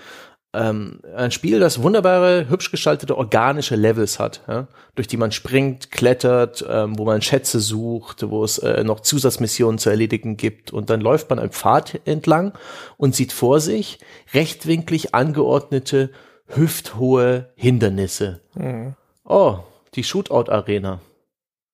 [0.53, 4.67] ähm, ein Spiel, das wunderbare, hübsch gestaltete, organische Levels hat, ja?
[4.95, 9.77] durch die man springt, klettert, ähm, wo man Schätze sucht, wo es äh, noch Zusatzmissionen
[9.77, 12.53] zu erledigen gibt und dann läuft man einen Pfad entlang
[12.97, 13.99] und sieht vor sich
[14.33, 16.09] rechtwinklig angeordnete,
[16.47, 18.41] hüfthohe Hindernisse.
[18.55, 18.95] Mhm.
[19.23, 19.59] Oh,
[19.93, 20.99] die Shootout-Arena.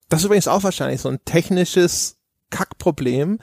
[0.10, 2.18] Das ist übrigens auch wahrscheinlich so ein technisches
[2.50, 3.40] Kackproblem,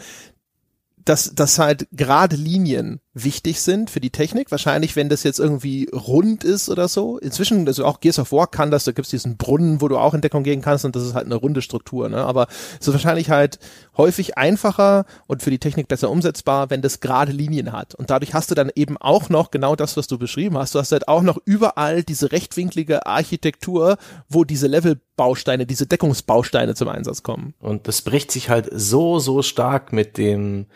[1.05, 4.51] dass, dass halt gerade Linien wichtig sind für die Technik.
[4.51, 7.19] Wahrscheinlich, wenn das jetzt irgendwie rund ist oder so.
[7.19, 10.15] Inzwischen, also auch Gears of War kann das, da gibt's diesen Brunnen, wo du auch
[10.15, 12.09] in Deckung gehen kannst und das ist halt eine runde Struktur.
[12.09, 12.25] Ne?
[12.25, 12.47] Aber
[12.81, 13.59] es ist wahrscheinlich halt
[13.97, 17.95] häufig einfacher und für die Technik besser umsetzbar, wenn das gerade Linien hat.
[17.95, 20.75] Und dadurch hast du dann eben auch noch genau das, was du beschrieben hast.
[20.75, 23.99] Du hast halt auch noch überall diese rechtwinklige Architektur,
[24.29, 27.53] wo diese Levelbausteine, diese Deckungsbausteine zum Einsatz kommen.
[27.61, 30.67] Und das bricht sich halt so, so stark mit dem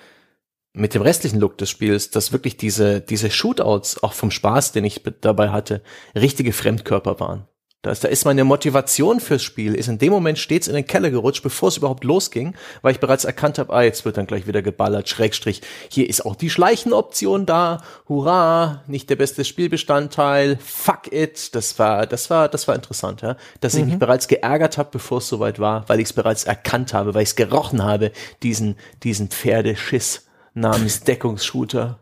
[0.77, 4.85] mit dem restlichen Look des Spiels, dass wirklich diese, diese Shootouts, auch vom Spaß, den
[4.85, 5.83] ich dabei hatte,
[6.15, 7.47] richtige Fremdkörper waren.
[7.87, 10.89] Da ist, da ist meine Motivation fürs Spiel, ist in dem Moment stets in den
[10.89, 14.27] Keller gerutscht, bevor es überhaupt losging, weil ich bereits erkannt habe, ah, jetzt wird dann
[14.27, 20.59] gleich wieder geballert, Schrägstrich, hier ist auch die Schleichenoption da, hurra, nicht der beste Spielbestandteil,
[20.61, 23.79] fuck it, das war, das war, das war interessant, ja, dass mhm.
[23.79, 24.01] ich mich mhm.
[24.01, 27.29] bereits geärgert habe, bevor es soweit war, weil ich es bereits erkannt habe, weil ich
[27.29, 28.11] es gerochen habe,
[28.43, 28.75] diesen,
[29.05, 30.26] diesen Pferdeschiss
[30.57, 31.99] namens Deckungsshooter.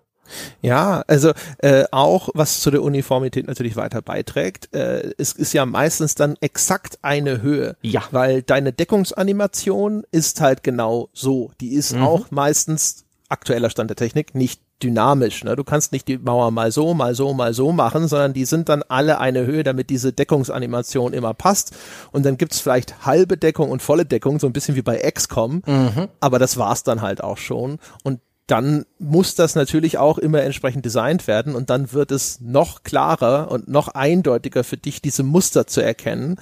[0.63, 4.75] Ja, also äh, auch was zu der Uniformität natürlich weiter beiträgt.
[4.75, 7.77] Äh, es ist ja meistens dann exakt eine Höhe.
[7.83, 8.03] Ja.
[8.11, 11.51] Weil deine Deckungsanimation ist halt genau so.
[11.61, 12.03] Die ist mhm.
[12.03, 15.45] auch meistens aktueller Stand der Technik nicht dynamisch.
[15.45, 15.57] Ne?
[15.57, 18.69] Du kannst nicht die Mauer mal so, mal so, mal so machen, sondern die sind
[18.69, 21.75] dann alle eine Höhe, damit diese Deckungsanimation immer passt.
[22.13, 25.63] Und dann gibt's vielleicht halbe Deckung und volle Deckung, so ein bisschen wie bei XCOM.
[25.67, 26.09] Mhm.
[26.21, 27.79] Aber das war's dann halt auch schon.
[28.03, 32.83] Und dann muss das natürlich auch immer entsprechend designt werden und dann wird es noch
[32.83, 36.37] klarer und noch eindeutiger für dich, diese Muster zu erkennen.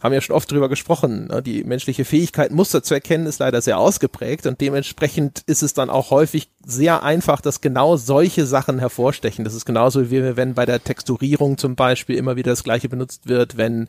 [0.00, 1.26] Haben ja schon oft drüber gesprochen.
[1.26, 1.42] Ne?
[1.42, 5.90] Die menschliche Fähigkeit, Muster zu erkennen, ist leider sehr ausgeprägt und dementsprechend ist es dann
[5.90, 9.44] auch häufig sehr einfach, dass genau solche Sachen hervorstechen.
[9.44, 13.26] Das ist genauso wie wenn bei der Texturierung zum Beispiel immer wieder das gleiche benutzt
[13.26, 13.88] wird, wenn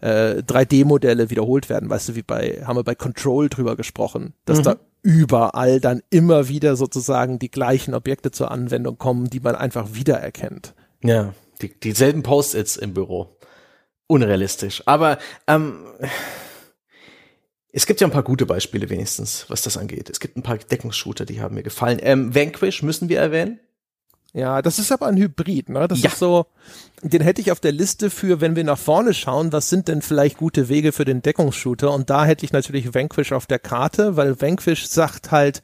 [0.00, 1.90] äh, 3D-Modelle wiederholt werden.
[1.90, 4.62] Weißt du, wie bei, haben wir bei Control drüber gesprochen, dass mhm.
[4.62, 9.94] da überall dann immer wieder sozusagen die gleichen Objekte zur Anwendung kommen, die man einfach
[9.94, 10.74] wiedererkennt.
[11.02, 13.36] Ja, die, dieselben Post-its im Büro.
[14.06, 14.82] Unrealistisch.
[14.86, 15.86] Aber ähm,
[17.72, 20.10] es gibt ja ein paar gute Beispiele wenigstens, was das angeht.
[20.10, 21.98] Es gibt ein paar Deckungsshooter, die haben mir gefallen.
[22.02, 23.60] Ähm, Vanquish müssen wir erwähnen.
[24.32, 25.88] Ja, das ist aber ein Hybrid, ne?
[25.88, 26.10] Das ja.
[26.10, 26.46] ist so,
[27.02, 30.02] den hätte ich auf der Liste für, wenn wir nach vorne schauen, was sind denn
[30.02, 31.92] vielleicht gute Wege für den Deckungsshooter?
[31.92, 35.62] Und da hätte ich natürlich Vanquish auf der Karte, weil Vanquish sagt halt,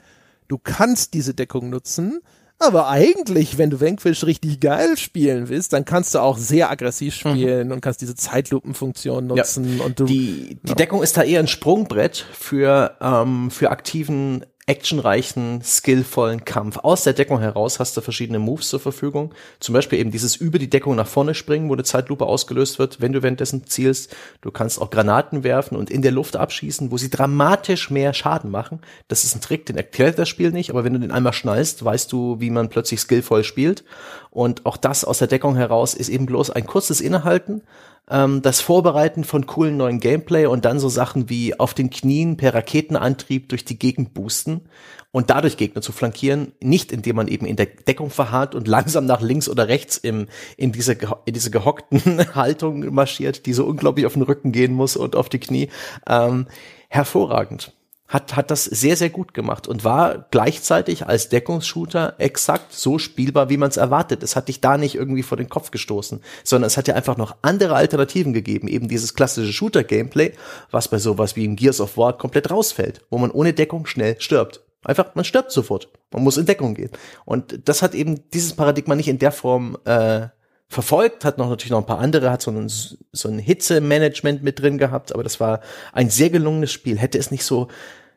[0.48, 2.20] du kannst diese Deckung nutzen,
[2.58, 7.24] aber eigentlich, wenn du Vanquish richtig geil spielen willst, dann kannst du auch sehr aggressiv
[7.24, 7.30] mhm.
[7.30, 7.74] spielen mhm.
[7.74, 9.84] und kannst diese Zeitlupenfunktion nutzen ja.
[9.84, 10.06] und du.
[10.06, 10.74] Die, die ja.
[10.74, 16.78] Deckung ist da eher ein Sprungbrett für, ähm, für aktiven actionreichen, skillvollen Kampf.
[16.78, 19.32] Aus der Deckung heraus hast du verschiedene Moves zur Verfügung.
[19.60, 23.00] Zum Beispiel eben dieses über die Deckung nach vorne springen, wo eine Zeitlupe ausgelöst wird,
[23.00, 24.16] wenn du währenddessen zielst.
[24.40, 28.50] Du kannst auch Granaten werfen und in der Luft abschießen, wo sie dramatisch mehr Schaden
[28.50, 28.80] machen.
[29.06, 31.84] Das ist ein Trick, den erklärt das Spiel nicht, aber wenn du den einmal schnallst,
[31.84, 33.84] weißt du, wie man plötzlich skillvoll spielt.
[34.30, 37.62] Und auch das aus der Deckung heraus ist eben bloß ein kurzes Innehalten,
[38.10, 42.36] ähm, das Vorbereiten von coolen neuen Gameplay und dann so Sachen wie auf den Knien
[42.36, 44.62] per Raketenantrieb durch die Gegend boosten
[45.10, 49.06] und dadurch Gegner zu flankieren, nicht indem man eben in der Deckung verharrt und langsam
[49.06, 50.92] nach links oder rechts im, in, diese,
[51.24, 55.28] in diese gehockten Haltung marschiert, die so unglaublich auf den Rücken gehen muss und auf
[55.28, 55.68] die Knie.
[56.06, 56.46] Ähm,
[56.88, 57.72] hervorragend
[58.08, 63.48] hat, hat das sehr, sehr gut gemacht und war gleichzeitig als Deckungsshooter exakt so spielbar,
[63.50, 64.22] wie man es erwartet.
[64.22, 67.16] Es hat dich da nicht irgendwie vor den Kopf gestoßen, sondern es hat ja einfach
[67.16, 68.68] noch andere Alternativen gegeben.
[68.68, 70.32] Eben dieses klassische Shooter-Gameplay,
[70.70, 74.20] was bei sowas wie im Gears of War komplett rausfällt, wo man ohne Deckung schnell
[74.20, 74.62] stirbt.
[74.84, 75.88] Einfach, man stirbt sofort.
[76.12, 76.90] Man muss in Deckung gehen.
[77.24, 80.28] Und das hat eben dieses Paradigma nicht in der Form äh,
[80.68, 84.60] verfolgt, hat noch natürlich noch ein paar andere, hat so ein, so ein Hitze-Management mit
[84.60, 85.60] drin gehabt, aber das war
[85.92, 86.98] ein sehr gelungenes Spiel.
[86.98, 87.68] Hätte es nicht so,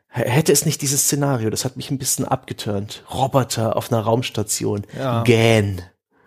[0.08, 3.04] hätte es nicht dieses Szenario, das hat mich ein bisschen abgeturnt.
[3.12, 4.86] Roboter auf einer Raumstation.
[4.98, 5.22] Ja.
[5.22, 5.82] Gähn.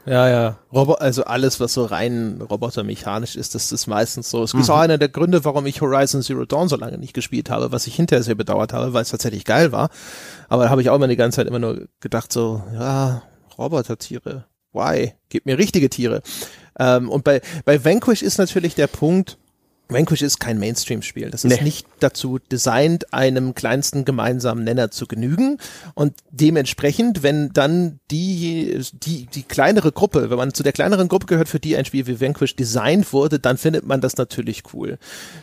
[0.05, 0.57] Ja, ja.
[0.71, 4.43] Robo also alles, was so rein robotermechanisch ist, das ist meistens so.
[4.43, 7.49] Es ist auch einer der Gründe, warum ich Horizon Zero Dawn so lange nicht gespielt
[7.49, 9.89] habe, was ich hinterher sehr bedauert habe, weil es tatsächlich geil war.
[10.49, 13.23] Aber da habe ich auch immer die ganze Zeit immer nur gedacht, so, ja,
[13.57, 15.13] Robotertiere, why?
[15.29, 16.21] Gib mir richtige Tiere.
[16.79, 19.37] Ähm, und bei, bei Vanquish ist natürlich der Punkt,
[19.89, 21.29] Vanquish ist kein Mainstream-Spiel.
[21.29, 21.61] Das ist Nee.
[21.63, 25.57] nicht dazu designt, einem kleinsten gemeinsamen Nenner zu genügen.
[25.93, 31.27] Und dementsprechend, wenn dann die, die, die kleinere Gruppe, wenn man zu der kleineren Gruppe
[31.27, 34.97] gehört, für die ein Spiel wie Vanquish designt wurde, dann findet man das natürlich cool.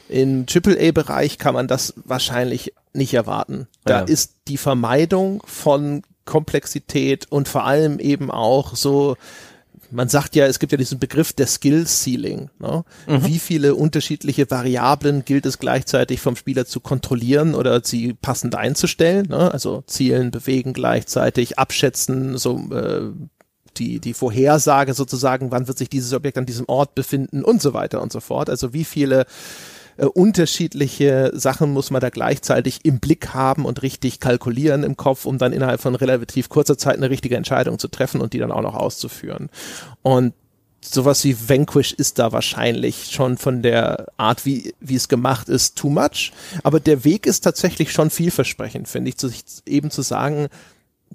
[0.09, 3.69] Im AAA-Bereich kann man das wahrscheinlich nicht erwarten.
[3.85, 4.05] Da Ja.
[4.07, 9.17] ist die Vermeidung von Komplexität und vor allem eben auch so,
[9.91, 12.51] man sagt ja, es gibt ja diesen Begriff der Skill Ceiling.
[12.59, 12.85] Ne?
[13.07, 19.27] Wie viele unterschiedliche Variablen gilt es gleichzeitig vom Spieler zu kontrollieren oder sie passend einzustellen?
[19.29, 19.53] Ne?
[19.53, 23.11] Also zielen, bewegen gleichzeitig, abschätzen, so äh,
[23.77, 27.75] die, die Vorhersage sozusagen, wann wird sich dieses Objekt an diesem Ort befinden und so
[27.75, 28.51] weiter und so fort.
[28.51, 29.27] Also wie viele
[29.97, 35.25] äh, unterschiedliche Sachen muss man da gleichzeitig im Blick haben und richtig kalkulieren im Kopf,
[35.25, 38.53] um dann innerhalb von relativ kurzer Zeit eine richtige Entscheidung zu treffen und die dann
[38.53, 39.51] auch noch auszuführen.
[40.03, 40.35] Und
[40.83, 45.77] sowas wie Vanquish ist da wahrscheinlich schon von der Art, wie, wie es gemacht ist,
[45.77, 46.33] too much.
[46.63, 49.31] Aber der Weg ist tatsächlich schon vielversprechend, finde ich, zu,
[49.67, 50.49] eben zu sagen,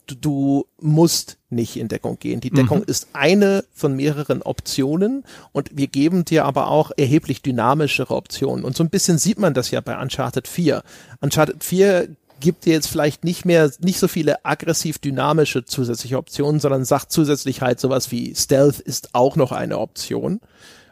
[0.08, 2.42] du, musst nicht in Deckung gehen.
[2.42, 8.14] Die Deckung ist eine von mehreren Optionen und wir geben dir aber auch erheblich dynamischere
[8.14, 8.66] Optionen.
[8.66, 10.84] Und so ein bisschen sieht man das ja bei Uncharted 4.
[11.22, 12.10] Uncharted 4
[12.40, 17.12] gibt dir jetzt vielleicht nicht mehr, nicht so viele aggressiv dynamische zusätzliche Optionen, sondern sagt
[17.12, 20.42] zusätzlich halt sowas wie Stealth ist auch noch eine Option,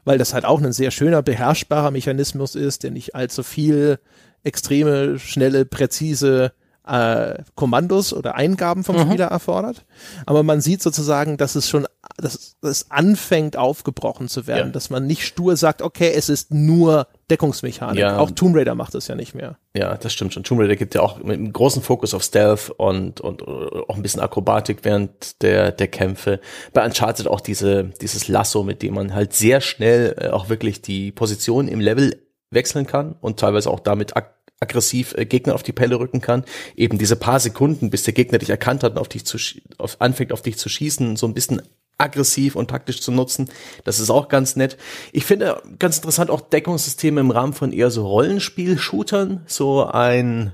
[0.05, 3.99] weil das halt auch ein sehr schöner, beherrschbarer Mechanismus ist, der nicht allzu viel
[4.43, 6.53] extreme, schnelle, präzise
[6.87, 9.85] äh, Kommandos oder Eingaben vom Spieler erfordert.
[10.25, 11.87] Aber man sieht sozusagen, dass es schon,
[12.17, 14.71] dass es anfängt aufgebrochen zu werden, Ja.
[14.73, 17.99] dass man nicht stur sagt, okay, es ist nur Deckungsmechanik.
[17.99, 18.17] Ja.
[18.17, 19.57] Auch Tomb Raider macht das ja nicht mehr.
[19.75, 20.43] Ja, das stimmt schon.
[20.43, 23.95] Tomb Raider gibt ja auch mit einem großen Fokus auf Stealth und, und äh, auch
[23.95, 26.39] ein bisschen Akrobatik während der, der Kämpfe.
[26.73, 30.81] Bei Uncharted auch diese, dieses Lasso, mit dem man halt sehr schnell äh, auch wirklich
[30.81, 34.25] die Position im Level wechseln kann und teilweise auch damit ag
[34.63, 36.43] aggressiv äh, Gegner auf die Pelle rücken kann.
[36.75, 39.37] Eben diese paar Sekunden, bis der Gegner dich erkannt hat und auf dich zu
[39.77, 41.61] auf, anfängt auf dich zu schießen, so ein bisschen
[41.97, 43.49] aggressiv und taktisch zu nutzen.
[43.83, 44.77] Das ist auch ganz nett.
[45.11, 49.43] Ich finde ganz interessant auch Deckungssysteme im Rahmen von eher so Rollenspiel-Shootern.
[49.45, 50.53] So ein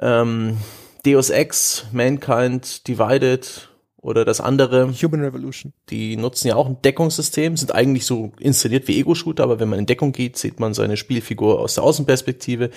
[0.00, 0.58] ähm,
[1.04, 3.71] Deus Ex, Mankind Divided
[4.02, 4.92] oder das andere.
[4.92, 5.72] Human Revolution.
[5.88, 9.78] Die nutzen ja auch ein Deckungssystem, sind eigentlich so inszeniert wie Ego-Shooter, aber wenn man
[9.78, 12.70] in Deckung geht, sieht man seine Spielfigur aus der Außenperspektive.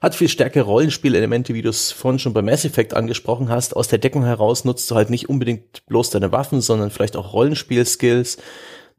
[0.00, 3.76] Hat viel stärkere Rollenspielelemente, wie du es vorhin schon bei Mass Effect angesprochen hast.
[3.76, 7.32] Aus der Deckung heraus nutzt du halt nicht unbedingt bloß deine Waffen, sondern vielleicht auch
[7.32, 8.38] Rollenspiel-Skills.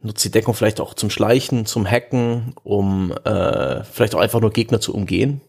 [0.01, 4.51] Nutzt die Deckung vielleicht auch zum Schleichen, zum Hacken, um äh, vielleicht auch einfach nur
[4.51, 5.41] Gegner zu umgehen.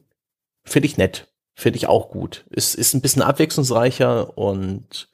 [0.65, 1.27] Finde ich nett.
[1.55, 2.45] Finde ich auch gut.
[2.51, 5.09] Ist, ist ein bisschen abwechslungsreicher und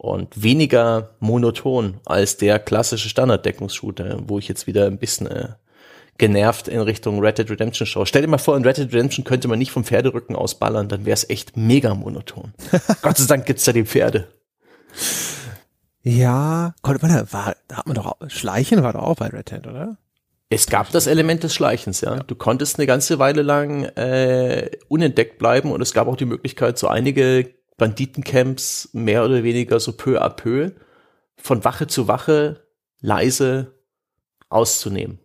[0.00, 5.48] und weniger monoton als der klassische Standarddeckungsshooter, wo ich jetzt wieder ein bisschen äh,
[6.16, 8.06] genervt in Richtung Red Dead Redemption schaue.
[8.06, 10.88] Stell dir mal vor, in Red Dead Redemption könnte man nicht vom Pferderücken aus ballern,
[10.88, 12.54] dann wäre es echt mega monoton.
[13.02, 14.28] Gott sei Dank gibt's da die Pferde.
[16.02, 19.26] Ja, konnte man da, war, da hat man doch, auch, Schleichen war doch auch bei
[19.26, 19.98] Red Hat, oder?
[20.48, 22.20] Es gab das Element des Schleichens, ja.
[22.20, 26.78] Du konntest eine ganze Weile lang äh, unentdeckt bleiben und es gab auch die Möglichkeit,
[26.78, 30.72] so einige Banditencamps mehr oder weniger so peu à peu
[31.36, 32.60] von Wache zu Wache
[33.00, 33.72] leise
[34.50, 35.18] auszunehmen.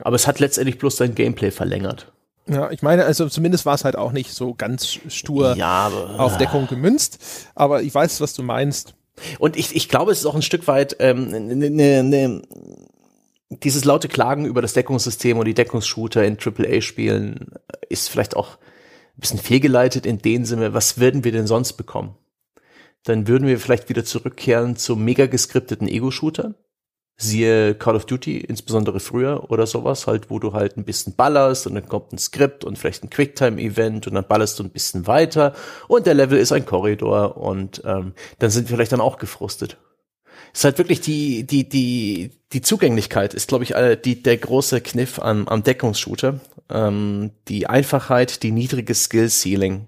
[0.00, 2.12] Aber es hat letztendlich bloß dein Gameplay verlängert.
[2.48, 6.18] Ja, ich meine, also zumindest war es halt auch nicht so ganz stur Ja, aber
[6.18, 7.20] auf Deckung gemünzt,
[7.54, 8.94] aber ich weiß, was du meinst.
[9.38, 12.42] Und ich, ich glaube, es ist auch ein Stück weit ähm, ne, ne, ne,
[13.50, 17.52] dieses laute Klagen über das Deckungssystem und die Deckungsshooter in AAA-Spielen
[17.88, 18.58] ist vielleicht auch
[19.20, 22.16] bisschen fehlgeleitet in dem Sinne, was würden wir denn sonst bekommen?
[23.04, 26.54] Dann würden wir vielleicht wieder zurückkehren zu mega geskripteten Ego-Shootern.
[27.16, 31.66] Siehe Call of Duty, insbesondere früher oder sowas, halt, wo du halt ein bisschen ballerst
[31.66, 35.06] und dann kommt ein Skript und vielleicht ein Quicktime-Event und dann ballerst du ein bisschen
[35.06, 35.54] weiter
[35.86, 39.76] und der Level ist ein Korridor und ähm, dann sind wir vielleicht dann auch gefrustet
[40.52, 44.80] ist halt wirklich die, die, die, die Zugänglichkeit ist, glaube ich, äh, die, der große
[44.80, 46.40] Kniff am, am Deckungsshooter.
[46.68, 49.86] Ähm, die Einfachheit, die niedrige Skill-Ceiling.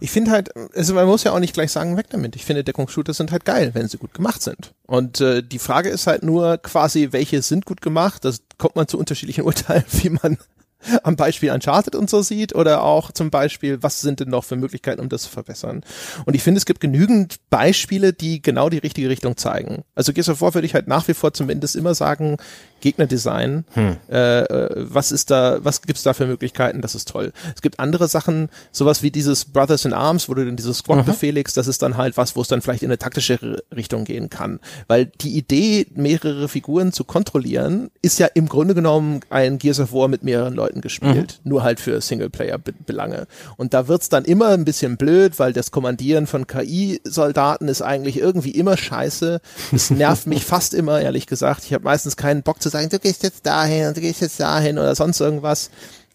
[0.00, 2.36] Ich finde halt, also man muss ja auch nicht gleich sagen, weg damit.
[2.36, 4.74] Ich finde, Deckungsshooter sind halt geil, wenn sie gut gemacht sind.
[4.86, 8.24] Und äh, die Frage ist halt nur quasi, welche sind gut gemacht.
[8.24, 10.38] Das kommt man zu unterschiedlichen Urteilen, wie man
[11.02, 14.56] am Beispiel Uncharted und so sieht oder auch zum Beispiel, was sind denn noch für
[14.56, 15.82] Möglichkeiten, um das zu verbessern.
[16.24, 19.84] Und ich finde, es gibt genügend Beispiele, die genau die richtige Richtung zeigen.
[19.94, 22.36] Also Gears of War würde ich halt nach wie vor zumindest immer sagen,
[22.80, 23.96] Gegnerdesign, hm.
[24.10, 27.32] äh, äh was ist da, was gibt's da für Möglichkeiten, das ist toll.
[27.54, 30.98] Es gibt andere Sachen, sowas wie dieses Brothers in Arms, wo du dann dieses Squad
[30.98, 31.04] mhm.
[31.04, 34.30] befehligst, das ist dann halt was, wo es dann vielleicht in eine taktische Richtung gehen
[34.30, 34.60] kann.
[34.86, 39.92] Weil die Idee, mehrere Figuren zu kontrollieren, ist ja im Grunde genommen ein Gears of
[39.92, 41.50] War mit mehreren Leuten gespielt, mhm.
[41.50, 43.26] nur halt für Singleplayer-Belange.
[43.56, 48.18] Und da wird's dann immer ein bisschen blöd, weil das Kommandieren von KI-Soldaten ist eigentlich
[48.18, 49.40] irgendwie immer scheiße.
[49.72, 51.64] Es nervt mich fast immer, ehrlich gesagt.
[51.64, 54.38] Ich habe meistens keinen Bock zu sagen, du gehst jetzt dahin und du gehst jetzt
[54.40, 55.70] dahin oder sonst irgendwas.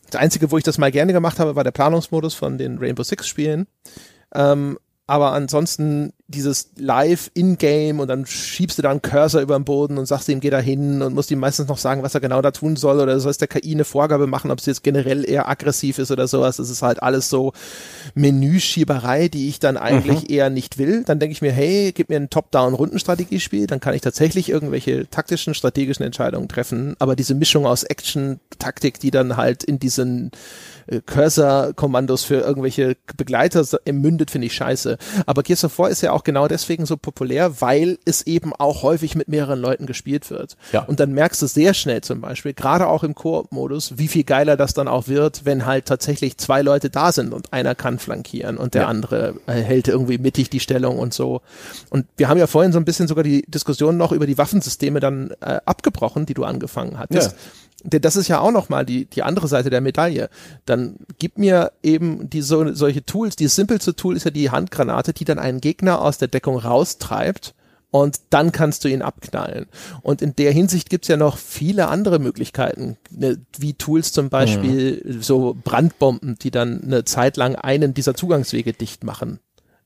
[0.10, 3.03] Das Einzige, wo ich das mal gerne gemacht habe, war der Planungsmodus von den Rainbow
[3.03, 3.68] Six Spielen.
[4.34, 4.77] Ähm,
[5.10, 9.98] aber ansonsten dieses live in-game und dann schiebst du da einen Cursor über den Boden
[9.98, 12.44] und sagst ihm, geh da hin und musst ihm meistens noch sagen, was er genau
[12.44, 15.49] da tun soll oder sollst der KI eine Vorgabe machen, ob es jetzt generell eher
[15.49, 16.57] aggressiv ist oder sowas.
[16.57, 17.53] Das ist halt alles so
[18.14, 20.36] Menüschieberei, die ich dann eigentlich mhm.
[20.36, 21.03] eher nicht will.
[21.03, 25.56] Dann denke ich mir, hey, gib mir ein Top-Down-Rundenstrategiespiel, dann kann ich tatsächlich irgendwelche taktischen,
[25.56, 26.95] strategischen Entscheidungen treffen.
[26.99, 30.30] Aber diese Mischung aus Action, Taktik, die dann halt in diesen
[31.05, 34.97] Cursor-Kommandos für irgendwelche Begleiter mündet, finde ich scheiße.
[35.25, 38.83] Aber Gears of War ist ja auch genau deswegen so populär, weil es eben auch
[38.83, 40.57] häufig mit mehreren Leuten gespielt wird.
[40.71, 40.83] Ja.
[40.83, 44.57] Und dann merkst du sehr schnell zum Beispiel, gerade auch im Koop-Modus, wie viel geiler
[44.57, 48.57] das dann auch wird, wenn halt tatsächlich zwei Leute da sind und einer kann flankieren
[48.57, 48.87] und der ja.
[48.87, 51.41] andere äh, hält irgendwie mittig die Stellung und so.
[51.89, 54.99] Und wir haben ja vorhin so ein bisschen sogar die Diskussion noch über die Waffensysteme
[54.99, 57.31] dann äh, abgebrochen, die du angefangen hattest.
[57.31, 57.37] Ja
[57.84, 60.30] denn das ist ja auch nochmal die, die andere Seite der Medaille.
[60.65, 63.35] Dann gib mir eben die so, solche Tools.
[63.35, 67.53] Die simpelste Tool ist ja die Handgranate, die dann einen Gegner aus der Deckung raustreibt
[67.91, 69.68] und dann kannst du ihn abknallen.
[70.01, 75.01] Und in der Hinsicht gibt's ja noch viele andere Möglichkeiten, ne, wie Tools zum Beispiel
[75.03, 75.22] mhm.
[75.22, 79.39] so Brandbomben, die dann eine Zeit lang einen dieser Zugangswege dicht machen.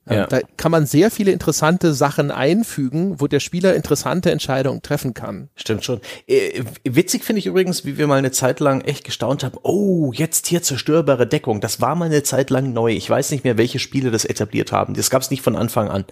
[0.09, 0.27] Ja.
[0.27, 5.49] Da kann man sehr viele interessante Sachen einfügen, wo der Spieler interessante Entscheidungen treffen kann.
[5.55, 6.01] Stimmt schon.
[6.27, 9.57] Äh, witzig finde ich übrigens, wie wir mal eine Zeit lang echt gestaunt haben.
[9.63, 11.61] Oh, jetzt hier zerstörbare Deckung.
[11.61, 12.91] Das war mal eine Zeit lang neu.
[12.91, 14.93] Ich weiß nicht mehr, welche Spiele das etabliert haben.
[14.93, 16.03] Das gab es nicht von Anfang an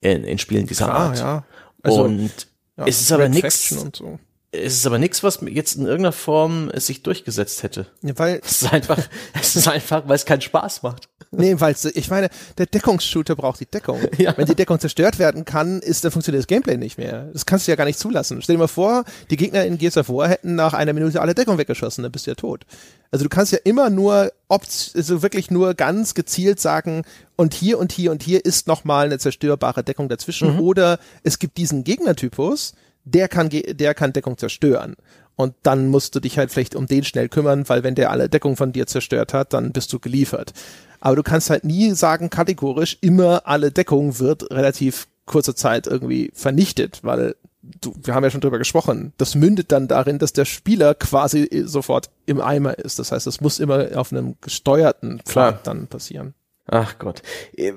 [0.00, 1.18] in, in Spielen dieser Klar, Art.
[1.18, 1.44] Ja.
[1.82, 3.68] Also, und ja, es ist aber nichts.
[3.68, 4.18] So
[4.64, 7.86] es ist aber nichts, was jetzt in irgendeiner Form es sich durchgesetzt hätte.
[8.02, 8.98] Ja, weil es ist einfach,
[9.40, 11.08] es ist einfach, weil es keinen Spaß macht.
[11.30, 14.00] Nee, weil ich meine, der Deckungsshooter braucht die Deckung.
[14.18, 14.36] Ja.
[14.36, 17.28] Wenn die Deckung zerstört werden kann, ist dann funktioniert das Gameplay nicht mehr.
[17.32, 18.42] Das kannst du ja gar nicht zulassen.
[18.42, 21.34] Stell dir mal vor, die Gegner in Gears of War hätten nach einer Minute alle
[21.34, 22.64] Deckung weggeschossen, dann bist du ja tot.
[23.12, 27.04] Also du kannst ja immer nur, also wirklich nur ganz gezielt sagen,
[27.38, 30.54] und hier und hier und hier ist nochmal eine zerstörbare Deckung dazwischen.
[30.54, 30.60] Mhm.
[30.60, 32.74] Oder es gibt diesen Gegnertypus,
[33.10, 34.96] der kann, der kann Deckung zerstören.
[35.36, 38.28] Und dann musst du dich halt vielleicht um den schnell kümmern, weil wenn der alle
[38.28, 40.52] Deckung von dir zerstört hat, dann bist du geliefert.
[41.00, 46.32] Aber du kannst halt nie sagen, kategorisch, immer alle Deckung wird relativ kurzer Zeit irgendwie
[46.34, 50.44] vernichtet, weil du, wir haben ja schon drüber gesprochen, das mündet dann darin, dass der
[50.44, 52.98] Spieler quasi sofort im Eimer ist.
[52.98, 56.34] Das heißt, es muss immer auf einem gesteuerten Pfad dann passieren.
[56.70, 57.22] Ach Gott.
[57.56, 57.72] Äh,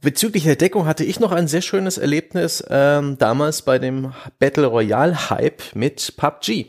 [0.00, 4.66] bezüglich der Deckung hatte ich noch ein sehr schönes Erlebnis ähm, damals bei dem Battle
[4.66, 6.66] Royale Hype mit PUBG.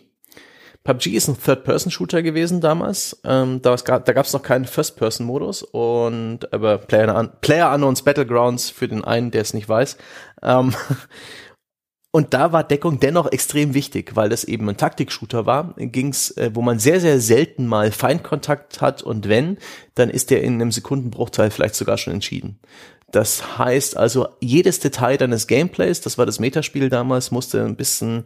[0.83, 3.21] PUBG ist ein Third-Person-Shooter gewesen damals.
[3.23, 9.05] Ähm, da gab es noch keinen First-Person-Modus und aber Player, Player Unknowns Battlegrounds für den
[9.05, 9.97] einen, der es nicht weiß.
[10.41, 10.75] Ähm,
[12.15, 16.51] Und da war Deckung dennoch extrem wichtig, weil das eben ein Taktik-Shooter war, ging's, äh,
[16.53, 19.57] wo man sehr, sehr selten mal Feindkontakt hat und wenn,
[19.95, 22.59] dann ist der in einem Sekundenbruchteil vielleicht sogar schon entschieden.
[23.11, 28.25] Das heißt also, jedes Detail deines Gameplays, das war das Metaspiel damals, musste ein bisschen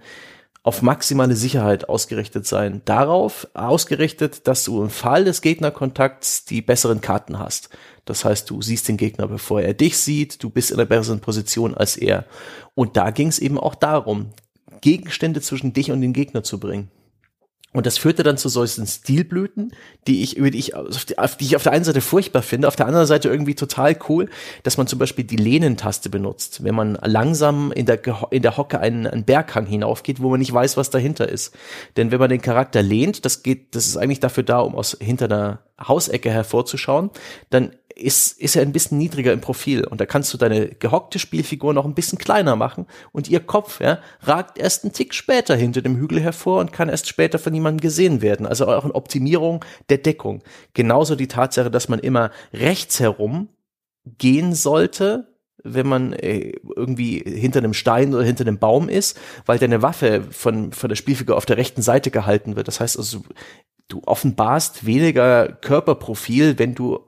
[0.67, 2.81] auf maximale Sicherheit ausgerichtet sein.
[2.83, 7.69] Darauf ausgerichtet, dass du im Fall des Gegnerkontakts die besseren Karten hast.
[8.03, 11.21] Das heißt, du siehst den Gegner, bevor er dich sieht, du bist in einer besseren
[11.21, 12.25] Position als er.
[12.75, 14.31] Und da ging es eben auch darum,
[14.81, 16.91] Gegenstände zwischen dich und den Gegner zu bringen.
[17.73, 19.73] Und das führte dann zu solchen Stilblüten,
[20.07, 22.41] die ich, über die ich, auf die, auf die ich auf der einen Seite furchtbar
[22.41, 24.29] finde, auf der anderen Seite irgendwie total cool,
[24.63, 27.99] dass man zum Beispiel die Lehnentaste benutzt, wenn man langsam in der,
[28.31, 31.53] in der Hocke einen, einen Berghang hinaufgeht, wo man nicht weiß, was dahinter ist.
[31.97, 34.97] Denn wenn man den Charakter lehnt, das geht, das ist eigentlich dafür da, um aus
[34.99, 37.11] hinter einer Hausecke hervorzuschauen,
[37.49, 41.19] dann ist, ist er ein bisschen niedriger im Profil und da kannst du deine gehockte
[41.19, 45.55] Spielfigur noch ein bisschen kleiner machen und ihr Kopf ja, ragt erst einen Tick später
[45.55, 48.45] hinter dem Hügel hervor und kann erst später von niemandem gesehen werden.
[48.45, 50.43] Also auch eine Optimierung der Deckung.
[50.73, 53.49] Genauso die Tatsache, dass man immer rechts herum
[54.17, 55.33] gehen sollte,
[55.63, 60.23] wenn man äh, irgendwie hinter einem Stein oder hinter einem Baum ist, weil deine Waffe
[60.29, 62.67] von, von der Spielfigur auf der rechten Seite gehalten wird.
[62.67, 63.23] Das heißt also,
[63.87, 66.99] du offenbarst weniger Körperprofil, wenn du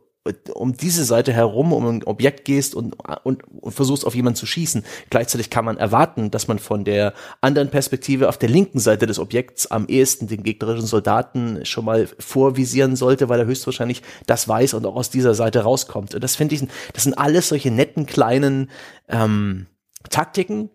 [0.53, 4.45] um diese Seite herum um ein Objekt gehst und, und, und versuchst auf jemanden zu
[4.45, 4.83] schießen.
[5.09, 9.17] Gleichzeitig kann man erwarten, dass man von der anderen Perspektive auf der linken Seite des
[9.17, 14.73] Objekts am ehesten den gegnerischen Soldaten schon mal vorvisieren sollte, weil er höchstwahrscheinlich das weiß
[14.73, 16.13] und auch aus dieser Seite rauskommt.
[16.13, 18.69] Und das finde ich, das sind alles solche netten kleinen
[19.07, 19.67] ähm,
[20.09, 20.69] Taktiken,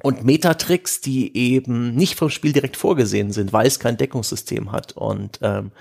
[0.00, 4.92] und Metatricks, die eben nicht vom Spiel direkt vorgesehen sind, weil es kein Deckungssystem hat.
[4.92, 5.72] Und ähm,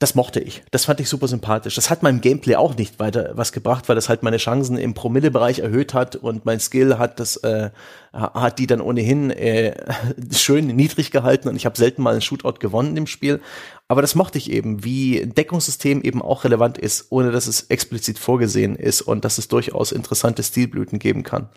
[0.00, 0.62] das mochte ich.
[0.70, 1.74] Das fand ich super sympathisch.
[1.74, 4.94] Das hat meinem Gameplay auch nicht weiter was gebracht, weil das halt meine Chancen im
[4.94, 7.68] Promillebereich erhöht hat und mein Skill hat das äh,
[8.14, 9.74] hat die dann ohnehin äh,
[10.32, 13.42] schön niedrig gehalten und ich habe selten mal einen Shootout gewonnen im Spiel.
[13.88, 18.18] Aber das mochte ich eben, wie Deckungssystem eben auch relevant ist, ohne dass es explizit
[18.18, 21.50] vorgesehen ist und dass es durchaus interessante Stilblüten geben kann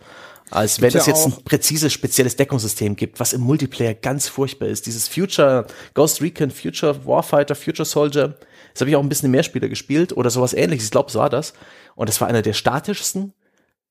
[0.53, 4.67] als wenn es ja jetzt ein präzises, spezielles Deckungssystem gibt, was im Multiplayer ganz furchtbar
[4.67, 4.85] ist.
[4.85, 8.35] Dieses Future, Ghost Recon, Future Warfighter, Future Soldier,
[8.73, 11.15] das habe ich auch ein bisschen im Mehrspieler gespielt oder sowas ähnliches, ich glaube, es
[11.15, 11.53] war das.
[11.95, 13.33] Und das war einer der statischsten,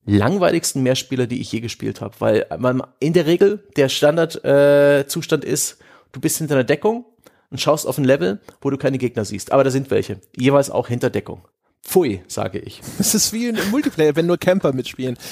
[0.05, 5.49] langweiligsten Mehrspieler, die ich je gespielt habe, weil man in der Regel der Standardzustand äh,
[5.49, 5.79] ist,
[6.13, 7.05] du bist hinter einer Deckung
[7.51, 9.53] und schaust auf ein Level, wo du keine Gegner siehst.
[9.53, 11.43] Aber da sind welche, jeweils auch hinter Deckung.
[11.83, 12.81] Pfui, sage ich.
[12.99, 15.19] Es ist wie ein Multiplayer, wenn nur Camper mitspielen.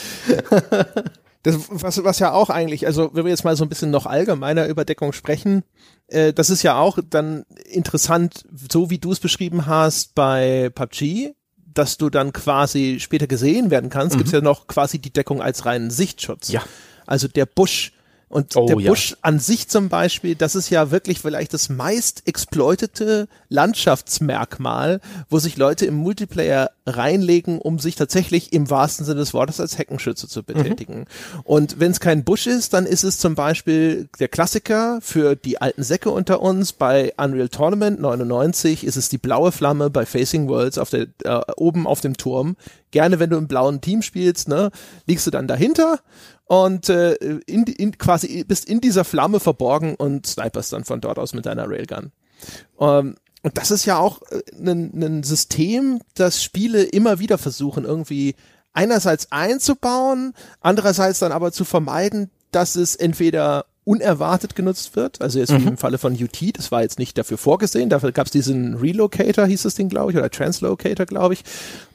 [1.42, 4.04] Das, was, was ja auch eigentlich, also wenn wir jetzt mal so ein bisschen noch
[4.04, 5.64] allgemeiner über Deckung sprechen,
[6.08, 11.32] äh, das ist ja auch dann interessant, so wie du es beschrieben hast bei PUBG,
[11.56, 14.18] dass du dann quasi später gesehen werden kannst, mhm.
[14.18, 16.50] gibt's ja noch quasi die Deckung als reinen Sichtschutz.
[16.50, 16.62] Ja.
[17.06, 17.92] Also der Busch
[18.30, 19.16] und oh, der Busch ja.
[19.22, 25.56] an sich zum Beispiel, das ist ja wirklich vielleicht das meist exploitete Landschaftsmerkmal, wo sich
[25.56, 30.44] Leute im Multiplayer reinlegen, um sich tatsächlich im wahrsten Sinne des Wortes als Heckenschütze zu
[30.44, 31.00] betätigen.
[31.00, 31.40] Mhm.
[31.42, 35.60] Und wenn es kein Busch ist, dann ist es zum Beispiel der Klassiker für die
[35.60, 36.72] alten Säcke unter uns.
[36.72, 41.40] Bei Unreal Tournament 99 ist es die blaue Flamme bei Facing Worlds auf der, äh,
[41.56, 42.56] oben auf dem Turm.
[42.92, 44.70] Gerne, wenn du im blauen Team spielst, ne,
[45.06, 45.98] liegst du dann dahinter
[46.50, 47.14] und äh,
[47.46, 51.46] in, in, quasi bist in dieser Flamme verborgen und sniperst dann von dort aus mit
[51.46, 52.10] deiner Railgun.
[52.80, 53.14] Ähm,
[53.44, 54.20] und das ist ja auch
[54.58, 58.34] ein, äh, ein System, das Spiele immer wieder versuchen, irgendwie
[58.72, 65.52] einerseits einzubauen, andererseits dann aber zu vermeiden, dass es entweder unerwartet genutzt wird, also jetzt
[65.52, 65.62] mhm.
[65.62, 68.74] wie im Falle von UT, das war jetzt nicht dafür vorgesehen, dafür gab es diesen
[68.74, 71.44] Relocator, hieß das Ding, glaube ich, oder Translocator, glaube ich.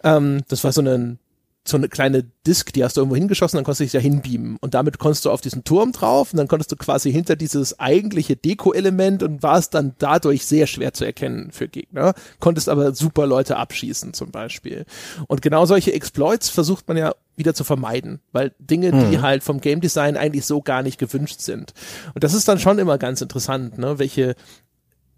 [0.02, 1.20] Ähm, das war so ein
[1.68, 4.58] so eine kleine Disk, die hast du irgendwo hingeschossen, dann konntest du dich da hinbeamen.
[4.62, 7.80] Und damit konntest du auf diesen Turm drauf und dann konntest du quasi hinter dieses
[7.80, 12.14] eigentliche Deko-Element und warst dann dadurch sehr schwer zu erkennen für Gegner.
[12.40, 14.86] Konntest aber super Leute abschießen zum Beispiel.
[15.28, 19.22] Und genau solche Exploits versucht man ja wieder zu vermeiden, weil Dinge, die mhm.
[19.24, 21.74] halt vom Game Design eigentlich so gar nicht gewünscht sind.
[22.14, 23.98] Und das ist dann schon immer ganz interessant, ne?
[23.98, 24.36] welche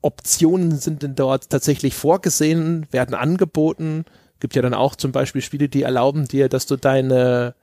[0.02, 4.06] Optionen sind denn dort tatsächlich vorgesehen, werden angeboten,
[4.40, 7.56] Gibt ja dann auch zum Beispiel Spiele, die erlauben dir, dass du deine,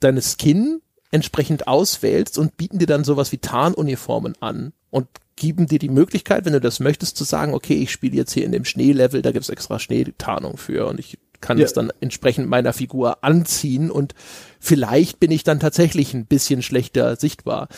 [0.00, 0.80] deine Skin
[1.10, 5.06] entsprechend auswählst und bieten dir dann sowas wie Tarnuniformen an und
[5.36, 8.44] geben dir die Möglichkeit, wenn du das möchtest, zu sagen, okay, ich spiele jetzt hier
[8.44, 11.64] in dem Schneelevel, da gibt's extra Schneetarnung für und ich kann ja.
[11.64, 14.14] es dann entsprechend meiner Figur anziehen und
[14.60, 17.68] vielleicht bin ich dann tatsächlich ein bisschen schlechter sichtbar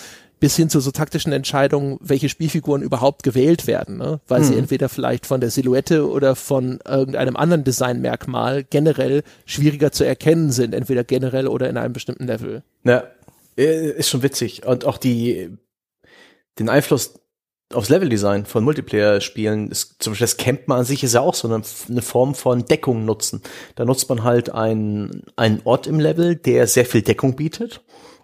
[0.43, 4.20] bis hin zu so taktischen Entscheidungen, welche Spielfiguren überhaupt gewählt werden, ne?
[4.27, 4.44] weil hm.
[4.44, 10.51] sie entweder vielleicht von der Silhouette oder von irgendeinem anderen Designmerkmal generell schwieriger zu erkennen
[10.51, 12.64] sind, entweder generell oder in einem bestimmten Level.
[12.82, 13.05] Ja,
[13.56, 15.56] äh, ist schon witzig und auch die
[16.59, 17.20] den Einfluss
[17.73, 21.47] aufs Leveldesign von Multiplayer-Spielen ist zum Beispiel das Campen an sich ist ja auch so
[21.47, 23.43] eine, eine, Form von Deckung nutzen.
[23.77, 27.81] Da nutzt man halt einen, einen Ort im Level, der sehr viel Deckung bietet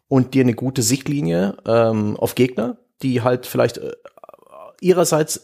[0.09, 3.93] und dir eine gute Sichtlinie ähm, auf Gegner, die halt vielleicht äh,
[4.81, 5.43] ihrerseits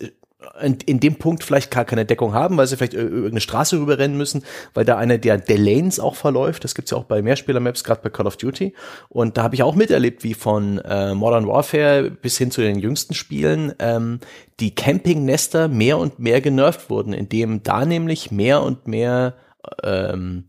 [0.61, 4.17] in, in dem Punkt vielleicht gar keine Deckung haben, weil sie vielleicht irgendeine Straße rüberrennen
[4.17, 6.65] müssen, weil da eine der, der Lanes auch verläuft.
[6.65, 8.75] Das gibt's ja auch bei Mehrspieler-Maps, gerade bei Call of Duty.
[9.09, 12.79] Und da habe ich auch miterlebt, wie von äh, Modern Warfare bis hin zu den
[12.79, 14.21] jüngsten Spielen ähm,
[14.61, 19.35] die Campingnester mehr und mehr genervt wurden, indem da nämlich mehr und mehr
[19.83, 20.45] ähm,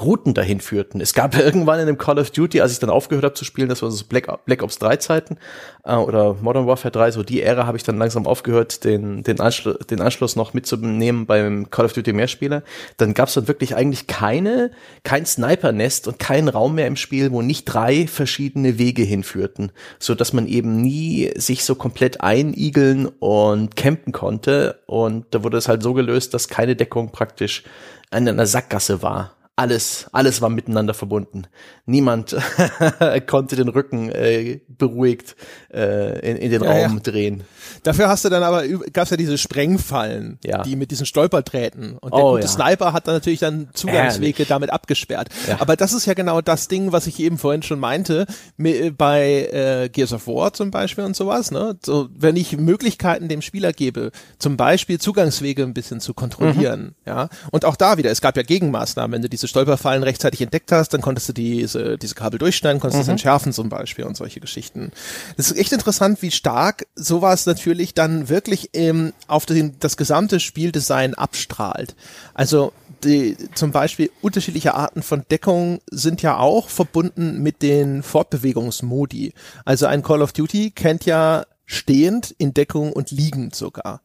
[0.00, 1.00] Routen dahin führten.
[1.00, 3.68] Es gab irgendwann in dem Call of Duty, als ich dann aufgehört habe zu spielen,
[3.68, 5.36] das war so Black, Black Ops 3 Zeiten
[5.84, 9.40] äh, oder Modern Warfare 3, so die Ära habe ich dann langsam aufgehört, den, den,
[9.40, 12.64] Anschlu den Anschluss noch mitzunehmen beim Call of Duty Mehrspieler.
[12.96, 14.72] Dann gab es dann wirklich eigentlich keine,
[15.04, 20.16] kein Sniper-Nest und keinen Raum mehr im Spiel, wo nicht drei verschiedene Wege hinführten, so
[20.16, 24.80] dass man eben nie sich so komplett einigeln und campen konnte.
[24.86, 27.62] Und da wurde es halt so gelöst, dass keine Deckung praktisch
[28.10, 31.46] in einer Sackgasse war alles, alles war miteinander verbunden.
[31.86, 32.36] Niemand
[33.28, 35.36] konnte den Rücken äh, beruhigt
[35.72, 37.00] äh, in, in den ja, Raum ja.
[37.00, 37.44] drehen.
[37.84, 40.62] Dafür hast du dann aber, gab's ja diese Sprengfallen, ja.
[40.62, 41.98] die mit diesen Stolperdrähten.
[41.98, 44.48] Und der oh, gute Sniper hat dann natürlich dann Zugangswege Herrlich.
[44.48, 45.28] damit abgesperrt.
[45.58, 48.26] Aber das ist ja genau das Ding, was ich eben vorhin schon meinte,
[48.56, 51.50] bei äh, Gears of War zum Beispiel und sowas.
[51.50, 51.76] Ne?
[51.84, 56.94] So, wenn ich Möglichkeiten dem Spieler gebe, zum Beispiel Zugangswege ein bisschen zu kontrollieren, mhm.
[57.06, 57.28] ja.
[57.50, 60.90] Und auch da wieder, es gab ja Gegenmaßnahmen, wenn du diese Stolperfallen rechtzeitig entdeckt hast,
[60.90, 63.02] dann konntest du diese, diese Kabel durchschneiden, konntest mhm.
[63.02, 64.92] das entschärfen zum Beispiel und solche Geschichten.
[65.36, 70.40] Das ist echt interessant, wie stark sowas natürlich dann wirklich ähm, auf den, das gesamte
[70.40, 71.94] Spieldesign abstrahlt.
[72.34, 72.72] Also
[73.04, 79.34] die, zum Beispiel unterschiedliche Arten von Deckung sind ja auch verbunden mit den Fortbewegungsmodi.
[79.64, 84.00] Also ein Call of Duty kennt ja stehend in Deckung und liegend sogar.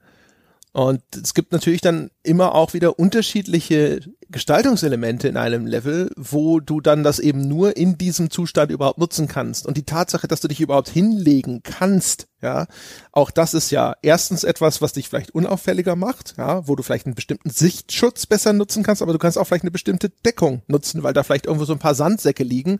[0.72, 6.80] Und es gibt natürlich dann immer auch wieder unterschiedliche Gestaltungselemente in einem Level, wo du
[6.82, 9.66] dann das eben nur in diesem Zustand überhaupt nutzen kannst.
[9.66, 12.68] Und die Tatsache, dass du dich überhaupt hinlegen kannst, ja,
[13.12, 17.08] auch das ist ja erstens etwas, was dich vielleicht unauffälliger macht, ja, wo du vielleicht
[17.08, 21.02] einen bestimmten Sichtschutz besser nutzen kannst, aber du kannst auch vielleicht eine bestimmte Deckung nutzen,
[21.02, 22.80] weil da vielleicht irgendwo so ein paar Sandsäcke liegen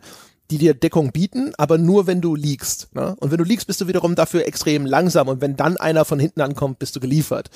[0.50, 2.88] die dir Deckung bieten, aber nur wenn du liegst.
[2.94, 3.16] Ne?
[3.20, 6.18] Und wenn du liegst, bist du wiederum dafür extrem langsam und wenn dann einer von
[6.18, 7.50] hinten ankommt, bist du geliefert.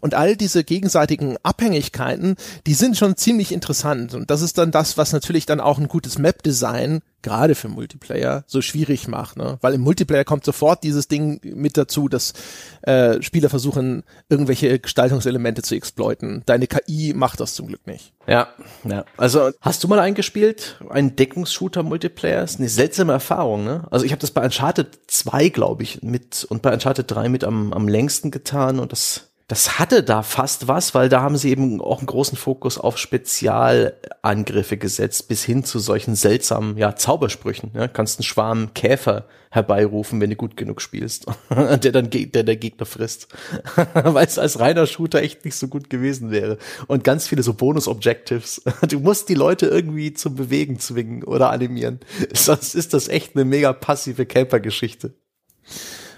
[0.00, 4.96] Und all diese gegenseitigen Abhängigkeiten, die sind schon ziemlich interessant und das ist dann das,
[4.98, 9.58] was natürlich dann auch ein gutes Map-Design gerade für Multiplayer so schwierig macht, ne?
[9.62, 12.34] Weil im Multiplayer kommt sofort dieses Ding mit dazu, dass
[12.82, 16.42] äh, Spieler versuchen, irgendwelche Gestaltungselemente zu exploiten.
[16.46, 18.12] Deine KI macht das zum Glück nicht.
[18.28, 18.48] Ja,
[18.84, 19.04] ja.
[19.16, 22.44] Also hast du mal eingespielt, einen Deckungsshooter-Multiplayer?
[22.44, 23.86] Ist eine seltsame Erfahrung, ne?
[23.90, 27.42] Also ich habe das bei Uncharted 2, glaube ich, mit und bei Uncharted 3 mit
[27.42, 31.50] am, am längsten getan und das das hatte da fast was, weil da haben sie
[31.50, 37.70] eben auch einen großen Fokus auf Spezialangriffe gesetzt, bis hin zu solchen seltsamen, ja, Zaubersprüchen.
[37.74, 42.56] Ja, kannst einen Schwarm Käfer herbeirufen, wenn du gut genug spielst, der dann der der
[42.56, 43.28] Gegner frisst,
[43.94, 46.56] weil es als reiner Shooter echt nicht so gut gewesen wäre.
[46.86, 48.62] Und ganz viele so Bonus-Objectives.
[48.88, 52.00] Du musst die Leute irgendwie zum Bewegen zwingen oder animieren.
[52.32, 55.14] Sonst ist das echt eine mega passive Camper-Geschichte.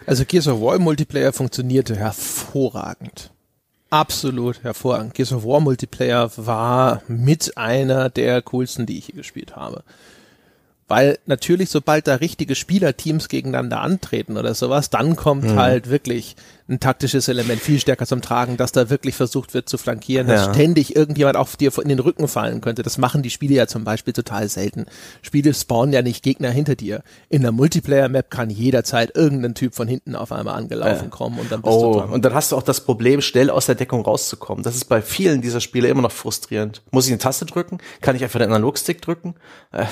[0.06, 3.30] Also Gears of War Multiplayer funktionierte hervorragend.
[3.90, 5.14] Absolut hervorragend.
[5.14, 9.82] Gears of War Multiplayer war mit einer der coolsten, die ich hier gespielt habe.
[10.88, 15.56] Weil natürlich, sobald da richtige Spielerteams gegeneinander antreten oder sowas, dann kommt mhm.
[15.56, 16.36] halt wirklich
[16.68, 20.46] ein taktisches Element viel stärker zum Tragen, dass da wirklich versucht wird zu flankieren, dass
[20.46, 20.54] ja.
[20.54, 22.82] ständig irgendjemand auf dir in den Rücken fallen könnte.
[22.82, 24.86] Das machen die Spiele ja zum Beispiel total selten.
[25.22, 27.02] Spiele spawnen ja nicht Gegner hinter dir.
[27.28, 31.08] In der Multiplayer-Map kann jederzeit irgendein Typ von hinten auf einmal angelaufen ja.
[31.08, 32.10] kommen und dann bist oh, du dran.
[32.10, 34.64] Und dann hast du auch das Problem, schnell aus der Deckung rauszukommen.
[34.64, 36.82] Das ist bei vielen dieser Spiele immer noch frustrierend.
[36.90, 37.78] Muss ich eine Taste drücken?
[38.00, 39.36] Kann ich einfach den Analogstick drücken?
[39.70, 39.84] Äh,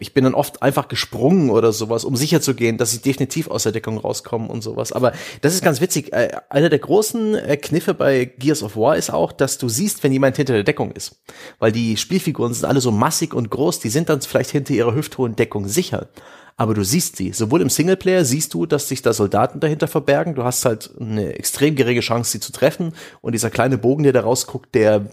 [0.00, 3.48] ich bin dann oft einfach gesprungen oder sowas, um sicher zu gehen, dass ich definitiv
[3.48, 4.92] aus der Deckung rauskomme und sowas.
[4.92, 8.96] Aber das ist ganz witzig äh, einer der großen äh, Kniffe bei Gears of War
[8.96, 11.22] ist auch, dass du siehst, wenn jemand hinter der Deckung ist.
[11.58, 14.94] Weil die Spielfiguren sind alle so massig und groß, die sind dann vielleicht hinter ihrer
[14.94, 16.08] hüfthohen Deckung sicher.
[16.56, 17.32] Aber du siehst sie.
[17.32, 20.34] Sowohl im Singleplayer siehst du, dass sich da Soldaten dahinter verbergen.
[20.34, 22.92] Du hast halt eine extrem geringe Chance, sie zu treffen.
[23.22, 25.10] Und dieser kleine Bogen, der da rausguckt, der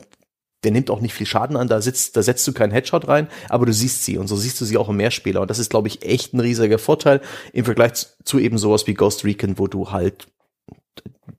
[0.64, 3.28] der nimmt auch nicht viel Schaden an, da sitzt, da setzt du keinen Headshot rein,
[3.48, 5.70] aber du siehst sie und so siehst du sie auch im Mehrspieler und das ist,
[5.70, 7.22] glaube ich, echt ein riesiger Vorteil
[7.54, 10.28] im Vergleich zu eben sowas wie Ghost Recon, wo du halt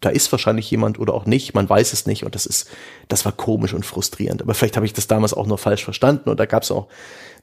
[0.01, 2.69] da ist wahrscheinlich jemand oder auch nicht, man weiß es nicht und das ist,
[3.09, 4.43] das war komisch und frustrierend.
[4.43, 6.89] Aber vielleicht habe ich das damals auch nur falsch verstanden und da gab es auch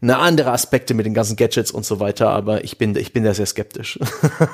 [0.02, 3.24] eine andere Aspekte mit den ganzen Gadgets und so weiter, aber ich bin, ich bin
[3.24, 4.00] da sehr skeptisch.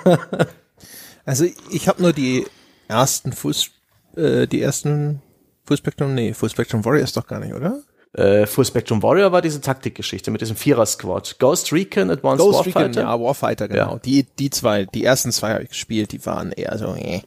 [1.25, 2.45] also ich habe nur die
[2.87, 3.69] ersten Fuß,
[4.15, 5.21] äh, die ersten
[5.65, 7.81] Full Spectrum, nee, Full Spectrum Warriors doch gar nicht, oder?
[8.13, 11.37] Äh, Full Spectrum Warrior war diese Taktikgeschichte mit diesem Vierer-Squad.
[11.39, 12.89] Ghost Recon, Advanced Ghost Warfighter.
[12.89, 13.93] Recon, ja, Warfighter, genau.
[13.93, 13.99] Ja.
[13.99, 17.21] Die, die zwei, die ersten zwei habe ich gespielt, die waren eher so, äh.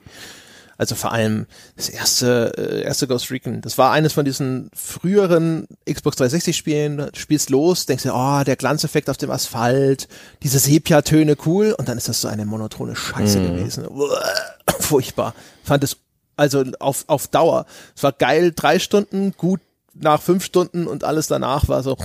[0.77, 1.47] Also vor allem
[1.77, 3.61] das erste, äh, erste Ghost Recon.
[3.61, 6.97] Das war eines von diesen früheren Xbox 360 Spielen.
[6.97, 10.09] Du spielst los, denkst dir, oh, der Glanzeffekt auf dem Asphalt,
[10.43, 11.74] diese Sepia-Töne cool.
[11.78, 13.56] Und dann ist das so eine monotone Scheiße mhm.
[13.56, 13.86] gewesen.
[13.89, 14.20] Uah,
[14.81, 15.35] furchtbar.
[15.62, 15.97] Fand es
[16.36, 17.66] also auf, auf Dauer.
[17.97, 19.61] Es war geil, drei Stunden, gut
[19.95, 21.97] nach fünf Stunden und alles danach war so.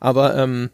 [0.00, 0.70] Aber ähm,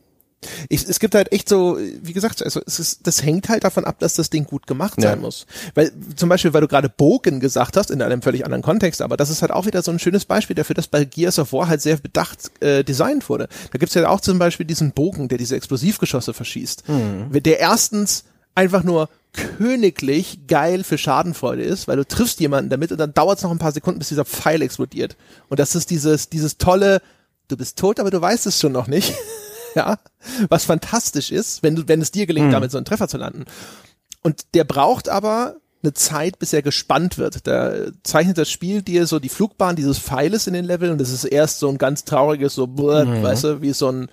[0.68, 3.84] ich, es gibt halt echt so, wie gesagt, also es ist, das hängt halt davon
[3.84, 5.22] ab, dass das Ding gut gemacht sein ja.
[5.22, 5.46] muss.
[5.74, 9.16] Weil zum Beispiel, weil du gerade Bogen gesagt hast, in einem völlig anderen Kontext, aber
[9.16, 11.68] das ist halt auch wieder so ein schönes Beispiel dafür, dass bei Gears of War
[11.68, 13.48] halt sehr bedacht äh, designt wurde.
[13.72, 16.88] Da gibt's ja auch zum Beispiel diesen Bogen, der diese Explosivgeschosse verschießt.
[16.88, 17.42] Mhm.
[17.42, 18.24] Der erstens
[18.54, 23.38] einfach nur königlich geil für Schadenfreude ist, weil du triffst jemanden damit und dann dauert
[23.38, 25.16] es noch ein paar Sekunden, bis dieser Pfeil explodiert.
[25.48, 27.02] Und das ist dieses, dieses tolle,
[27.48, 29.14] du bist tot, aber du weißt es schon noch nicht.
[29.74, 29.98] ja,
[30.48, 32.52] was fantastisch ist, wenn du, wenn es dir gelingt, mhm.
[32.52, 33.44] damit so einen Treffer zu landen.
[34.22, 37.46] Und der braucht aber eine Zeit, bis er gespannt wird.
[37.46, 41.10] Da zeichnet das Spiel dir so die Flugbahn dieses Pfeiles in den Leveln und das
[41.10, 43.22] ist erst so ein ganz trauriges, so, blöd, mhm.
[43.22, 44.08] weißt du, wie so ein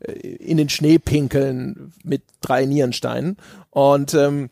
[0.00, 3.36] äh, in den Schnee pinkeln mit drei Nierensteinen.
[3.70, 4.50] Und ähm,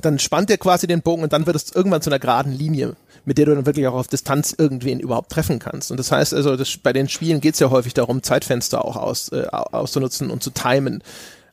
[0.00, 2.96] dann spannt er quasi den Bogen und dann wird es irgendwann zu einer geraden Linie
[3.24, 5.90] mit der du dann wirklich auch auf Distanz irgendwen überhaupt treffen kannst.
[5.90, 8.96] Und das heißt also, das, bei den Spielen geht es ja häufig darum, Zeitfenster auch
[8.96, 11.02] aus, äh, auszunutzen und zu timen.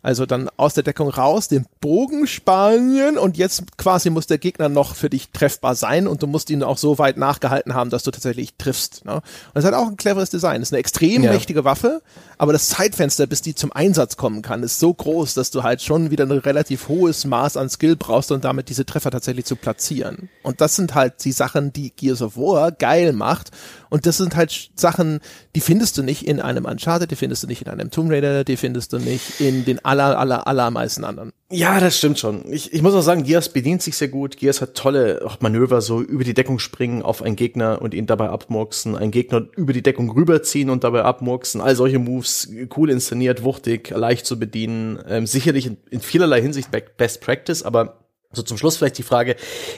[0.02, 4.70] Also dann aus der Deckung raus, den Bogen spannen und jetzt quasi muss der Gegner
[4.70, 8.04] noch für dich treffbar sein und du musst ihn auch so weit nachgehalten haben, dass
[8.04, 9.04] du tatsächlich triffst.
[9.04, 9.16] Ne?
[9.16, 9.24] Und
[9.56, 10.62] das hat auch ein cleveres Design.
[10.62, 11.32] Das ist eine extrem ja.
[11.32, 12.02] mächtige Waffe,
[12.38, 15.82] aber das Zeitfenster, bis die zum Einsatz kommen kann, ist so groß, dass du halt
[15.82, 19.58] schon wieder ein relativ hohes Maß an Skill brauchst, um damit diese Treffer tatsächlich zu
[19.58, 20.30] platzieren.
[20.44, 23.52] Und das sind halt die Sachen, die Gears of War geil macht
[23.90, 25.20] und das sind halt Sachen,
[25.56, 28.44] die findest du nicht in einem Uncharted, die findest du nicht in einem Tomb Raider,
[28.44, 31.32] die findest du nicht in den aller, aller, allermeisten anderen.
[31.52, 32.44] Ja, das stimmt schon.
[32.52, 34.38] Ich, ich muss auch sagen, Gears bedient sich sehr gut.
[34.38, 38.30] Gears hat tolle Manöver, so über die Deckung springen auf einen Gegner und ihn dabei
[38.30, 41.60] abmurksen, einen Gegner über die Deckung rüberziehen und dabei abmurksen.
[41.60, 45.00] All solche Moves, cool inszeniert, wuchtig, leicht zu bedienen.
[45.08, 47.98] Ähm, sicherlich in, in vielerlei Hinsicht Best Practice, aber
[48.32, 49.36] so zum Schluss vielleicht die Frage,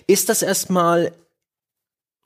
[0.07, 1.13] ist das erstmal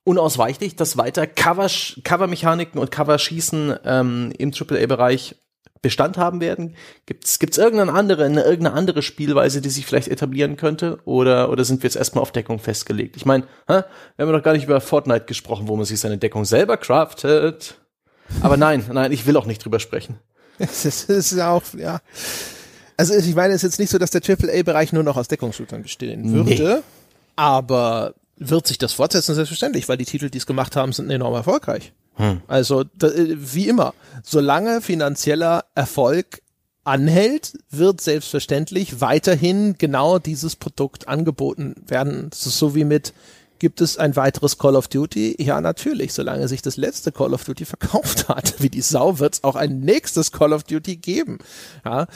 [0.05, 1.67] unausweichlich, dass weiter Cover,
[2.03, 5.35] Cover-Mechaniken und Cover-Schießen ähm, im AAA-Bereich
[5.81, 6.75] Bestand haben werden?
[7.05, 10.99] Gibt es irgendeine andere, eine, irgendeine andere Spielweise, die sich vielleicht etablieren könnte?
[11.05, 13.17] Oder, oder sind wir jetzt erstmal auf Deckung festgelegt?
[13.17, 13.85] Ich meine, wir
[14.17, 17.75] haben doch gar nicht über Fortnite gesprochen, wo man sich seine Deckung selber craftet.
[18.41, 20.19] Aber nein, nein, ich will auch nicht drüber sprechen.
[20.57, 21.99] Es ist, es ist auch, ja.
[22.95, 25.81] Also ich meine, es ist jetzt nicht so, dass der AAA-Bereich nur noch aus Deckungsshootern
[25.83, 26.83] bestehen würde, nee.
[27.35, 31.33] aber wird sich das fortsetzen, selbstverständlich, weil die Titel, die es gemacht haben, sind enorm
[31.33, 31.93] erfolgreich.
[32.15, 32.41] Hm.
[32.47, 33.93] Also da, äh, wie immer,
[34.23, 36.41] solange finanzieller Erfolg
[36.83, 42.29] anhält, wird selbstverständlich weiterhin genau dieses Produkt angeboten werden.
[42.29, 43.13] Das ist so wie mit
[43.57, 45.41] Gibt es ein weiteres Call of Duty?
[45.41, 46.13] Ja, natürlich.
[46.13, 49.55] Solange sich das letzte Call of Duty verkauft hat, wie die Sau, wird es auch
[49.55, 51.39] ein nächstes Call of Duty geben.
[51.85, 52.07] Ja,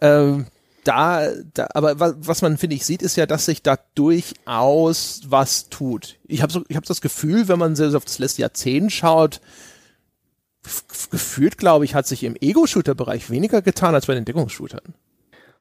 [0.00, 0.46] ähm,
[0.84, 5.22] da, da, aber was, was man finde ich sieht, ist ja, dass sich da durchaus
[5.26, 6.18] was tut.
[6.26, 9.40] Ich habe so, ich habe das Gefühl, wenn man so auf das letzte Jahrzehnt schaut,
[11.10, 14.94] gefühlt, glaube ich, hat sich im Ego-Shooter-Bereich weniger getan als bei den Deckungsshootern.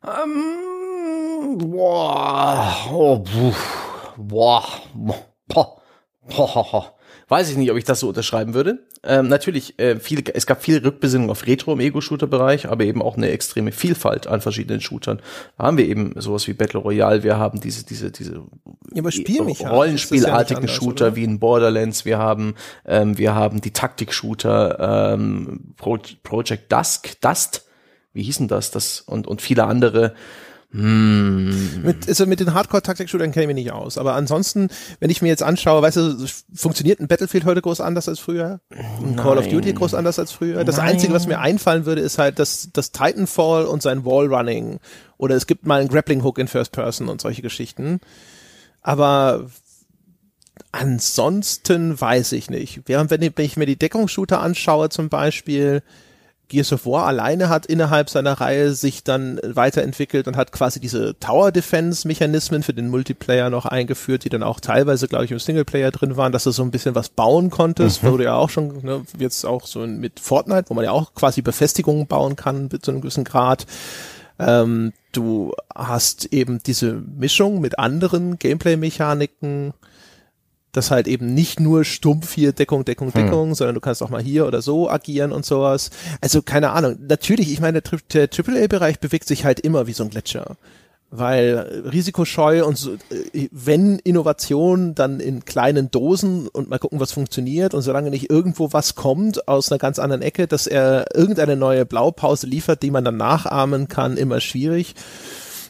[0.03, 3.23] Um, boah, oh,
[4.18, 4.65] boah,
[5.48, 5.81] boah,
[6.27, 6.93] boah,
[7.31, 8.79] weiß ich nicht, ob ich das so unterschreiben würde.
[9.03, 13.15] Ähm, natürlich, äh, viel, es gab viel Rückbesinnung auf Retro im Ego-Shooter-Bereich, aber eben auch
[13.15, 15.21] eine extreme Vielfalt an verschiedenen Shootern.
[15.57, 18.43] Da haben wir eben sowas wie Battle Royale, wir haben diese, diese, diese
[18.93, 21.15] ja, Rollenspielartigen ja Shooter oder?
[21.15, 22.55] wie in Borderlands, wir haben,
[22.85, 27.65] ähm, wir haben die Taktik-Shooter, ähm, Pro Project Dusk, Dust,
[28.11, 30.15] wie hießen das, das und, und viele andere.
[30.73, 31.84] Hm.
[31.84, 33.98] Mit, also mit den Hardcore-Taktik-Shootern kenne ich mich nicht aus.
[33.98, 34.69] Aber ansonsten,
[34.99, 38.61] wenn ich mir jetzt anschaue, weißt du, funktioniert ein Battlefield heute groß anders als früher?
[38.69, 39.18] Ein.
[39.18, 40.64] Call of Duty groß anders als früher?
[40.64, 40.93] Das Nein.
[40.93, 44.80] Einzige, was mir einfallen würde, ist halt das, das Titanfall und sein Wallrunning.
[45.18, 47.99] Oder es gibt mal einen Grappling-Hook in First Person und solche Geschichten.
[48.81, 49.48] Aber
[50.72, 52.84] ansonsten weiß ich nicht.
[52.85, 55.84] Während wenn ich mir die Deckungsshooter anschaue zum Beispiel,
[56.52, 61.18] Gears of War alleine hat innerhalb seiner Reihe sich dann weiterentwickelt und hat quasi diese
[61.18, 65.40] Tower Defense Mechanismen für den Multiplayer noch eingeführt, die dann auch teilweise, glaube ich, im
[65.40, 68.18] Singleplayer drin waren, dass du so ein bisschen was bauen konntest, mhm.
[68.18, 71.41] du ja auch schon, ne, jetzt auch so mit Fortnite, wo man ja auch quasi
[71.41, 73.65] Befestigungen bauen kann bis zu einem gewissen Grad.
[74.38, 79.73] Ähm, du hast eben diese Mischung mit anderen Gameplay-Mechaniken,
[80.72, 83.23] das halt eben nicht nur stumpf hier Deckung, Deckung, hm.
[83.23, 83.53] Deckung, hm.
[83.56, 85.89] sondern du kannst auch mal hier oder so agieren und sowas.
[86.22, 86.98] Also keine Ahnung.
[87.07, 90.56] Natürlich, ich meine, der, der AAA-Bereich bewegt sich halt immer wie so ein Gletscher.
[91.14, 92.93] weil risikoscheu und so,
[93.34, 98.30] äh, wenn Innovation, dann in kleinen Dosen und mal gucken, was funktioniert und solange nicht
[98.30, 102.91] irgendwo was kommt aus einer ganz anderen Ecke, dass er irgendeine neue Blaupause liefert, die
[102.91, 104.95] man dann nachahmen kann, immer schwierig.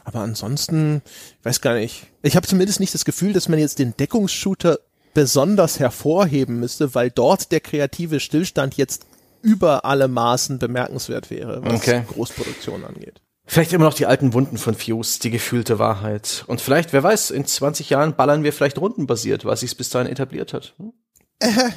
[0.04, 1.02] Aber ansonsten,
[1.40, 2.08] ich weiß gar nicht.
[2.22, 4.80] Ich habe zumindest nicht das Gefühl, dass man jetzt den Deckungsshooter
[5.14, 9.06] besonders hervorheben müsste, weil dort der kreative Stillstand jetzt
[9.42, 12.04] über alle Maßen bemerkenswert wäre, was Okay.
[12.08, 13.22] Großproduktion angeht.
[13.46, 16.46] Vielleicht immer noch die alten Wunden von Fuse, die gefühlte Wahrheit.
[16.48, 20.12] Und vielleicht, wer weiß, in 20 Jahren ballern wir vielleicht rundenbasiert, was sich bis dahin
[20.12, 20.74] etabliert hat.
[20.78, 20.94] Hm?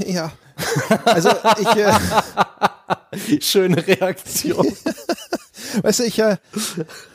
[0.06, 0.30] ja.
[1.04, 1.92] Also ich, äh,
[3.40, 4.66] Schöne Reaktion.
[5.82, 6.36] weißt du, ich, äh,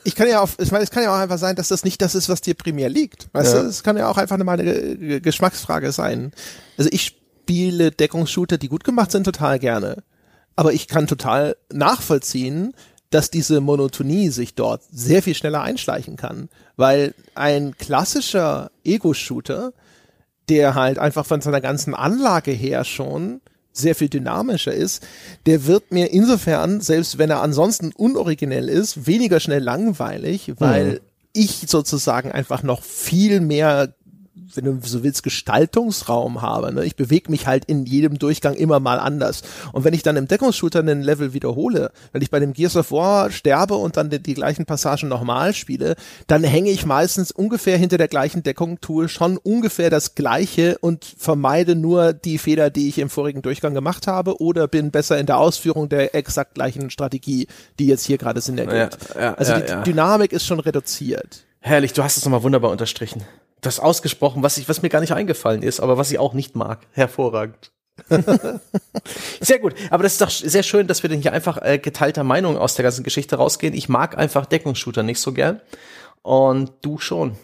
[0.03, 2.01] ich kann ja auch, ich meine, es kann ja auch einfach sein, dass das nicht
[2.01, 3.27] das ist, was dir primär liegt.
[3.33, 3.61] Weißt Ja.
[3.61, 6.31] du, es kann ja auch einfach mal eine Ge- Geschmacksfrage sein.
[6.77, 10.03] Also ich spiele Deckungsshooter, die gut gemacht sind, total gerne.
[10.55, 12.73] Aber ich kann total nachvollziehen,
[13.11, 16.49] dass diese Monotonie sich dort sehr viel schneller einschleichen kann.
[16.75, 19.73] Weil ein klassischer Ego-Shooter,
[20.47, 25.05] der halt einfach von seiner ganzen Anlage her schon sehr viel dynamischer ist,
[25.45, 31.01] der wird mir insofern, selbst wenn er ansonsten unoriginell ist, weniger schnell langweilig, weil
[31.33, 33.93] ich sozusagen einfach noch viel mehr
[34.55, 36.73] wenn du so willst, Gestaltungsraum habe.
[36.73, 36.85] Ne?
[36.85, 39.41] Ich bewege mich halt in jedem Durchgang immer mal anders.
[39.73, 42.91] Und wenn ich dann im Deckungsshooter einen Level wiederhole, wenn ich bei dem Gears of
[42.91, 45.95] War sterbe und dann die, die gleichen Passagen nochmal spiele,
[46.27, 51.05] dann hänge ich meistens ungefähr hinter der gleichen Deckung, tue schon ungefähr das Gleiche und
[51.17, 55.25] vermeide nur die Fehler, die ich im vorigen Durchgang gemacht habe oder bin besser in
[55.25, 57.47] der Ausführung der exakt gleichen Strategie,
[57.79, 58.97] die jetzt hier gerade Sinn ergibt.
[59.15, 59.91] Ja, ja, also ja, die.
[59.91, 61.45] Dynamik ist schon reduziert.
[61.61, 63.23] Herrlich, du hast es nochmal wunderbar unterstrichen.
[63.61, 66.33] Du hast ausgesprochen, was, ich, was mir gar nicht eingefallen ist, aber was ich auch
[66.33, 66.79] nicht mag.
[66.91, 67.71] Hervorragend.
[69.41, 72.23] sehr gut, aber das ist doch sehr schön, dass wir denn hier einfach äh, geteilter
[72.23, 73.73] Meinung aus der ganzen Geschichte rausgehen.
[73.73, 75.59] Ich mag einfach Deckungsshooter nicht so gern
[76.21, 77.35] und du schon.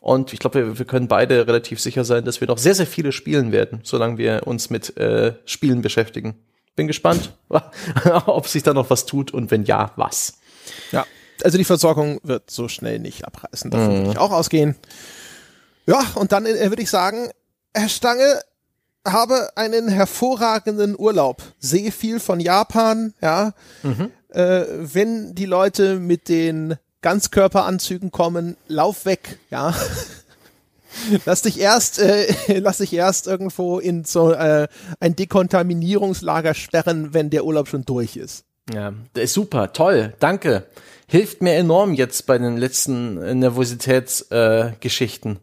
[0.00, 2.86] Und ich glaube, wir, wir können beide relativ sicher sein, dass wir noch sehr, sehr
[2.86, 6.36] viele spielen werden, solange wir uns mit äh, Spielen beschäftigen.
[6.76, 7.32] Bin gespannt,
[8.26, 10.38] ob sich da noch was tut und wenn ja, was.
[10.92, 11.06] Ja,
[11.42, 13.70] also die Versorgung wird so schnell nicht abreißen.
[13.70, 14.76] Davon würde ich auch ausgehen.
[15.86, 17.30] Ja, und dann äh, würde ich sagen,
[17.74, 18.40] Herr Stange,
[19.06, 21.42] habe einen hervorragenden Urlaub.
[21.58, 23.52] Sehe viel von Japan, ja.
[24.30, 29.74] Äh, wenn die Leute mit den Ganzkörperanzügen kommen, lauf weg, ja.
[31.26, 32.26] Lass dich erst, äh,
[32.58, 34.66] lass dich erst irgendwo in so äh,
[34.98, 38.44] ein Dekontaminierungslager sperren, wenn der Urlaub schon durch ist.
[38.72, 40.64] Ja, das ist super, toll, danke.
[41.06, 45.36] Hilft mir enorm jetzt bei den letzten Nervositätsgeschichten.
[45.36, 45.38] Äh.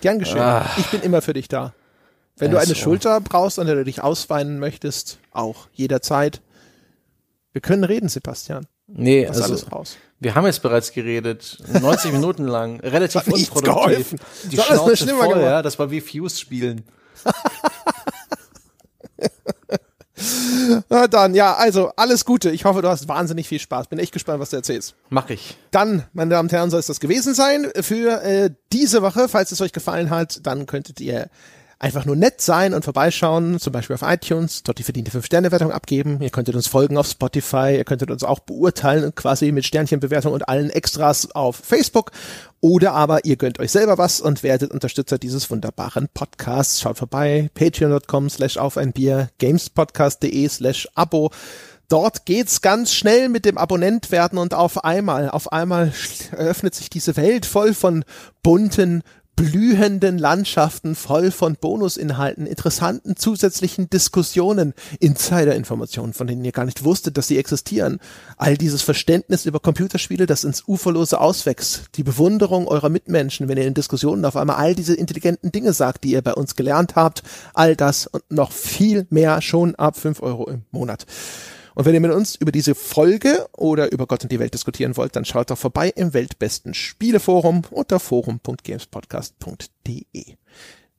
[0.00, 0.40] Gern geschehen.
[0.40, 0.68] Ah.
[0.78, 1.72] Ich bin immer für dich da.
[2.38, 2.74] Wenn du eine so.
[2.74, 6.42] Schulter brauchst, an der du dich ausweinen möchtest, auch jederzeit.
[7.52, 8.66] Wir können reden, Sebastian.
[8.86, 9.96] nee, Das ist also alles raus.
[10.20, 13.62] wir haben jetzt bereits geredet, 90 Minuten lang, relativ Hat unproduktiv.
[13.74, 14.18] geholfen.
[14.50, 15.40] Die nur Schnauze voll, gemacht.
[15.40, 16.84] ja, das war wie Fuse spielen.
[20.88, 22.50] Na dann, ja, also alles Gute.
[22.50, 23.88] Ich hoffe, du hast wahnsinnig viel Spaß.
[23.88, 24.94] Bin echt gespannt, was du erzählst.
[25.10, 25.56] Mach ich.
[25.70, 29.28] Dann, meine Damen und Herren, soll es das gewesen sein für äh, diese Woche.
[29.28, 31.28] Falls es euch gefallen hat, dann könntet ihr
[31.78, 36.20] einfach nur nett sein und vorbeischauen, zum Beispiel auf iTunes, dort die verdiente 5-Sterne-Wertung abgeben.
[36.22, 40.48] Ihr könntet uns folgen auf Spotify, ihr könntet uns auch beurteilen, quasi mit Sternchenbewertung und
[40.48, 42.12] allen Extras auf Facebook.
[42.60, 46.80] Oder aber ihr gönnt euch selber was und werdet Unterstützer dieses wunderbaren Podcasts.
[46.80, 51.30] Schaut vorbei, patreon.com slash auf ein Bier, gamespodcast.de slash Abo.
[51.88, 55.92] Dort geht's ganz schnell mit dem Abonnent werden und auf einmal, auf einmal
[56.32, 58.04] eröffnet sich diese Welt voll von
[58.42, 59.02] bunten,
[59.36, 67.18] blühenden Landschaften, voll von Bonusinhalten, interessanten zusätzlichen Diskussionen, Insider-Informationen, von denen ihr gar nicht wusstet,
[67.18, 68.00] dass sie existieren.
[68.38, 71.84] All dieses Verständnis über Computerspiele, das ins Uferlose auswächst.
[71.96, 76.04] Die Bewunderung eurer Mitmenschen, wenn ihr in Diskussionen auf einmal all diese intelligenten Dinge sagt,
[76.04, 77.22] die ihr bei uns gelernt habt.
[77.52, 81.04] All das und noch viel mehr schon ab 5 Euro im Monat.
[81.76, 84.96] Und wenn ihr mit uns über diese Folge oder über Gott und die Welt diskutieren
[84.96, 90.36] wollt, dann schaut doch vorbei im weltbesten Spieleforum unter forum.gamespodcast.de.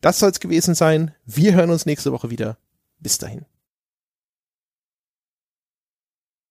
[0.01, 1.15] Das soll's gewesen sein.
[1.25, 2.59] Wir hören uns nächste Woche wieder.
[2.99, 3.47] Bis dahin.